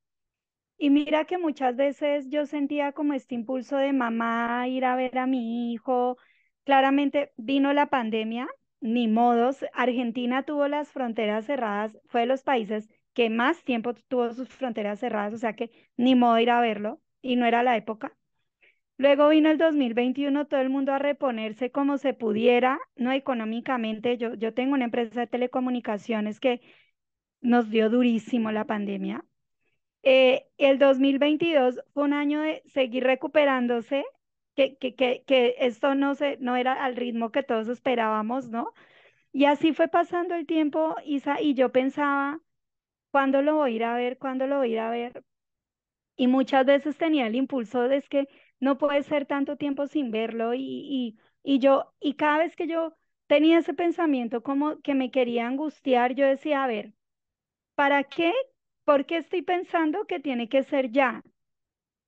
Y 0.78 0.90
mira 0.90 1.24
que 1.26 1.38
muchas 1.38 1.76
veces 1.76 2.28
yo 2.28 2.46
sentía 2.46 2.92
como 2.92 3.14
este 3.14 3.34
impulso 3.36 3.76
de 3.76 3.92
mamá 3.92 4.66
ir 4.68 4.84
a 4.84 4.96
ver 4.96 5.18
a 5.18 5.26
mi 5.26 5.72
hijo. 5.72 6.16
Claramente 6.64 7.32
vino 7.36 7.72
la 7.72 7.86
pandemia, 7.86 8.48
ni 8.82 9.08
modos. 9.08 9.64
Argentina 9.72 10.42
tuvo 10.44 10.68
las 10.68 10.90
fronteras 10.92 11.46
cerradas, 11.46 11.98
fue 12.08 12.22
de 12.22 12.26
los 12.26 12.42
países 12.42 12.88
que 13.14 13.30
más 13.30 13.64
tiempo 13.64 13.94
tuvo 14.08 14.32
sus 14.34 14.48
fronteras 14.48 15.00
cerradas, 15.00 15.34
o 15.34 15.38
sea 15.38 15.54
que 15.54 15.70
ni 15.96 16.14
modo 16.14 16.38
ir 16.38 16.50
a 16.50 16.60
verlo 16.60 17.00
y 17.22 17.36
no 17.36 17.46
era 17.46 17.62
la 17.62 17.76
época. 17.76 18.14
Luego 18.98 19.28
vino 19.30 19.50
el 19.50 19.58
2021, 19.58 20.46
todo 20.46 20.60
el 20.60 20.70
mundo 20.70 20.92
a 20.92 20.98
reponerse 20.98 21.70
como 21.70 21.98
se 21.98 22.14
pudiera, 22.14 22.78
no 22.96 23.12
económicamente. 23.12 24.16
Yo, 24.18 24.34
yo 24.34 24.54
tengo 24.54 24.74
una 24.74 24.84
empresa 24.84 25.20
de 25.20 25.26
telecomunicaciones 25.26 26.40
que 26.40 26.60
nos 27.40 27.70
dio 27.70 27.90
durísimo 27.90 28.52
la 28.52 28.64
pandemia. 28.66 29.24
Eh, 30.02 30.46
el 30.58 30.78
2022 30.78 31.80
fue 31.94 32.04
un 32.04 32.12
año 32.12 32.40
de 32.40 32.62
seguir 32.66 33.04
recuperándose, 33.04 34.04
que, 34.56 34.76
que, 34.78 34.94
que, 34.94 35.24
que 35.26 35.56
esto 35.58 35.94
no, 35.94 36.14
se, 36.14 36.36
no 36.38 36.56
era 36.56 36.72
al 36.84 36.96
ritmo 36.96 37.30
que 37.32 37.42
todos 37.42 37.68
esperábamos, 37.68 38.48
¿no? 38.48 38.72
Y 39.32 39.46
así 39.46 39.74
fue 39.74 39.88
pasando 39.88 40.34
el 40.36 40.46
tiempo, 40.46 40.96
Isa, 41.06 41.40
y 41.40 41.54
yo 41.54 41.72
pensaba, 41.72 42.40
¿cuándo 43.12 43.42
lo 43.42 43.56
voy 43.56 43.72
a 43.74 43.76
ir 43.76 43.84
a 43.84 43.94
ver? 43.96 44.18
¿Cuándo 44.18 44.46
lo 44.48 44.58
voy 44.58 44.70
a 44.70 44.72
ir 44.74 44.80
a 44.80 44.90
ver? 44.90 45.24
Y 46.16 46.26
muchas 46.26 46.64
veces 46.66 46.96
tenía 46.96 47.26
el 47.26 47.34
impulso 47.34 47.82
de 47.88 47.96
es 47.98 48.08
que 48.08 48.26
no 48.60 48.78
puede 48.78 49.02
ser 49.02 49.26
tanto 49.26 49.56
tiempo 49.56 49.86
sin 49.86 50.10
verlo 50.10 50.54
y, 50.54 50.60
y, 50.62 51.18
y 51.42 51.58
yo, 51.58 51.92
y 52.00 52.14
cada 52.14 52.38
vez 52.38 52.56
que 52.56 52.66
yo 52.66 52.96
tenía 53.26 53.58
ese 53.58 53.74
pensamiento 53.74 54.42
como 54.42 54.80
que 54.82 54.94
me 54.94 55.10
quería 55.10 55.46
angustiar, 55.46 56.14
yo 56.14 56.26
decía, 56.26 56.64
a 56.64 56.66
ver, 56.66 56.94
¿para 57.76 58.04
qué? 58.04 58.32
¿Por 58.84 59.06
qué 59.06 59.18
estoy 59.18 59.42
pensando 59.42 60.06
que 60.06 60.20
tiene 60.20 60.48
que 60.48 60.62
ser 60.64 60.90
ya? 60.92 61.22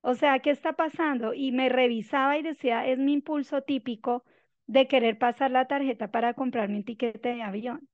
O 0.05 0.15
sea, 0.15 0.39
¿qué 0.39 0.51
está 0.51 0.75
pasando? 0.75 1.35
Y 1.35 1.51
me 1.53 1.69
revisaba 1.69 2.39
y 2.39 2.43
decía, 2.43 2.87
es 2.87 2.99
mi 2.99 3.13
impulso 3.15 3.63
típico 3.63 4.25
de 4.69 4.87
querer 4.89 5.19
pasar 5.19 5.51
la 5.51 5.67
tarjeta 5.67 6.13
para 6.13 6.35
comprarme 6.35 6.77
un 6.79 6.85
tiquete 6.85 7.31
de 7.35 7.43
avión. 7.43 7.89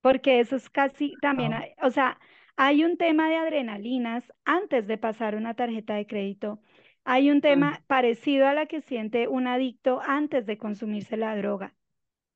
Porque 0.00 0.40
eso 0.40 0.56
es 0.56 0.70
casi 0.70 1.18
también, 1.18 1.54
o 1.82 1.90
sea, 1.90 2.18
hay 2.56 2.84
un 2.84 2.96
tema 2.96 3.28
de 3.28 3.36
adrenalinas 3.36 4.32
antes 4.44 4.86
de 4.88 4.98
pasar 4.98 5.36
una 5.36 5.54
tarjeta 5.54 5.94
de 5.94 6.06
crédito. 6.06 6.60
Hay 7.04 7.30
un 7.30 7.40
tema 7.40 7.82
parecido 7.86 8.46
a 8.48 8.54
la 8.54 8.66
que 8.66 8.80
siente 8.82 9.28
un 9.28 9.46
adicto 9.46 10.00
antes 10.04 10.46
de 10.46 10.58
consumirse 10.58 11.16
la 11.16 11.36
droga. 11.36 11.74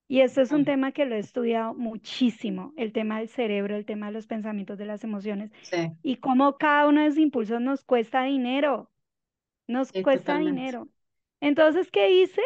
Y 0.08 0.20
eso 0.20 0.42
es 0.42 0.52
un 0.52 0.64
tema 0.64 0.92
que 0.92 1.06
lo 1.06 1.14
he 1.16 1.18
estudiado 1.18 1.74
muchísimo, 1.74 2.72
el 2.76 2.92
tema 2.92 3.18
del 3.20 3.28
cerebro, 3.28 3.76
el 3.76 3.86
tema 3.86 4.06
de 4.06 4.12
los 4.12 4.26
pensamientos, 4.26 4.78
de 4.78 4.86
las 4.86 5.04
emociones, 5.04 5.50
Sí, 5.62 5.76
y 6.02 6.16
cómo 6.16 6.58
cada 6.58 6.86
uno 6.88 7.00
de 7.02 7.08
esos 7.08 7.18
impulsos 7.20 7.60
nos 7.60 7.84
cuesta 7.84 8.24
dinero, 8.24 8.90
nos 9.68 9.92
sí, 9.92 10.04
cuesta 10.04 10.38
totalmente. 10.38 10.38
dinero. 10.38 10.88
Entonces, 11.40 11.90
¿qué 11.90 12.10
hice? 12.22 12.42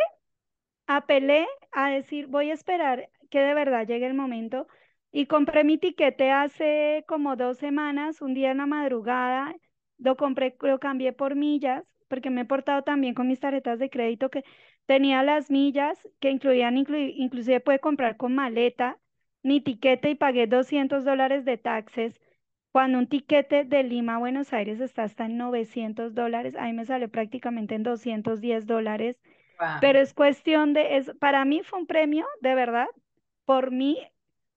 apelé 0.87 1.47
a 1.73 1.91
decir, 1.91 2.27
voy 2.29 2.51
a 2.51 2.55
esperar 2.55 3.11
que 3.31 3.41
de 3.41 3.55
verdad 3.55 3.87
llegue 3.87 4.07
el 4.07 4.15
momento 4.15 4.67
y 5.13 5.27
compré 5.27 5.65
mi 5.65 5.79
tiquete 5.79 6.31
hace 6.31 7.05
como 7.09 7.37
dos 7.37 7.59
semanas, 7.59 8.21
un 8.23 8.35
día 8.35 8.51
en 8.53 8.59
la 8.59 8.67
madrugada, 8.67 9.55
lo 9.99 10.17
compré, 10.17 10.57
lo 10.61 10.79
cambié 10.79 11.13
por 11.13 11.35
millas, 11.37 11.85
porque 12.09 12.31
me 12.31 12.43
he 12.43 12.45
portado 12.45 12.83
también 12.83 13.15
con 13.15 13.27
mis 13.29 13.41
tarjetas 13.41 13.79
de 13.79 13.91
crédito 13.91 14.31
que 14.31 14.45
tenía 14.87 15.23
las 15.23 15.51
millas 15.51 16.09
que 16.21 16.31
incluían, 16.31 16.77
inclu- 16.77 17.13
inclusive 17.17 17.61
puede 17.61 17.81
comprar 17.81 18.17
con 18.17 18.35
maleta, 18.35 18.99
mi 19.43 19.61
tiquete 19.61 20.11
y 20.11 20.15
pagué 20.17 20.47
200 20.47 21.05
dólares 21.05 21.45
de 21.45 21.59
taxes. 21.59 22.21
Cuando 22.73 22.99
un 22.99 23.09
tiquete 23.09 23.65
de 23.65 23.83
Lima 23.85 24.17
a 24.17 24.19
Buenos 24.19 24.53
Aires 24.53 24.81
está 24.81 25.05
hasta 25.05 25.27
en 25.27 25.39
900 25.39 26.15
dólares, 26.15 26.55
a 26.57 26.65
mí 26.67 26.73
me 26.75 26.85
salió 26.85 27.09
prácticamente 27.11 27.75
en 27.75 27.83
210 27.83 28.67
dólares 28.67 29.19
Wow. 29.61 29.81
pero 29.81 29.99
es 30.01 30.15
cuestión 30.15 30.73
de, 30.73 30.97
es, 30.97 31.13
para 31.21 31.45
mí 31.45 31.63
fue 31.63 31.79
un 31.81 31.87
premio, 31.87 32.27
de 32.41 32.55
verdad, 32.55 32.87
por 33.45 33.71
mi, 33.71 33.99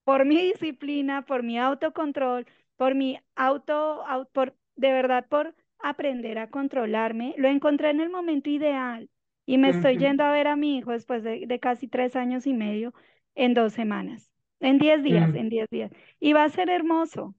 por 0.04 0.24
mi 0.24 0.36
disciplina, 0.42 1.22
por 1.26 1.42
mi 1.42 1.58
autocontrol, 1.58 2.46
por 2.76 2.94
mi 2.94 3.20
auto, 3.36 4.04
au- 4.06 4.28
por, 4.32 4.56
de 4.76 4.92
verdad, 4.92 5.26
por 5.28 5.54
aprender 5.78 6.38
a 6.38 6.50
controlarme. 6.50 7.34
Lo 7.38 7.48
encontré 7.48 7.90
en 7.90 8.00
el 8.00 8.10
momento 8.10 8.50
ideal 8.50 9.10
y 9.50 9.58
me 9.58 9.70
estoy 9.70 9.98
yendo 9.98 10.24
a 10.24 10.32
ver 10.32 10.46
a 10.48 10.56
mi 10.56 10.78
hijo 10.78 10.92
después 10.92 11.22
de, 11.24 11.46
de 11.46 11.60
casi 11.60 11.88
tres 11.88 12.16
años 12.16 12.46
y 12.46 12.54
medio 12.54 12.94
en 13.34 13.54
dos 13.54 13.72
semanas, 13.74 14.30
en 14.60 14.78
diez 14.78 15.02
días, 15.02 15.32
mm. 15.32 15.36
en 15.36 15.48
diez 15.50 15.68
días. 15.70 15.92
Y 16.20 16.32
va 16.34 16.44
a 16.44 16.48
ser 16.50 16.70
hermoso. 16.70 17.34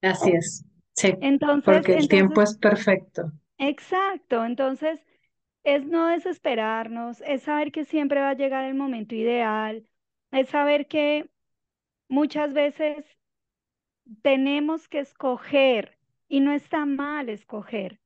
Así 0.00 0.30
es, 0.32 0.64
sí, 0.94 1.12
Entonces, 1.20 1.64
porque 1.64 1.94
el 1.94 2.08
tiempo 2.08 2.40
es 2.42 2.56
perfecto. 2.56 3.30
exacto. 3.58 4.44
Entonces, 4.44 5.00
Es 5.64 5.86
no 5.86 6.08
desesperarnos, 6.08 7.22
es 7.22 7.42
saber 7.44 7.72
que 7.72 7.84
siempre 7.86 8.20
va 8.22 8.30
a 8.30 8.34
llegar 8.36 8.64
el 8.66 8.74
momento 8.76 9.14
ideal, 9.16 9.86
es 10.32 10.48
saber 10.50 10.88
que 10.88 11.30
muchas 12.08 12.54
veces 12.54 13.06
tenemos 14.22 14.88
que 14.88 14.98
escoger 15.00 15.96
y 16.28 16.40
no 16.40 16.52
está 16.52 16.84
mal 16.86 17.28
escoger, 17.28 18.00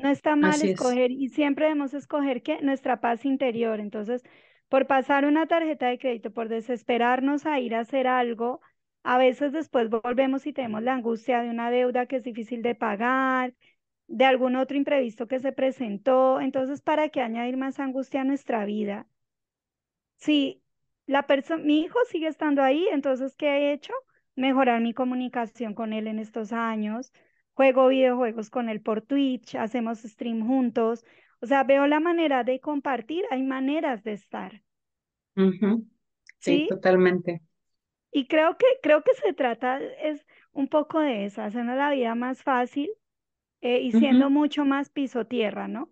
no 0.00 0.08
está 0.10 0.36
mal 0.36 0.50
Así 0.52 0.70
es. 0.70 0.72
escoger 0.72 1.10
y 1.10 1.28
siempre 1.28 1.66
debemos 1.66 1.94
escoger 1.94 2.42
que 2.42 2.60
nuestra 2.62 3.00
paz 3.00 3.24
interior. 3.24 3.80
Entonces, 3.80 4.22
por 4.68 4.86
pasar 4.86 5.24
una 5.26 5.46
tarjeta 5.46 5.88
de 5.88 5.98
crédito, 5.98 6.32
por 6.32 6.48
desesperarnos 6.48 7.46
a 7.46 7.58
ir 7.60 7.74
a 7.74 7.80
hacer 7.80 8.06
algo, 8.06 8.60
a 9.02 9.18
veces 9.18 9.52
después 9.52 9.90
volvemos 9.90 10.46
y 10.46 10.52
tenemos 10.52 10.82
la 10.82 10.94
angustia 10.94 11.42
de 11.42 11.50
una 11.50 11.70
deuda 11.70 12.06
que 12.06 12.16
es 12.16 12.24
difícil 12.24 12.62
de 12.62 12.74
pagar 12.74 13.54
de 14.08 14.24
algún 14.24 14.56
otro 14.56 14.76
imprevisto 14.76 15.26
que 15.28 15.40
se 15.40 15.52
presentó. 15.52 16.40
Entonces, 16.40 16.82
¿para 16.82 17.08
qué 17.10 17.20
añadir 17.22 17.56
más 17.56 17.78
angustia 17.80 18.22
a 18.22 18.24
nuestra 18.24 18.64
vida? 18.64 19.06
Si 20.16 20.62
la 21.06 21.26
persona, 21.26 21.62
mi 21.64 21.80
hijo 21.80 21.98
sigue 22.08 22.28
estando 22.28 22.62
ahí, 22.62 22.86
entonces, 22.92 23.34
¿qué 23.36 23.46
he 23.48 23.72
hecho? 23.72 23.92
Mejorar 24.36 24.80
mi 24.80 24.94
comunicación 24.94 25.74
con 25.74 25.92
él 25.92 26.06
en 26.06 26.18
estos 26.18 26.52
años. 26.52 27.12
Juego 27.54 27.88
videojuegos 27.88 28.50
con 28.50 28.68
él 28.68 28.80
por 28.82 29.02
Twitch, 29.02 29.54
hacemos 29.56 30.00
stream 30.00 30.46
juntos. 30.46 31.04
O 31.40 31.46
sea, 31.46 31.64
veo 31.64 31.86
la 31.86 32.00
manera 32.00 32.44
de 32.44 32.60
compartir, 32.60 33.24
hay 33.30 33.42
maneras 33.42 34.02
de 34.04 34.12
estar, 34.14 34.62
Sí, 36.38 36.60
¿sí? 36.60 36.68
totalmente. 36.68 37.40
Y 38.12 38.28
creo 38.28 38.56
que, 38.56 38.66
creo 38.84 39.02
que 39.02 39.14
se 39.14 39.32
trata, 39.32 39.78
es 39.82 40.24
un 40.52 40.68
poco 40.68 41.00
de 41.00 41.24
eso, 41.24 41.42
hacernos 41.42 41.76
la 41.76 41.90
vida 41.90 42.14
más 42.14 42.42
fácil 42.44 42.90
eh, 43.62 43.80
y 43.80 43.92
siendo 43.92 44.30
mucho 44.30 44.64
más 44.66 44.90
piso 44.90 45.26
tierra, 45.26 45.68
¿no? 45.68 45.90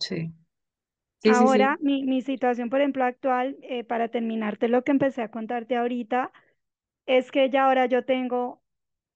Sí, 0.00 0.32
sí, 1.20 1.34
sí, 1.34 1.48
Ahora, 1.48 1.76
sí. 1.76 1.78
mi, 1.80 2.04
mi 2.04 2.22
situación, 2.22 2.70
por 2.70 2.80
ejemplo, 2.80 3.04
actual, 3.04 3.56
eh, 3.62 3.84
para 3.84 4.08
terminarte 4.08 4.68
lo 4.68 4.82
que 4.82 4.92
empecé 4.92 5.22
a 5.22 5.30
contarte 5.30 5.76
ahorita, 5.76 6.32
es 7.06 7.30
que 7.32 7.50
ya 7.50 7.66
ahora 7.66 7.86
yo 7.86 8.04
tengo 8.04 8.62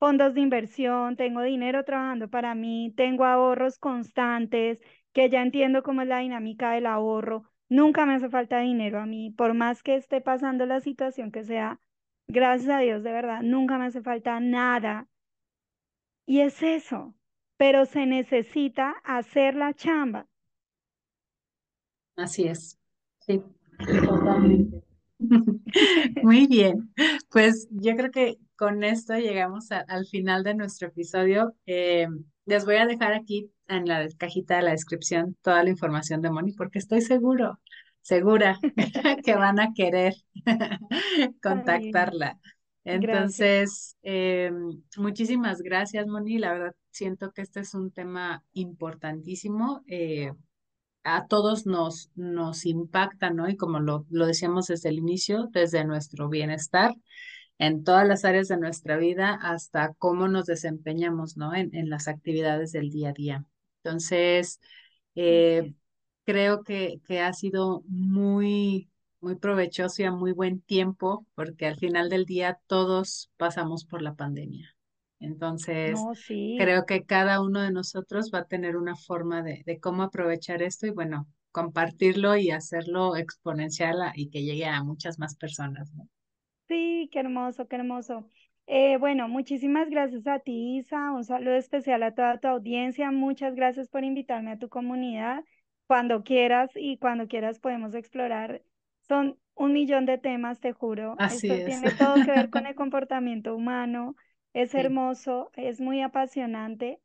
fondos 0.03 0.35
de 0.35 0.41
inversión, 0.41 1.15
tengo 1.15 1.43
dinero 1.43 1.85
trabajando 1.85 2.29
para 2.29 2.57
mí, 2.57 2.93
tengo 2.97 3.25
ahorros 3.25 3.79
constantes, 3.79 4.83
que 5.13 5.31
ya 5.31 5.43
entiendo 5.43 5.85
cómo 5.85 6.03
es 6.03 6.09
la 6.09 6.19
dinámica 6.19 6.73
del 6.73 6.87
ahorro. 6.87 7.45
Nunca 7.69 8.05
me 8.05 8.17
hace 8.17 8.29
falta 8.29 8.59
dinero 8.59 8.99
a 8.99 9.07
mí, 9.07 9.31
por 9.31 9.55
más 9.55 9.85
que 9.85 9.95
esté 9.95 10.21
pasando 10.21 10.67
la 10.67 10.81
situación 10.81 11.31
que 11.31 11.45
sea, 11.45 11.79
gracias 12.27 12.71
a 12.71 12.81
Dios, 12.81 13.05
de 13.05 13.13
verdad, 13.13 13.43
nunca 13.43 13.79
me 13.79 13.85
hace 13.85 14.03
falta 14.03 14.41
nada. 14.41 15.07
Y 16.27 16.41
es 16.41 16.61
eso, 16.65 17.15
pero 17.57 17.85
se 17.87 18.05
necesita 18.05 18.97
hacer 19.05 19.55
la 19.55 19.73
chamba. 19.73 20.27
Así 22.17 22.49
es. 22.49 22.77
Sí, 23.21 23.41
totalmente. 24.05 24.83
Muy 26.25 26.49
bien. 26.49 26.93
Pues 27.31 27.69
yo 27.71 27.95
creo 27.95 28.11
que 28.11 28.39
con 28.63 28.85
esto 28.85 29.15
llegamos 29.17 29.73
a- 29.73 29.81
al 29.89 30.07
final 30.07 30.45
de 30.45 30.55
nuestro 30.55 30.87
episodio. 30.89 31.57
Eh, 31.67 32.07
les 32.47 32.65
voy 32.65 32.77
a 32.77 32.87
dejar 32.87 33.13
aquí 33.13 33.51
en 33.67 33.87
la 33.89 34.07
cajita 34.19 34.57
de 34.57 34.63
la 34.63 34.71
descripción 34.71 35.37
toda 35.43 35.65
la 35.65 35.71
información 35.71 36.23
de 36.23 36.31
Moni 36.31 36.53
porque 36.53 36.79
estoy 36.79 37.01
seguro, 37.01 37.59
segura 38.03 38.59
que 39.25 39.35
van 39.35 39.59
a 39.59 39.73
querer 39.75 40.15
contactarla. 41.43 42.39
Entonces, 42.85 43.97
eh, 44.03 44.53
muchísimas 44.97 45.61
gracias, 45.63 46.07
Moni. 46.07 46.39
La 46.39 46.53
verdad, 46.53 46.75
siento 46.91 47.33
que 47.33 47.43
este 47.43 47.61
es 47.61 47.75
un 47.75 47.91
tema 47.91 48.45
importantísimo. 48.53 49.83
eh, 49.89 50.33
a 51.05 51.27
todos 51.27 51.67
nos, 51.67 52.11
nos 52.15 52.65
impacta, 52.65 53.31
¿no? 53.31 53.49
Y 53.49 53.57
como 53.57 53.81
lo, 53.81 54.07
lo 54.11 54.27
decíamos 54.27 54.69
desde 54.69 54.89
el 54.91 54.99
inicio, 54.99 55.49
desde 55.53 55.85
nuestro 55.85 56.29
bienestar 56.29 56.95
en 57.67 57.85
todas 57.85 58.07
las 58.09 58.25
áreas 58.25 58.49
de 58.49 58.57
nuestra 58.59 58.97
vida 58.99 59.35
hasta 59.43 59.95
cómo 59.99 60.29
nos 60.29 60.47
desempeñamos, 60.47 61.37
¿no? 61.37 61.55
En, 61.55 61.75
en 61.75 61.91
las 61.91 62.09
actividades 62.09 62.73
del 62.73 62.91
día 62.91 63.11
a 63.11 63.13
día. 63.13 63.47
Entonces, 63.85 64.61
eh, 65.15 65.73
creo 66.25 66.63
que, 66.65 67.01
que 67.07 67.21
ha 67.21 67.33
sido 67.33 67.83
muy, 67.87 68.91
muy 69.21 69.37
provechoso 69.37 70.03
y 70.03 70.05
a 70.07 70.13
muy 70.13 70.33
buen 70.33 70.61
tiempo, 70.63 71.27
porque 71.35 71.67
al 71.67 71.77
final 71.77 72.09
del 72.09 72.25
día 72.27 72.59
todos 72.67 73.31
pasamos 73.37 73.85
por 73.85 74.03
la 74.03 74.15
pandemia. 74.15 74.77
Entonces, 75.21 76.09
No, 76.09 76.15
sí, 76.17 76.43
creo 76.55 76.87
que 76.87 77.05
cada 77.05 77.41
uno 77.41 77.61
de 77.63 77.71
nosotros 77.73 78.31
va 78.35 78.41
a 78.41 78.45
tener 78.47 78.77
una 78.77 78.97
forma 78.97 79.43
de, 79.43 79.63
de 79.67 79.79
cómo 79.81 80.03
aprovechar 80.03 80.63
esto 80.63 80.87
y 80.87 80.91
bueno, 80.91 81.29
compartirlo 81.53 82.37
y 82.37 82.51
hacerlo 82.51 83.17
exponencial 83.17 84.03
a- 84.03 84.13
y 84.17 84.31
que 84.31 84.43
llegue 84.45 84.67
a 84.67 84.83
muchas 84.83 85.19
más 85.19 85.37
personas, 85.37 85.93
¿no? 85.95 86.09
Sí, 86.73 87.09
qué 87.13 87.21
hermoso, 87.21 87.69
qué 87.69 87.77
hermoso. 87.77 88.31
Eh, 88.67 88.97
bueno, 88.99 89.29
muchísimas 89.29 89.91
gracias 89.91 90.27
a 90.27 90.39
ti, 90.39 90.79
Isa. 90.79 91.13
Un 91.13 91.25
saludo 91.25 91.55
especial 91.57 92.03
a 92.03 92.15
toda 92.15 92.39
tu 92.39 92.49
audiencia. 92.49 93.11
Muchas 93.11 93.55
gracias 93.55 93.89
por 93.89 94.05
invitarme 94.05 94.53
a 94.53 94.59
tu 94.59 94.69
comunidad. 94.69 95.45
Cuando 95.87 96.23
quieras 96.25 96.71
y 96.75 96.99
cuando 96.99 97.29
quieras 97.29 97.59
podemos 97.59 97.95
explorar. 97.95 98.63
Son 99.09 99.39
un 99.55 99.73
millón 99.73 100.07
de 100.07 100.19
temas, 100.19 100.61
te 100.61 100.73
juro. 100.73 101.19
Así 101.19 101.49
Esto 101.49 101.61
es. 101.61 101.63
tiene 101.63 101.93
todo 101.93 102.23
que 102.23 102.31
ver 102.31 102.51
con 102.51 102.67
el 102.67 102.75
comportamiento 102.77 103.55
humano. 103.57 104.17
Es 104.55 104.75
Sí. 104.75 104.75
hermoso, 104.75 105.51
es 105.55 105.81
muy 105.81 106.01
apasionante. 106.03 107.01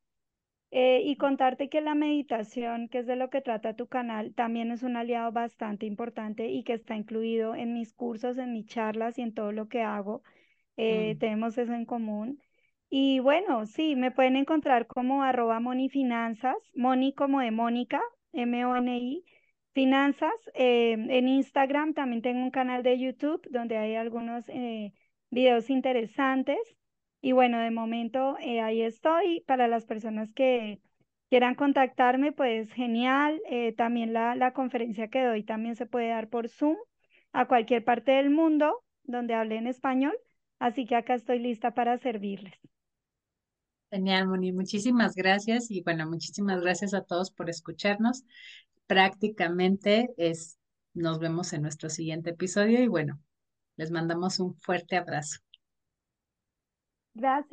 Eh, 0.72 1.02
y 1.06 1.16
contarte 1.18 1.70
que 1.70 1.80
la 1.82 1.96
meditación, 1.96 2.90
que 2.90 3.00
es 3.00 3.08
de 3.08 3.16
lo 3.16 3.30
que 3.30 3.42
trata 3.42 3.76
tu 3.76 3.88
canal, 3.88 4.34
también 4.36 4.72
es 4.72 4.84
un 4.84 4.98
aliado 4.98 5.32
bastante 5.32 5.86
importante 5.86 6.50
y 6.50 6.64
que 6.64 6.74
está 6.74 6.96
incluido 6.96 7.56
en 7.56 7.74
mis 7.74 7.94
cursos, 7.94 8.38
en 8.38 8.52
mis 8.54 8.66
charlas 8.68 9.18
y 9.18 9.22
en 9.22 9.34
todo 9.34 9.52
lo 9.54 9.70
que 9.70 9.82
hago. 9.82 10.24
Eh, 10.78 11.16
Mm, 11.16 11.20
tenemos 11.20 11.58
eso 11.58 11.74
en 11.74 11.86
común. 11.86 12.42
Y 12.90 13.20
bueno, 13.20 13.66
sí, 13.66 13.96
me 13.96 14.12
pueden 14.12 14.36
encontrar 14.38 14.88
como 14.88 15.24
arroba 15.24 15.60
monifinanzas, 15.60 16.56
moni 16.76 17.14
como 17.14 17.40
de 17.42 17.52
Mónica, 17.52 18.02
M-O-N-I, 18.34 19.26
finanzas. 19.74 20.34
eh, 20.54 20.94
en 20.94 21.28
Instagram 21.28 21.94
también 21.94 22.22
tengo 22.22 22.42
un 22.44 22.52
canal 22.52 22.84
de 22.84 22.98
YouTube 23.00 23.42
donde 23.52 23.78
hay 23.78 23.96
algunos 23.96 24.46
videos 25.30 25.70
interesantes. 25.70 26.58
Y 27.28 27.34
bueno, 27.34 27.60
de 27.60 27.72
momento 27.72 28.38
eh, 28.40 28.62
ahí 28.62 28.82
estoy. 28.82 29.42
Para 29.42 29.68
las 29.68 29.84
personas 29.86 30.32
que 30.32 30.80
quieran 31.30 31.56
contactarme, 31.56 32.32
pues 32.32 32.72
genial. 32.72 33.42
Eh, 33.50 33.74
también 33.74 34.14
la, 34.14 34.34
la 34.36 34.54
conferencia 34.54 35.10
que 35.10 35.26
doy 35.26 35.44
también 35.44 35.76
se 35.76 35.86
puede 35.86 36.08
dar 36.08 36.30
por 36.30 36.48
Zoom 36.48 36.78
a 37.34 37.46
cualquier 37.46 37.84
parte 37.84 38.14
del 38.14 38.30
mundo 38.30 38.82
donde 39.04 39.34
hable 39.34 39.58
en 39.58 39.68
español. 39.68 40.18
Así 40.58 40.86
que 40.86 40.96
acá 40.96 41.16
estoy 41.16 41.40
lista 41.40 41.74
para 41.74 41.98
servirles. 41.98 42.54
Genial, 43.92 44.30
Moni. 44.30 44.54
Muchísimas 44.54 45.14
gracias 45.14 45.70
y 45.70 45.82
bueno, 45.82 46.10
muchísimas 46.10 46.62
gracias 46.62 46.94
a 46.94 47.04
todos 47.04 47.30
por 47.32 47.50
escucharnos. 47.50 48.24
Prácticamente 48.86 50.12
es, 50.16 50.58
nos 50.94 51.20
vemos 51.20 51.52
en 51.52 51.64
nuestro 51.64 51.90
siguiente 51.90 52.30
episodio 52.30 52.82
y 52.82 52.88
bueno, 52.88 53.20
les 53.76 53.92
mandamos 53.92 54.40
un 54.40 54.56
fuerte 54.56 54.96
abrazo. 54.96 55.40
Gracias. 57.18 57.52